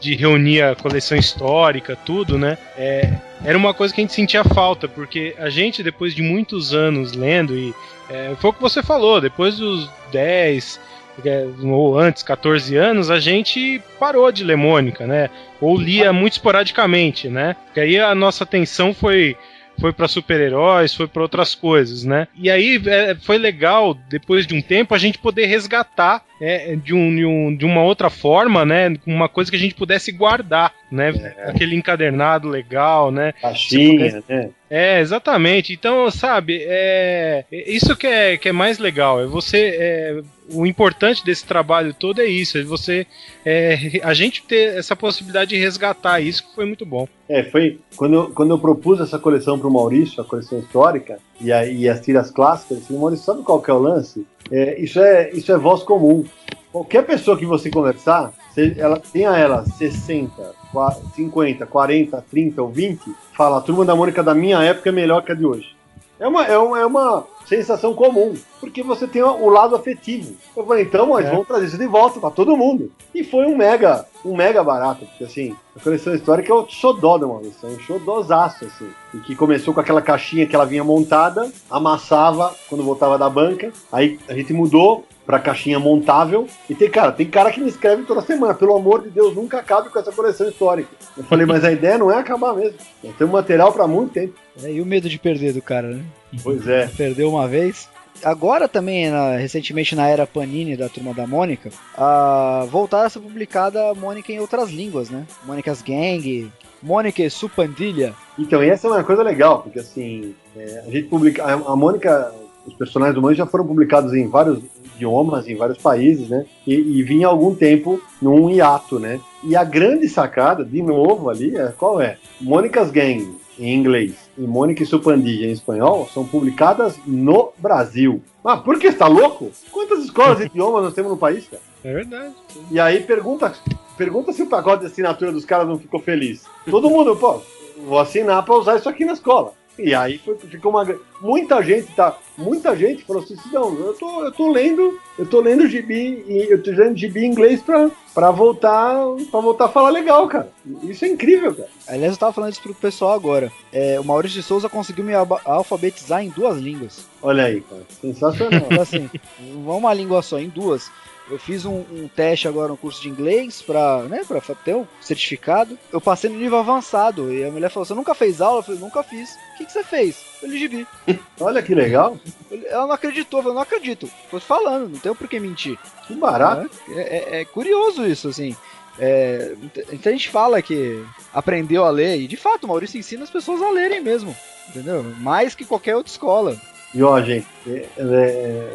[0.00, 2.56] de reunir a coleção histórica, tudo, né?
[2.76, 3.12] É,
[3.44, 7.12] era uma coisa que a gente sentia falta, porque a gente, depois de muitos anos
[7.12, 7.74] lendo, e
[8.08, 10.80] é, foi o que você falou, depois dos 10,
[11.24, 15.30] é, ou antes, 14 anos, a gente parou de ler Mônica, né?
[15.60, 17.56] Ou lia muito esporadicamente, né?
[17.64, 19.36] Porque aí a nossa atenção foi
[19.80, 22.26] foi para super-heróis, foi para outras coisas, né?
[22.36, 26.94] E aí é, foi legal, depois de um tempo, a gente poder resgatar é, de,
[26.94, 28.94] um, de, um- de uma outra forma, né?
[29.06, 31.10] Uma coisa que a gente pudesse guardar, né?
[31.46, 33.32] Aquele encadernado legal, né?
[33.40, 34.50] Caixinha, né?
[34.70, 35.72] É, exatamente.
[35.72, 39.20] Então, sabe, é, é isso que é, que é mais legal.
[39.20, 40.22] É você.
[40.52, 42.58] O importante desse trabalho todo é isso.
[42.58, 43.06] É você.
[43.44, 47.06] é, a gente ter essa possibilidade de resgatar isso que foi muito bom.
[47.28, 51.52] É, foi quando eu, quando eu propus essa coleção pro Maurício, a coleção histórica, e,
[51.52, 54.26] a, e as tiras clássicas, falei, Maurício, sabe qual que é o lance?
[54.50, 56.24] É, isso, é, isso é voz comum.
[56.72, 58.32] Qualquer pessoa que você conversar,
[58.76, 60.30] ela tenha ela 60,
[60.72, 63.00] qua- 50, 40, 30 ou 20,
[63.36, 65.76] fala, a turma da Mônica da minha época é melhor que a de hoje.
[66.20, 70.34] É uma, é uma, é uma sensação comum, porque você tem o lado afetivo.
[70.56, 71.30] Eu falei, então, mas É.
[71.30, 72.90] vamos trazer isso de volta pra todo mundo.
[73.14, 77.18] E foi um mega, um mega barato, porque assim, a coleção histórica é o xodó
[77.18, 78.88] da Maurício, é um xodózaço, assim.
[79.14, 83.72] E que começou com aquela caixinha que ela vinha montada, amassava quando voltava da banca,
[83.92, 86.46] aí a gente mudou pra caixinha montável.
[86.70, 89.58] E tem, cara, tem cara que me escreve toda semana, pelo amor de Deus, nunca
[89.58, 90.88] acabe com essa coleção histórica.
[91.16, 92.78] Eu falei, mas a ideia não é acabar mesmo.
[93.04, 94.34] Nós temos material pra muito tempo.
[94.62, 96.02] É, e o medo de perder do cara, né?
[96.42, 96.86] Pois é.
[96.96, 97.88] Perdeu uma vez.
[98.24, 103.20] Agora também, na- recentemente na era Panini da Turma da Mônica, a, voltaram a ser
[103.20, 105.24] publicada Mônica em outras línguas, né?
[105.44, 106.50] Mônica's Gang,
[106.82, 108.14] Mônica Supandilha.
[108.38, 111.44] Então, essa é uma coisa legal, porque assim, é, a gente publica.
[111.44, 112.32] A, a Mônica,
[112.66, 114.60] os personagens do Maurício já foram publicados em vários
[114.96, 116.44] idiomas, em vários países, né?
[116.66, 119.20] E, e vinha algum tempo num hiato, né?
[119.44, 122.16] E a grande sacada, de novo ali, é, qual é?
[122.40, 123.28] Mônica's Gang,
[123.58, 128.22] em inglês, e Mônica e Supandija, em espanhol, são publicadas no Brasil.
[128.44, 128.90] Ah, por que?
[128.90, 129.50] Você tá louco?
[129.70, 131.62] Quantas escolas de idiomas nós temos no país, cara?
[131.84, 132.34] É verdade.
[132.70, 133.52] E aí pergunta,
[133.96, 136.44] pergunta se o pacote de assinatura dos caras não ficou feliz.
[136.70, 137.40] Todo mundo, pô,
[137.86, 139.52] vou assinar pra usar isso aqui na escola.
[139.78, 140.86] E aí foi, ficou uma.
[141.20, 142.16] Muita gente tá.
[142.36, 146.46] Muita gente falou assim, não, eu tô, eu tô lendo, eu tô lendo gibi, e
[146.50, 148.94] eu tô lendo gibi em inglês pra, pra voltar.
[149.30, 150.50] para voltar a falar legal, cara.
[150.82, 151.68] Isso é incrível, cara.
[151.86, 153.52] Aliás, eu tava falando isso pro pessoal agora.
[153.72, 157.06] É, o Maurício de Souza conseguiu me alfabetizar em duas línguas.
[157.22, 157.82] Olha aí, cara.
[158.00, 158.62] Sensacional.
[158.66, 159.10] Então, assim,
[159.40, 160.90] não uma língua só, em duas.
[161.30, 164.86] Eu fiz um, um teste agora no curso de inglês pra, né, pra ter um
[165.00, 165.78] certificado.
[165.92, 167.32] Eu passei no nível avançado.
[167.32, 168.60] E a mulher falou: Você nunca fez aula?
[168.60, 169.30] Eu falei: Nunca fiz.
[169.54, 170.16] O que, que você fez?
[170.42, 170.86] Eu li gibi.
[171.40, 172.18] Olha que legal.
[172.66, 173.42] Ela não acreditou.
[173.42, 174.10] Eu Não acredito.
[174.30, 175.78] Tô falando, não tenho por que mentir.
[176.06, 176.70] Que barato.
[176.90, 177.00] É,
[177.36, 178.56] é- é curioso isso, assim.
[178.98, 179.54] É,
[179.92, 183.30] então a gente fala que aprendeu a ler, e de fato, o Maurício ensina as
[183.30, 184.34] pessoas a lerem mesmo.
[184.68, 185.02] Entendeu?
[185.18, 186.56] Mais que qualquer outra escola.
[186.94, 187.46] E ó, gente,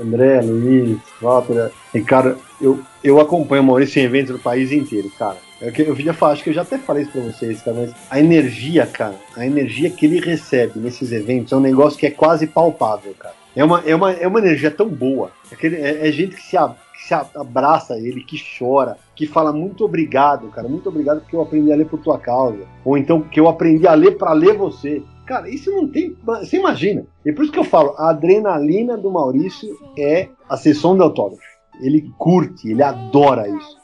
[0.01, 5.37] André, Luiz, Walter, Ricardo, eu, eu acompanho o Maurício em eventos do país inteiro, cara.
[5.61, 7.91] É Eu já falo, acho que eu já até falei isso pra vocês, cara, mas
[8.09, 12.11] a energia, cara, a energia que ele recebe nesses eventos é um negócio que é
[12.11, 13.33] quase palpável, cara.
[13.55, 15.31] É uma, é uma, é uma energia tão boa.
[15.61, 19.53] É, é- é gente que se, a- que se abraça ele, que chora, que fala
[19.53, 22.59] muito obrigado, cara, muito obrigado porque eu aprendi a ler por tua causa.
[22.83, 25.01] Ou então que eu aprendi a ler pra ler você.
[25.25, 26.15] Cara, isso não tem.
[26.23, 27.05] Você imagina.
[27.25, 31.41] E por isso que eu falo, a adrenalina do Maurício é a sessão de autógrafo.
[31.81, 33.77] Ele curte, ele adora isso.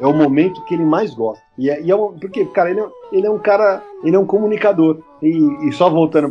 [0.00, 1.42] É o momento que ele mais gosta.
[1.56, 4.18] E é, e é um- porque, cara, ele é, ele é um cara, ele é
[4.18, 4.98] um comunicador.
[5.22, 5.28] E,
[5.68, 6.28] e só voltando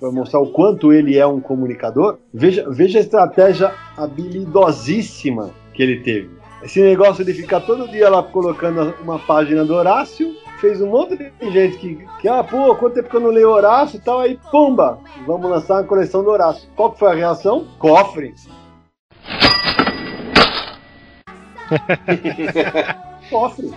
[0.00, 6.00] para mostrar o quanto ele é um comunicador, veja, veja a estratégia habilidosíssima que ele
[6.00, 6.30] teve.
[6.62, 10.34] Esse negócio de ficar todo dia lá colocando uma página do Horácio,
[10.64, 13.50] fez um monte de gente que, que ah, pô, quanto tempo que eu não leio
[13.50, 16.66] Horácio e tal, aí pumba, vamos lançar uma coleção do Horácio.
[16.74, 17.66] Qual que foi a reação?
[17.78, 18.34] Cofre.
[23.28, 23.70] Cofre.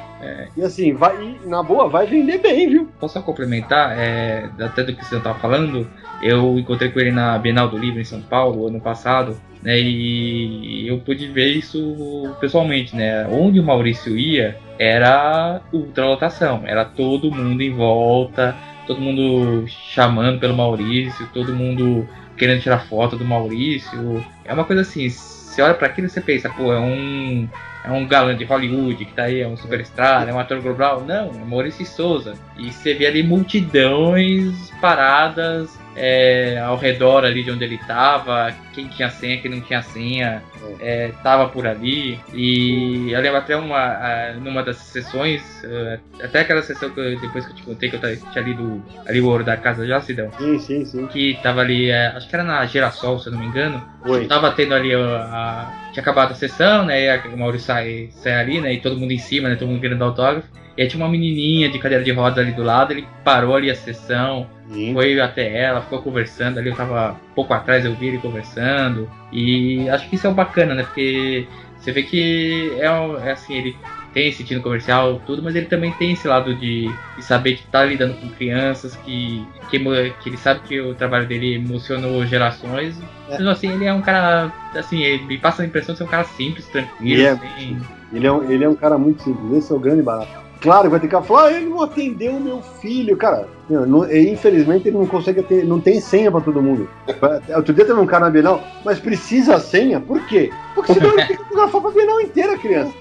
[0.56, 2.90] E assim, vai, e, na boa, vai vender bem, viu?
[3.02, 5.86] Posso só complementar, é, até do que você estava falando,
[6.22, 10.88] eu encontrei com ele na Bienal do Livro em São Paulo, ano passado, né, e
[10.88, 17.62] eu pude ver isso pessoalmente, né, onde o Maurício ia era ultralotação, era todo mundo
[17.62, 18.56] em volta,
[18.86, 22.08] todo mundo chamando pelo Maurício, todo mundo
[22.38, 26.22] querendo tirar foto do Maurício, é uma coisa assim, você olha para aquilo e você
[26.22, 27.50] pensa, pô, é um
[27.88, 31.06] é um galã de Hollywood que tá aí, é um superstar, é um ator global.
[31.08, 32.34] Não, é Maurício Souza.
[32.58, 38.88] E você vê ali multidões paradas é, ao redor ali de onde ele tava, quem
[38.88, 40.44] tinha senha, quem não tinha senha,
[40.80, 42.20] é, tava por ali.
[42.34, 47.20] E eu lembro até uma, a- numa das sessões, eh, até aquela sessão que eu-
[47.20, 50.00] depois que eu te contei que eu tinha lido ali o Ouro da Casa já,
[50.00, 50.30] Sidão.
[50.38, 51.08] Sim, sim, sim.
[51.08, 53.82] Que tava ali, é, acho que era na Girassol, se eu não me engano.
[54.06, 54.26] Oi.
[54.28, 57.06] Tava tendo ali a, a- Tinha acabado a sessão, né?
[57.26, 58.72] E o Maurício sai, sai ali, né?
[58.74, 59.56] E todo mundo em cima, né?
[59.56, 60.48] Todo mundo querendo autógrafo.
[60.78, 63.72] E aí tinha uma menininha de cadeira de rodas ali do lado, ele parou ali
[63.72, 64.48] a sessão,
[64.94, 69.10] foi até ela, ficou conversando ali, eu tava um pouco atrás, eu vi ele conversando.
[69.32, 70.84] E acho que isso é um bacana, né?
[70.84, 71.48] Porque
[71.80, 72.86] você vê que é,
[73.28, 73.76] é assim, ele
[74.14, 77.66] tem esse sentido comercial, tudo, mas ele também tem esse lado de, de saber que
[77.68, 83.00] tá lidando com crianças, que, que, que ele sabe que o trabalho dele emocionou gerações.
[83.30, 86.08] Mas assim, ele é um cara, assim, ele me passa a impressão de ser um
[86.08, 87.82] cara simples, tranquilo, Ele é, assim.
[88.12, 90.47] ele, é um, ele é um cara muito simples, esse é o grande barato.
[90.62, 93.48] Claro, vai ter que falar, ah, ele não atendeu o meu filho, cara.
[93.70, 96.90] Não, não- infelizmente ele não consegue ter, não tem senha pra todo mundo.
[97.56, 100.00] Outro dia teve um cara na Bienal, mas precisa a senha?
[100.00, 100.50] Por quê?
[100.74, 102.94] Porque senão ele tem que fotografar pra Bienal inteira, criança.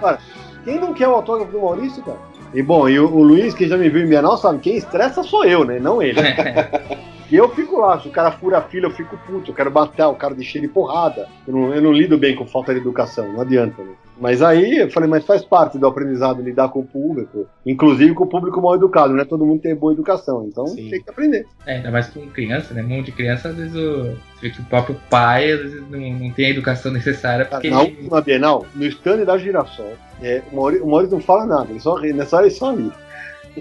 [0.00, 0.18] Cara,
[0.64, 2.18] quem não quer o autógrafo do Maurício, cara?
[2.54, 5.22] E bom, e o, o Luiz, que já me viu em Bienal, sabe, quem estressa
[5.22, 5.78] sou eu, né?
[5.78, 6.18] Não ele.
[7.30, 9.70] E eu fico lá, se o cara fura a fila, eu fico puto, eu quero
[9.70, 11.28] bater, o cara deixa ele porrada.
[11.46, 13.92] Eu não, eu não lido bem com falta de educação, não adianta, né?
[14.20, 18.24] Mas aí eu falei, mas faz parte do aprendizado lidar com o público, inclusive com
[18.24, 21.46] o público mal educado, não é todo mundo tem boa educação, então tem que aprender.
[21.64, 22.82] É, ainda mais com criança, né?
[22.82, 25.82] Um monte de criança, às vezes o, você vê que o próprio pai às vezes
[25.88, 30.42] não, não tem a educação necessária porque Na última Bienal, no stand da Girassol, é,
[30.50, 32.90] o, Maurício, o Maurício não fala nada, ele só ri, nessa hora ele só ri.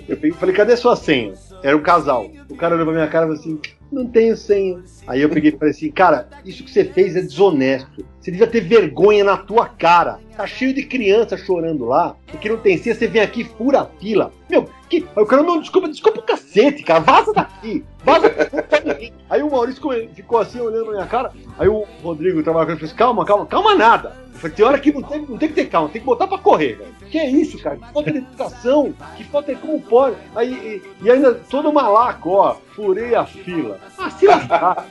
[0.07, 1.33] Eu falei, cadê sua senha?
[1.63, 2.29] Era um casal.
[2.49, 3.59] O cara olhou pra minha cara e falou assim,
[3.91, 4.83] não tenho senha.
[5.07, 8.05] Aí eu peguei e falei assim, cara, isso que você fez é desonesto.
[8.19, 10.19] Você devia ter vergonha na tua cara.
[10.35, 13.85] Tá cheio de criança chorando lá, porque não tem senha, você vem aqui, fura a
[13.85, 14.31] fila.
[14.49, 15.05] Meu, que.
[15.15, 17.83] Aí o cara, não, desculpa, desculpa o cacete, cara, vaza daqui.
[18.03, 18.29] Vaza
[18.85, 19.13] daqui.
[19.29, 19.81] Aí o Maurício
[20.13, 21.31] ficou assim, olhando pra minha cara.
[21.57, 24.15] Aí o Rodrigo ele e falou assim, calma, calma, calma nada.
[24.37, 26.37] Falei, tem hora que não tem, não tem que ter calma, tem que botar pra
[26.37, 26.93] correr, velho.
[27.09, 27.77] Que é isso, cara?
[27.77, 30.15] Que falta de educação, que falta de como pode.
[30.35, 33.79] Aí, e, e ainda todo malaco, ó, furei a fila.
[33.97, 34.85] Ah, se lascar.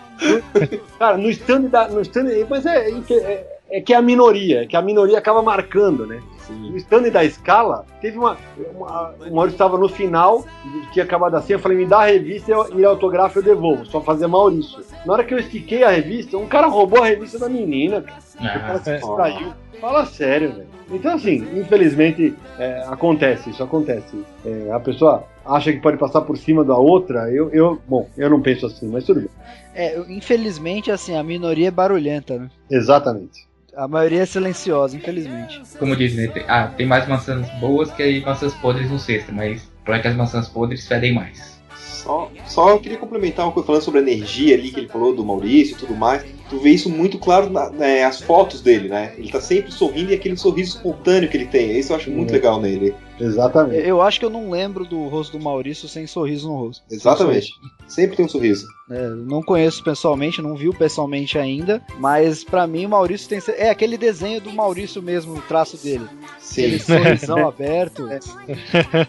[0.98, 1.88] cara, no stand da.
[1.88, 5.42] No stand, mas é, é, é que é a minoria, é que a minoria acaba
[5.42, 6.22] marcando, né?
[6.52, 8.36] No stand da escala, teve uma.
[8.74, 10.44] uma o Maurício estava no final,
[10.92, 14.00] tinha acabado assim, eu falei, me dá a revista e ele autografa eu devolvo, só
[14.00, 14.80] fazer Maurício.
[15.04, 18.18] Na hora que eu estiquei a revista, um cara roubou a revista da menina, cara.
[18.38, 19.52] O cara se distraiu.
[19.80, 20.76] Fala sério, velho.
[20.90, 24.24] Então, assim, infelizmente, é, acontece, isso acontece.
[24.44, 28.30] É, a pessoa acha que pode passar por cima da outra, eu, eu, bom, eu
[28.30, 29.30] não penso assim, mas tudo bem.
[29.74, 32.50] É, infelizmente, assim, a minoria é barulhenta, né?
[32.70, 33.46] Exatamente.
[33.76, 35.60] A maioria é silenciosa, infelizmente.
[35.78, 36.28] Como diz, né?
[36.28, 40.16] Tem, ah, tem mais maçãs boas que maçãs podres no cesto, mas é que as
[40.16, 41.60] maçãs podres fedem mais.
[41.76, 45.14] Só, só eu queria complementar uma coisa falando sobre a energia ali que ele falou
[45.14, 46.24] do Maurício e tudo mais.
[46.48, 47.72] Tu vê isso muito claro nas
[48.04, 49.14] as fotos dele, né?
[49.18, 51.76] Ele tá sempre sorrindo e aquele sorriso espontâneo que ele tem.
[51.76, 52.34] Isso eu acho muito É.
[52.34, 52.94] legal nele.
[53.18, 53.86] Exatamente.
[53.88, 56.84] Eu acho que eu não lembro do rosto do Maurício sem sorriso no rosto.
[56.90, 57.48] Exatamente.
[57.88, 58.66] Sempre tem um sorriso.
[58.90, 63.40] É, não conheço pessoalmente, não viu pessoalmente ainda, mas pra mim o Maurício tem.
[63.56, 66.06] É aquele desenho do Maurício mesmo, o traço dele.
[66.38, 66.62] Sim.
[66.66, 68.06] Aquele sorrisão aberto.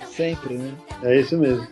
[0.09, 0.72] Sempre, né?
[1.03, 1.68] É isso mesmo.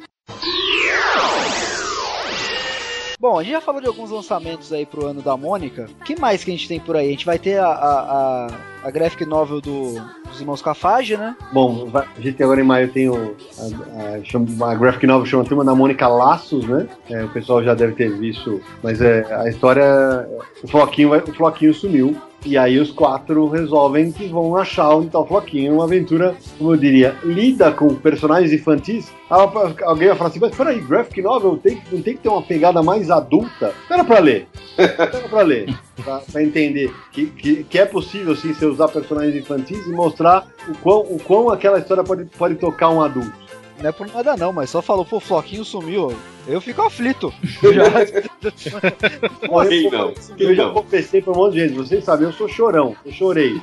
[3.26, 5.88] Bom, a gente já falou de alguns lançamentos aí pro ano da Mônica.
[6.06, 7.08] Que mais que a gente tem por aí?
[7.08, 8.48] A gente vai ter a, a, a,
[8.84, 9.94] a graphic novel do,
[10.30, 11.36] dos irmãos Cafage, né?
[11.52, 15.66] Bom, a gente agora em maio tem o, a, a, a graphic novel chama Turma
[15.66, 16.88] da Mônica Laços, né?
[17.10, 20.30] É, o pessoal já deve ter visto, mas é, a história,
[20.64, 22.16] o Floquinho, vai- o Floquinho sumiu.
[22.46, 25.74] E aí os quatro resolvem que vão achar o Floquinho.
[25.74, 29.12] Uma aventura, como eu diria, lida com personagens infantis.
[29.28, 32.84] Alguém vai falar assim, mas peraí, graphic novel tem, não tem que ter uma pegada
[32.84, 33.74] mais adulta?
[33.82, 34.48] Espera pra ler.
[34.78, 35.76] Espera pra ler.
[36.04, 40.46] Pra, pra entender que, que, que é possível sim você usar personagens infantis e mostrar
[40.68, 43.34] o quão, o quão aquela história pode, pode tocar um adulto.
[43.82, 46.14] Não é por nada não, mas só falou, pô, Floquinho sumiu.
[46.48, 47.34] Eu fico aflito.
[47.64, 47.84] Eu já...
[49.68, 50.14] Quem não?
[50.38, 53.60] Eu já confessei pra um monte de gente, vocês sabem, eu sou chorão, eu chorei.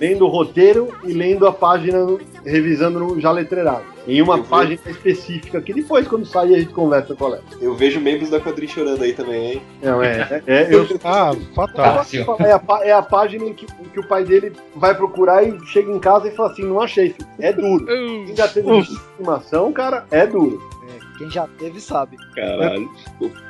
[0.00, 1.98] Lendo o roteiro e lendo a página,
[2.44, 3.92] revisando no já letreirado.
[4.06, 4.48] Em uma Eu vi.
[4.48, 7.40] página específica, que depois, quando sair, a gente conversa qual é.
[7.60, 9.62] Eu vejo membros da quadrilha chorando aí também, hein?
[9.80, 12.04] Não, é, é, é, eu, Ah, fatal.
[12.40, 15.56] é, a, é a página em que, em que o pai dele vai procurar e
[15.66, 17.28] chega em casa e fala assim: não achei, filho.
[17.38, 17.86] É duro.
[18.34, 20.60] Já teve estimação, cara, é duro.
[20.88, 22.16] É, quem já teve sabe.
[22.34, 22.90] Caralho.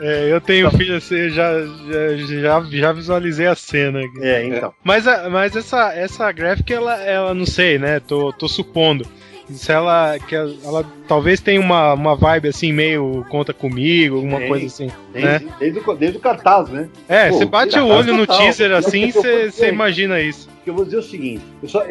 [0.00, 4.00] É, eu tenho filho assim, eu já, já, já, já visualizei a cena.
[4.00, 4.20] aqui.
[4.20, 4.74] É, então.
[4.84, 8.00] Mas, a- mas essa, essa graphic, ela, ela não sei, né?
[8.00, 9.06] Tô, tô supondo.
[9.50, 14.38] Se ela, que ela, ela talvez tenha uma, uma vibe assim, meio conta comigo, alguma
[14.38, 14.90] Tem, coisa assim.
[15.12, 15.38] Tem, né?
[15.40, 16.88] sim, desde, o, desde o cartaz, né?
[17.08, 18.44] É, Pô, você bate o olho no total.
[18.44, 20.48] teaser assim, você imagina isso.
[20.64, 21.84] eu vou dizer o seguinte: eu só-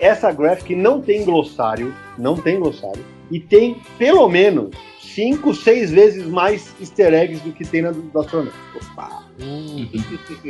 [0.00, 4.70] essa graphic não tem glossário, não tem glossário, e tem pelo menos
[5.14, 8.52] 5, 6 vezes mais easter eggs do que tem na do, astronauta.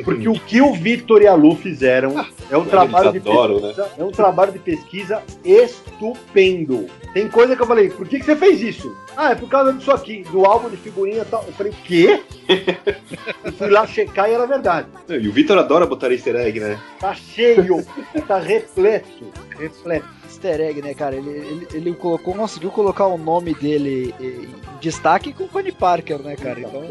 [0.05, 2.15] Porque o que o Victor e a Lu fizeram
[2.51, 6.87] é um trabalho de adoram, pesquisa, é um trabalho de pesquisa estupendo.
[7.15, 8.95] Tem coisa que eu falei, por que, que você fez isso?
[9.17, 11.45] Ah, é por causa disso aqui, do álbum de figurinha e tal.
[11.47, 12.21] Eu falei, quê?
[13.45, 14.89] eu fui lá checar e era verdade.
[15.09, 16.79] E o Vitor adora botar easter egg, né?
[16.99, 17.85] Tá cheio,
[18.27, 20.20] tá repleto, repleto.
[20.41, 21.15] Easter egg, né, cara?
[21.17, 25.73] Ele, ele, ele colocou, conseguiu colocar o nome dele eh, em destaque com o Connie
[25.73, 26.61] Parker, né, cara?
[26.61, 26.83] Então,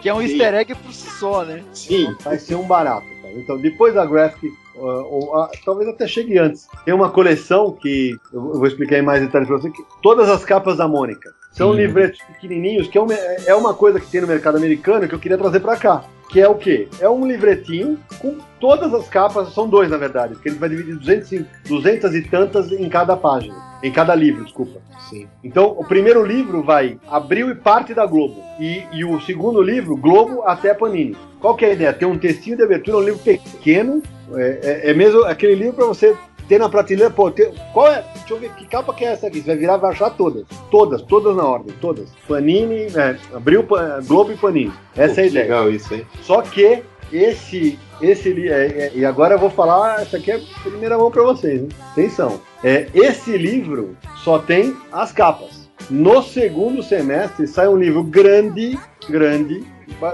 [0.00, 1.62] que é um easter egg por si só, né?
[1.72, 2.14] Sim.
[2.22, 3.34] Vai ser um barato, cara.
[3.34, 8.14] Então, depois da graphic, uh, ou, ah, talvez até chegue antes, tem uma coleção que
[8.32, 11.32] eu vou- explicar em mais detalhes pra você, que todas as capas da Mônica.
[11.52, 11.78] São Sim.
[11.78, 15.18] livretos pequenininhos, que é uma, é uma coisa que tem no mercado americano que eu
[15.18, 16.04] queria trazer pra cá.
[16.30, 16.88] Que é o quê?
[17.00, 20.94] É um livretinho com todas as capas, são dois na verdade, porque ele vai dividir
[20.96, 24.80] 200, e- 200 e tantas em cada página, em cada livro, desculpa.
[25.08, 25.26] Sim.
[25.42, 28.42] Então, o primeiro livro vai Abril e parte da Globo.
[28.58, 31.16] E, e o segundo livro, Globo até Panini.
[31.40, 31.92] Qual que é a ideia?
[31.92, 34.02] Tem um textinho de abertura, um livro pequeno.
[34.34, 36.14] É, é- é mesmo aquele livro para você
[36.46, 37.10] ter na prateleira.
[37.10, 38.04] Pô, ter- qual é?
[38.14, 39.40] Deixa eu ver que capa que é essa aqui.
[39.40, 40.44] Você vai virar e vai achar todas.
[40.70, 42.10] Todas, todas na ordem, todas.
[42.28, 44.72] Panini, é, Abril, Pa- Globo e Panini.
[44.96, 45.44] Essa Pô, é a ideia.
[45.44, 46.06] Legal isso, hein?
[46.22, 46.82] Só que
[47.12, 51.22] esse, esse é, é, e agora eu vou falar, essa aqui é primeira mão pra
[51.22, 51.68] vocês, hein?
[51.92, 52.40] Atenção.
[52.62, 55.68] É, esse livro só tem as capas.
[55.88, 58.78] No segundo semestre sai um livro grande,
[59.08, 59.64] grande,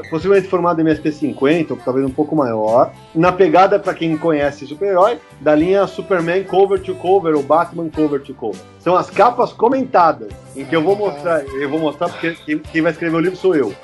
[0.08, 5.18] possivelmente formado em MSP50, ou talvez um pouco maior, na pegada para quem conhece super-herói,
[5.40, 8.60] da linha Superman cover to cover ou Batman cover to cover.
[8.78, 12.36] São as capas comentadas, em que eu vou mostrar, eu vou mostrar porque
[12.72, 13.74] quem vai escrever o livro sou eu.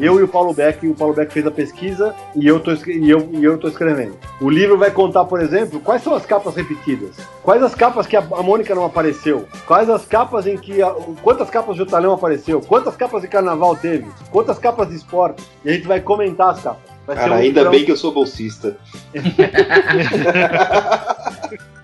[0.00, 3.08] Eu e o Paulo Beck, o Paulo Beck fez a pesquisa e eu, tô, e,
[3.10, 4.14] eu, e eu tô escrevendo.
[4.40, 8.16] O livro vai contar, por exemplo, quais são as capas repetidas, quais as capas que
[8.16, 10.82] a, a Mônica não apareceu, quais as capas em que.
[10.82, 15.42] a- quantas capas de Otalhão apareceu, quantas capas de carnaval teve, quantas capas de esporte.
[15.64, 16.96] E a gente vai comentar as capas.
[17.06, 17.70] Vai Cara, um ainda livrão.
[17.70, 18.76] bem que eu sou bolsista.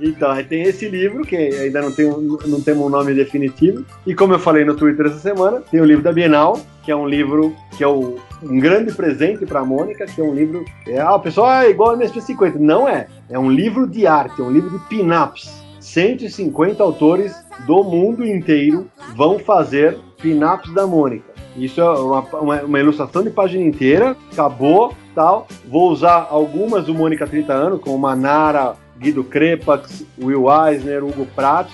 [0.00, 2.06] Então, aí tem esse livro, que ainda não tem,
[2.46, 3.84] não temos um nome definitivo.
[4.06, 6.96] E como eu falei no Twitter essa semana, tem o livro da Bienal, que é
[6.96, 10.64] um livro que é o- um grande presente para a Mônica, que é um livro.
[10.86, 12.56] É, ah, o pessoal ah, é igual ao MSP50.
[12.58, 13.06] Não é.
[13.30, 15.62] É um livro de arte, é um livro de pin-ups.
[15.78, 17.34] 150 autores
[17.66, 21.30] do mundo inteiro vão fazer pin-ups da Mônica.
[21.56, 25.46] Isso é uma, uma, uma ilustração de página inteira, acabou, tal.
[25.68, 31.68] Vou usar algumas do Mônica 30 anos, como Manara, Guido Crepax, Will Eisner, Hugo Pratt,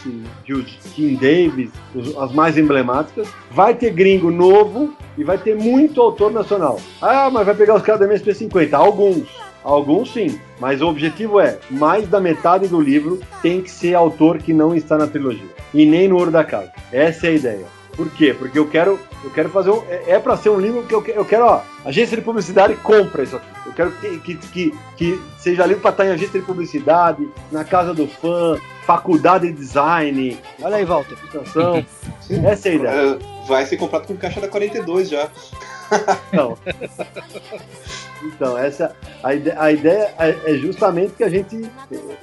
[0.94, 1.70] Tim Davis,
[2.18, 3.28] as mais emblemáticas.
[3.50, 6.80] Vai ter gringo novo e vai ter muito autor nacional.
[7.02, 8.72] Ah, mas vai pegar os caras da MSP50.
[8.72, 9.28] Alguns.
[9.62, 14.38] Alguns sim, mas o objetivo é mais da metade do livro tem que ser autor
[14.38, 16.72] que não está na trilogia e nem no Ouro da Casa.
[16.90, 17.77] Essa é a ideia.
[17.98, 18.32] Por quê?
[18.32, 19.82] Porque eu quero, eu quero fazer um.
[19.88, 21.62] É, é para ser um livro que eu, eu quero, ó.
[21.84, 23.48] Agência de publicidade compra isso aqui.
[23.66, 27.64] Eu quero que, que, que, que seja livro para estar em agência de publicidade, na
[27.64, 28.56] casa do fã,
[28.86, 30.38] faculdade de design.
[30.62, 31.18] Olha aí, Walter.
[32.44, 33.18] Essa é a ideia.
[33.18, 33.18] É,
[33.48, 35.28] vai ser comprado com caixa da 42 já.
[36.32, 36.58] Então,
[38.22, 41.68] então essa a, ide- a ideia é, é justamente que a gente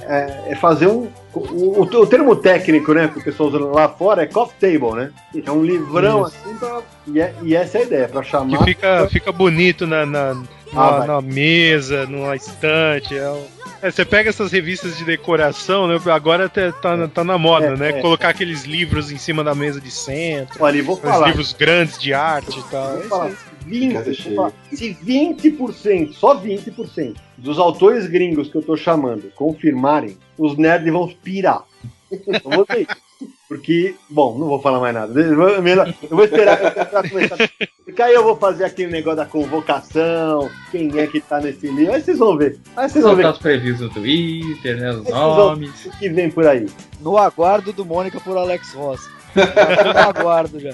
[0.01, 4.23] é, é fazer um o, o- termo técnico, né, que o pessoal usa lá fora
[4.23, 5.11] é coffee table, né?
[5.45, 6.35] É um livrão Isso.
[6.45, 9.85] assim pra, e, é- e essa é a ideia para chamar Que fica, fica bonito
[9.85, 10.35] na, na,
[10.73, 13.17] Ah, na mesa, numa estante.
[13.17, 13.45] É, um-
[13.81, 15.99] é, você pega essas revistas de decoração, né?
[16.11, 17.89] Agora tá, tá, na- tá na moda, É, né?
[17.89, 18.01] é.
[18.01, 20.55] Colocar aqueles livros em cima da mesa de centro.
[20.63, 21.27] Olha, vou Os falar.
[21.27, 22.87] livros grandes de arte e tal.
[22.93, 23.31] Vou É falar,
[23.65, 30.17] 20, vou falar, se 20%, só 20% dos autores gringos que eu tô chamando confirmarem,
[30.37, 31.63] os nerds vão pirar.
[32.11, 33.05] Eu vou ter isso.
[33.47, 35.19] Porque, bom, não vou falar mais nada.
[35.19, 37.37] Eu vou, melhor- eu vou esperar contrato começar.
[37.85, 41.93] Porque aí eu vou fazer aquele negócio da convocação, quem é que tá nesse livro.
[41.93, 42.59] Aí vocês vão ver.
[42.75, 44.91] Aí vocês vão ver os previews no Twitter, né?
[44.91, 45.85] Os nomes.
[45.85, 46.65] o que vem por aí.
[46.99, 49.07] No aguardo do Mônica por Alex Ross.
[49.35, 50.73] No aguardo já.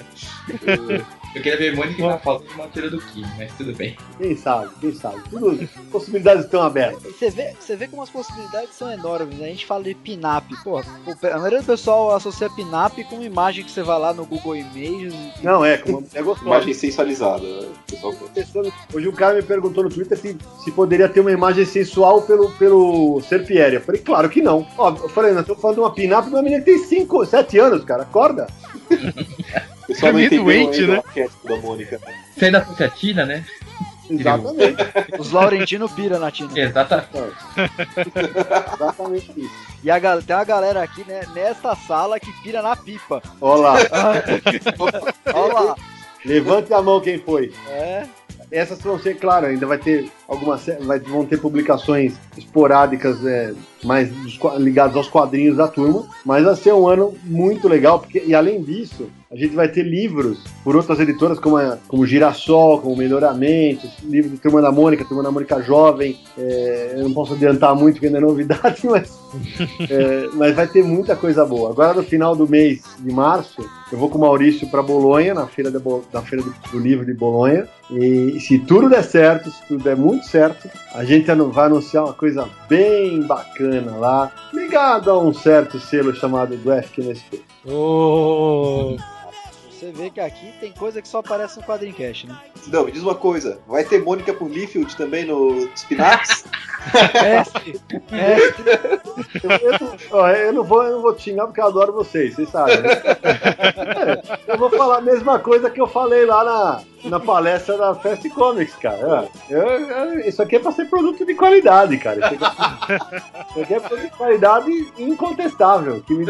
[1.34, 3.96] Eu queria ver Mônica na falta de Monteiro do Kim, mas tudo bem.
[4.18, 5.22] Quem sabe, quem sabe.
[5.30, 7.02] Tudo, possibilidades estão abertas.
[7.04, 9.46] Você vê, você vê como as possibilidades são enormes, né?
[9.46, 10.46] A gente fala de pin-up.
[10.62, 14.26] Pô, a maioria do pessoal associa pin-up com uma imagem que você vai lá no
[14.26, 15.14] Google Images.
[15.14, 16.46] e- Não, é, como é gostoso.
[16.50, 17.42] Imagem sensualizada.
[17.42, 17.66] né?
[17.66, 21.32] O pessoal Pensando- Hoje um cara me perguntou no Twitter se, se poderia ter uma
[21.32, 23.76] imagem sensual pelo, pelo Serpieri.
[23.76, 24.66] Eu falei, claro que não.
[24.76, 27.24] Ó, eu falei, nós estamos falando de uma pin-up de uma menina que tem 5,
[27.24, 28.02] 7 anos, cara.
[28.02, 28.46] Acorda.
[29.82, 31.28] O pessoal É não meio entendeu doente, né?
[31.44, 32.00] da Mônica.
[32.36, 33.44] Você ainda fosse a Tina, né?
[34.10, 34.76] Exatamente.
[35.18, 36.50] Os Laurentino pira na Tina.
[36.58, 37.36] Exatamente.
[38.74, 39.54] Exatamente isso.
[39.82, 43.22] E a, tem uma galera aqui, né, nesta sala que pira na pipa.
[43.40, 43.74] Olha lá.
[45.34, 45.76] Olha lá.
[46.24, 47.52] Levante a mão quem foi.
[47.68, 48.06] É.
[48.50, 50.66] Essas vão ser, claro, ainda vai ter algumas.
[50.80, 54.10] Vai, vão ter publicações esporádicas é, mais
[54.58, 58.62] ligadas aos quadrinhos da turma, mas vai ser um ano muito legal, porque, e além
[58.62, 63.90] disso, a gente vai ter livros por outras editoras como, a, como Girassol, como Melhoramentos,
[64.04, 66.18] livro do Turma da Mônica, Turma da Mônica Jovem.
[66.36, 69.18] é, eu não posso adiantar muito, porque ainda é novidade, mas,
[69.88, 71.70] é, mas vai ter muita coisa boa.
[71.70, 75.46] Agora, no final do mês de março, eu vou com o Maurício para Bolonha, na
[75.46, 77.66] feira, Bo- na feira do, livro de Bolonha.
[77.90, 82.12] E se tudo der certo, se tudo der muito certo, a gente vai anunciar uma
[82.12, 87.40] coisa bem bacana lá, ligado a um certo selo chamado do FQNSP.
[87.66, 88.96] Ô,
[89.82, 92.38] Você vê que aqui tem coisa que só aparece no Quadrincast, né?
[92.68, 93.58] Não, me diz uma coisa.
[93.66, 96.44] Vai ter Mônica por Liefeld também no Spinax?
[97.20, 97.80] Mestre,
[98.10, 98.64] mestre.
[99.42, 101.92] Eu, eu não- ó, eu não vou, eu não vou te xingar porque eu adoro
[101.92, 102.80] vocês, vocês sabem.
[102.80, 102.90] né?
[104.46, 107.94] É, eu vou falar a mesma coisa que eu falei lá na, na palestra da
[107.94, 109.28] Fast Comics, cara.
[109.50, 112.18] Eu- eu- isso aqui é pra ser produto de qualidade, cara.
[112.18, 116.00] Isso aqui, isso aqui é produto de qualidade incontestável.
[116.06, 116.24] Que me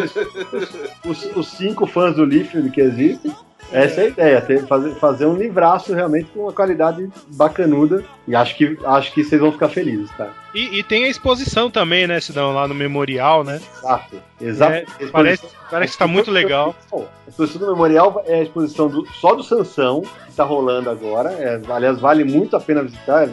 [1.07, 3.35] os, os cinco fãs do Liefeld que existem.
[3.73, 8.05] Essa é a ideia, ter- fazer, fazer um livraço realmente com uma qualidade bacanuda.
[8.29, 10.31] E acho que, acho que vocês vão ficar felizes, cara.
[10.55, 13.61] E, e tem a exposição também, né, Sidão, lá no memorial, né?
[13.81, 14.17] Exato.
[14.41, 14.73] Exato.
[14.73, 16.75] É, parece, parece que tá muito legal.
[16.93, 21.31] A exposição do memorial é a exposição do- só do Sansão, que está rolando agora.
[21.33, 23.29] É, aliás, vale muito a pena visitar, é,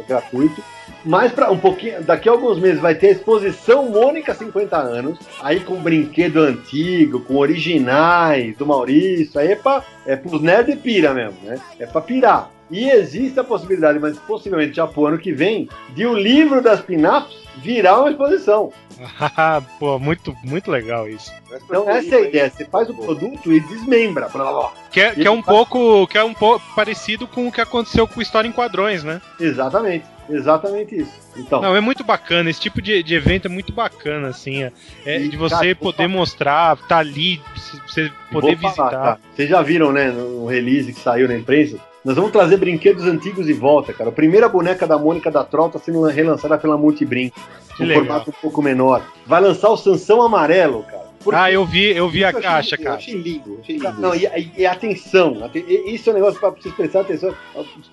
[0.00, 0.62] é gratuito.
[1.04, 5.18] Mas para um pouquinho, daqui a alguns meses vai ter a exposição Mônica 50 anos,
[5.40, 10.76] aí com brinquedo antigo, com originais do Maurício, aí é para é pros nerd e
[10.76, 11.60] pira mesmo, né?
[11.78, 12.50] É para pirar.
[12.70, 16.80] E existe a possibilidade, mas possivelmente já pro ano que vem, de o livro das
[16.80, 18.72] pin-ups virar uma exposição.
[19.78, 21.30] Pô, muito, muito legal isso.
[21.64, 24.28] Então essa é a ideia, você faz o produto e desmembra.
[24.28, 24.72] Blá, blá, blá.
[24.90, 28.06] Que é, que é um pouco, que é um pouco parecido com o que aconteceu
[28.06, 29.20] com História em Quadrões, né?
[29.38, 31.12] Exatamente, exatamente isso.
[31.36, 32.50] Então, Não, é muito bacana.
[32.50, 34.62] Esse tipo de, de evento é muito bacana, assim.
[34.62, 34.72] É,
[35.06, 37.40] é de você cara, poder mostrar, tá ali,
[37.86, 38.90] você poder falar, visitar.
[38.90, 39.18] tá?
[39.34, 41.78] Vocês já viram, né, no release que saiu na imprensa?
[42.04, 44.10] Nós vamos trazer brinquedos antigos de volta, cara.
[44.10, 47.30] A primeira boneca da Mônica da Troll tá sendo relançada pela Multibrin.
[47.78, 48.04] Um legal.
[48.04, 49.02] formato um pouco menor.
[49.24, 51.01] Vai lançar o Sansão Amarelo, cara.
[51.22, 52.96] Por Ah, eu vi, eu vi a eu achei- caixa, eu cara.
[52.96, 54.00] achei lindo, achei lindo.
[54.00, 57.34] Não, e, e- atenção, aten- isso é um negócio para vocês prestarem atenção,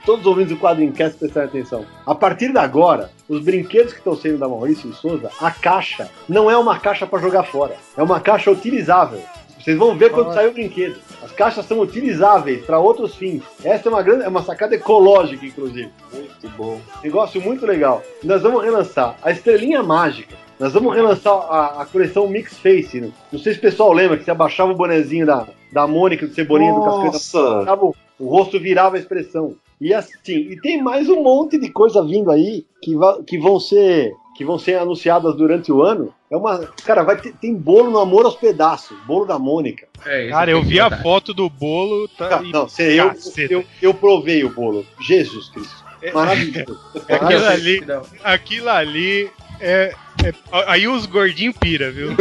[0.05, 1.85] todos os ouvintes do Quadrincast prestarem atenção.
[2.05, 6.09] A partir de agora, os brinquedos que estão saindo da Maurício e Souza, a caixa
[6.27, 9.21] não é uma caixa para jogar fora, é uma caixa utilizável.
[9.59, 10.97] Vocês vão ver quando sair o brinquedo.
[11.21, 13.43] As caixas são utilizáveis para outros fins.
[13.63, 15.89] Essa é uma grande, é uma sacada ecológica, inclusive.
[16.13, 16.79] Muito bom.
[17.03, 18.01] Negócio muito legal.
[18.23, 20.33] Nós vamos relançar a Estrelinha Mágica.
[20.59, 22.99] Nós vamos relançar a, a coleção Mix Face.
[22.99, 23.09] né?
[23.31, 26.33] Não sei se o pessoal lembra que você abaixava o bonezinho da, da Mônica, do
[26.33, 26.79] Cebolinha do.
[26.79, 27.59] Nossa!
[27.61, 29.55] Ficava o- O rosto virava a expressão.
[29.79, 33.57] E assim, e tem mais um monte de coisa vindo aí que, va- que vão
[33.59, 36.13] ser que vão ser anunciadas durante o ano.
[36.31, 39.87] É uma, cara, vai ter, tem bolo no Amor aos Pedaços, bolo da Mônica.
[40.05, 41.01] É, isso Cara, eu vi a botar.
[41.03, 42.07] foto do bolo.
[42.09, 43.11] Tá, Não, e- não, sei, eu,
[43.49, 44.85] eu, eu provei o bolo.
[45.01, 45.83] Jesus Cristo.
[46.13, 46.79] Maravilhoso.
[47.07, 47.91] É aquilo Maravilhoso.
[48.11, 49.29] ali, aquilo ali
[49.59, 50.33] é, é-
[50.67, 52.11] Aí os gordinhos pira, viu?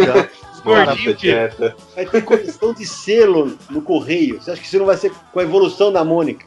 [0.55, 1.77] Os gordinhos pira.
[1.95, 4.41] Vai ter condição de selo no correio.
[4.41, 6.47] Você acha que isso não vai ser com a evolução da Mônica?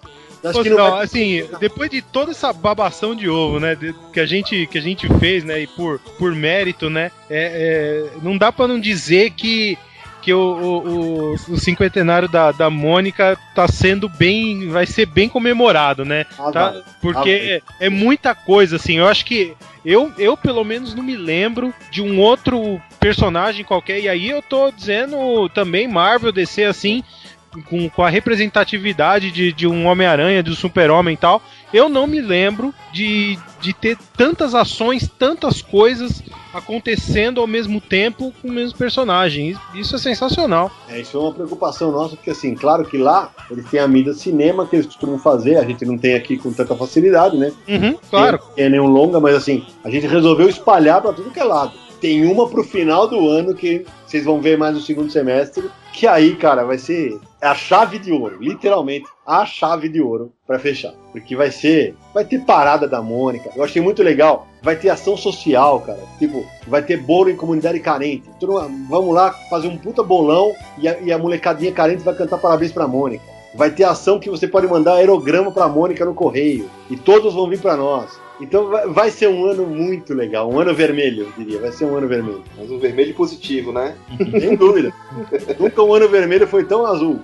[0.54, 4.20] Pô, não não, vai- assim, depois de toda essa babação de ovo, né, de- que
[4.20, 8.36] a gente que a gente fez, né, e por, por mérito, né, é, é, não
[8.36, 9.78] dá pra não dizer que
[10.20, 10.78] que o, o,
[11.32, 16.26] o- o cinquentenário da, da Mônica tá sendo bem, vai ser bem comemorado, né?
[16.38, 16.70] Ah, tá?
[16.72, 16.84] vai.
[17.02, 17.30] Porque
[17.80, 19.00] é, é muita coisa, assim.
[19.00, 24.00] Eu acho que eu, eu pelo menos não me lembro de um outro personagem qualquer.
[24.00, 27.04] E aí eu tô dizendo também Marvel DC assim,
[27.66, 31.42] com, com a representatividade de, de um Homem-Aranha, de um Super-Homem e tal.
[31.74, 36.22] Eu não me lembro de, de ter tantas ações, tantas coisas
[36.54, 39.58] acontecendo ao mesmo tempo com o mesmo personagem.
[39.74, 40.70] Isso é sensacional.
[40.90, 44.14] É, isso é uma preocupação nossa, porque assim, claro que lá eles têm a mídia
[44.14, 47.52] cinema que eles costumam fazer, a gente não tem aqui com tanta facilidade, né?
[47.68, 48.40] Uhum, claro.
[48.56, 51.74] Que é nenhum longa, mas assim, a gente resolveu espalhar pra tudo que é lado.
[52.02, 56.08] Tem uma pro final do ano que vocês vão ver mais no segundo semestre, que
[56.08, 60.94] aí, cara, vai ser a chave de ouro, literalmente a chave de ouro pra fechar.
[61.12, 63.50] Porque vai ser, vai ter parada da Mônica.
[63.56, 64.48] Eu achei muito legal.
[64.62, 66.00] Vai ter ação social, cara.
[66.20, 68.30] Tipo, vai ter bolo em comunidade carente.
[68.90, 72.72] Vamos lá fazer um puta bolão e a, e a molecadinha carente vai cantar parabéns
[72.72, 73.24] pra Mônica.
[73.56, 76.70] Vai ter ação que você pode mandar aerograma pra Mônica no correio.
[76.90, 78.20] E todos vão vir pra nós.
[78.42, 80.52] Então vai, ser um ano muito legal.
[80.52, 81.60] Um ano vermelho, eu diria.
[81.60, 82.44] Vai ser um ano vermelho.
[82.58, 83.96] Mas um vermelho positivo, né?
[84.40, 84.92] Sem dúvida.
[85.60, 87.20] Nunca um ano vermelho foi tão azul.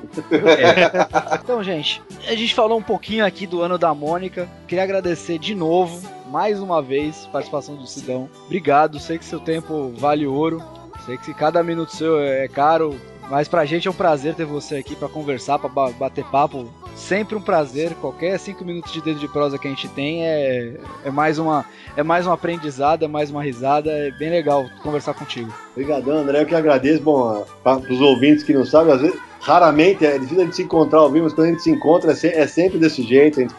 [1.43, 4.47] Então, gente, a gente falou um pouquinho aqui do ano da Mônica.
[4.67, 8.29] Queria agradecer de novo, mais uma vez, a participação do Sidão.
[8.45, 10.61] Obrigado, sei que seu tempo vale ouro.
[11.05, 12.99] Sei que cada minuto seu é caro,
[13.29, 16.67] mas pra gente é um prazer ter você aqui pra conversar, pra ba- bater papo.
[16.95, 17.93] Sempre um prazer.
[18.01, 21.63] Qualquer cinco minutos de dedo de prosa que a gente tem é, é mais uma
[21.95, 23.91] é mais um aprendizado, é mais uma risada.
[23.91, 25.53] É bem legal conversar contigo.
[25.71, 26.41] Obrigadão, André.
[26.41, 27.01] Eu que agradeço.
[27.03, 30.63] Bom, para os ouvintes que não sabem, às vezes, raramente é difícil a gente se
[30.63, 33.39] encontrar ao vivo, mas quando a gente se encontra é, é sempre desse jeito.
[33.39, 33.53] A gente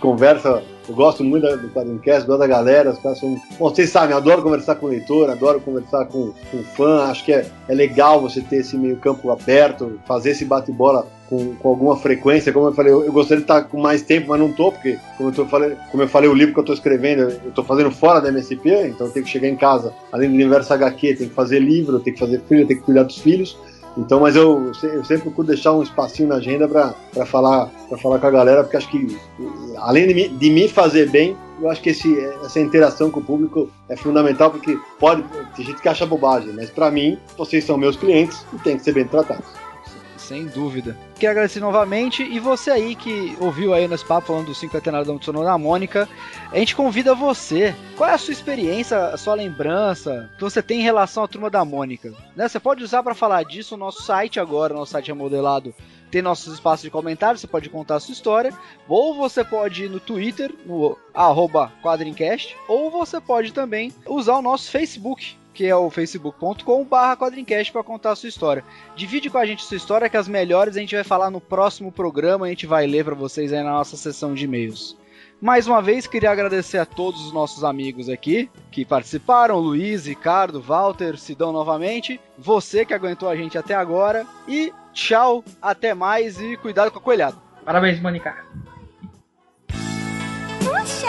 [0.00, 0.62] conversa.
[0.88, 2.90] Eu gosto muito do Quadrincast, gosto da galera.
[2.90, 3.40] Os caras são.
[3.58, 7.04] Bom, vocês sabem, adoro conversar com o leitor, adoro conversar com, com fã.
[7.04, 11.54] Acho que é, é legal você ter esse meio campo aberto, fazer esse bate-bola com,
[11.54, 12.52] com alguma frequência.
[12.52, 14.98] Como eu falei, eu, eu gostaria de estar com mais tempo, mas não tô, porque,
[15.16, 17.62] como eu, tô, falei, como eu falei, o livro que eu tô escrevendo, eu tô
[17.62, 21.14] fazendo fora da MSP, então eu tenho que chegar em casa, além do universo HQ,
[21.14, 23.56] tem que fazer livro, tem que fazer filho, tem que cuidar dos filhos.
[23.96, 27.70] Então, mas eu, eu sempre procuro deixar um espacinho na agenda para falar
[28.02, 29.16] falar com a galera, porque acho que
[29.76, 33.24] além de me, de me fazer bem, eu acho que esse, essa interação com o
[33.24, 35.22] público é fundamental, porque pode
[35.54, 38.82] tem gente que acha bobagem, mas para mim vocês são meus clientes e tem que
[38.82, 39.46] ser bem tratados.
[40.24, 40.96] Sem dúvida.
[41.18, 45.22] Quero agradecer novamente e você aí que ouviu aí nesse papo falando do cinquentenário da
[45.22, 46.08] Sonora da Mônica,
[46.50, 47.74] a gente convida você.
[47.96, 51.50] Qual é a sua experiência, a sua lembrança que você tem em relação à turma
[51.50, 52.12] da Mônica?
[52.34, 52.48] Né?
[52.48, 55.74] Você pode usar para falar disso o nosso site agora, nosso site remodelado
[56.14, 58.52] tem nossos espaços de comentários, você pode contar a sua história,
[58.88, 64.42] ou você pode ir no Twitter, no arroba quadrincast, ou você pode também usar o
[64.42, 68.64] nosso Facebook, que é o facebook.com barra quadrincast para contar a sua história.
[68.96, 71.40] Divide com a gente a sua história, que as melhores a gente vai falar no
[71.40, 74.96] próximo programa, a gente vai ler para vocês aí na nossa sessão de e-mails.
[75.40, 80.60] Mais uma vez, queria agradecer a todos os nossos amigos aqui que participaram: Luiz, Ricardo,
[80.60, 82.20] Walter, Sidão novamente.
[82.38, 84.26] Você que aguentou a gente até agora.
[84.48, 87.36] E tchau, até mais e cuidado com a coelhada.
[87.64, 88.34] Parabéns, Mônica.
[90.60, 91.03] Puxa,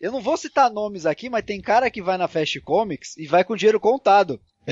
[0.00, 3.26] Eu não vou citar nomes aqui, mas tem cara que vai na Fast Comics e
[3.26, 4.40] vai com dinheiro contado.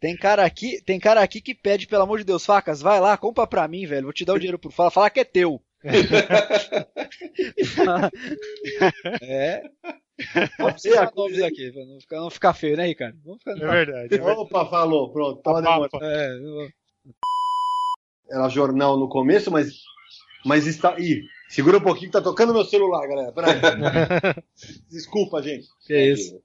[0.00, 3.16] tem cara aqui, tem cara aqui que pede, pelo amor de Deus, facas, vai lá,
[3.16, 4.04] compra pra mim, velho.
[4.04, 5.60] Vou te dar o dinheiro por fala, fala que é teu.
[9.22, 9.62] é.
[10.58, 13.18] Vamos citar nomes aqui, pra não ficar, não ficar feio, né, Ricardo?
[13.24, 14.14] Vamos ficar- É verdade.
[14.14, 14.38] é verdade.
[14.40, 15.42] Opa, falou, pronto.
[15.42, 15.90] Tava demorando.
[16.02, 16.68] É, eu-
[18.30, 19.74] Era jornal no começo, mas.
[20.46, 20.94] Mas está.
[20.98, 23.32] Ih, segura um pouquinho que tá tocando meu celular, galera.
[23.32, 23.54] Peraí.
[24.90, 25.66] Desculpa, gente.
[25.86, 26.40] que é isso.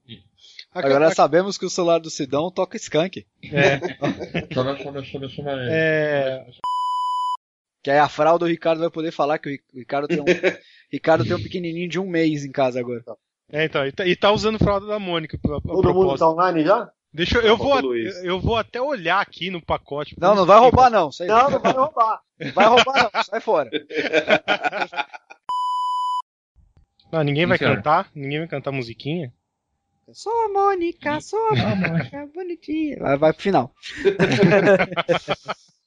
[0.72, 3.26] Agora sabemos que o celular do Sidão toca skunk.
[3.42, 3.80] É,
[5.70, 6.46] é,
[7.82, 10.20] Que aí a fralda do Ricardo vai poder falar que o Ri- o Ricardo tem
[10.20, 10.24] um,
[10.92, 13.02] Ricardo tem um pequenininho de um mês em casa agora.
[13.50, 15.38] é, então, e tá, e tá usando fralda da Mônica.
[15.44, 16.18] A, a Todo mundo propósito.
[16.20, 16.90] tá online já?
[17.12, 20.14] Deixa eu, eu vou, eu, eu vou até olhar aqui no pacote.
[20.18, 21.10] Não, não vai roubar não.
[21.20, 21.26] Aí.
[21.26, 22.20] Não, não vai roubar.
[22.54, 23.70] Vai roubar não, sai fora.
[27.12, 29.32] Não, ninguém vai cantar, ninguém vai cantar musiquinha.
[30.12, 32.98] Sou a Mônica, sou a Mônica, bonitinha.
[33.00, 33.74] Vai, vai pro final.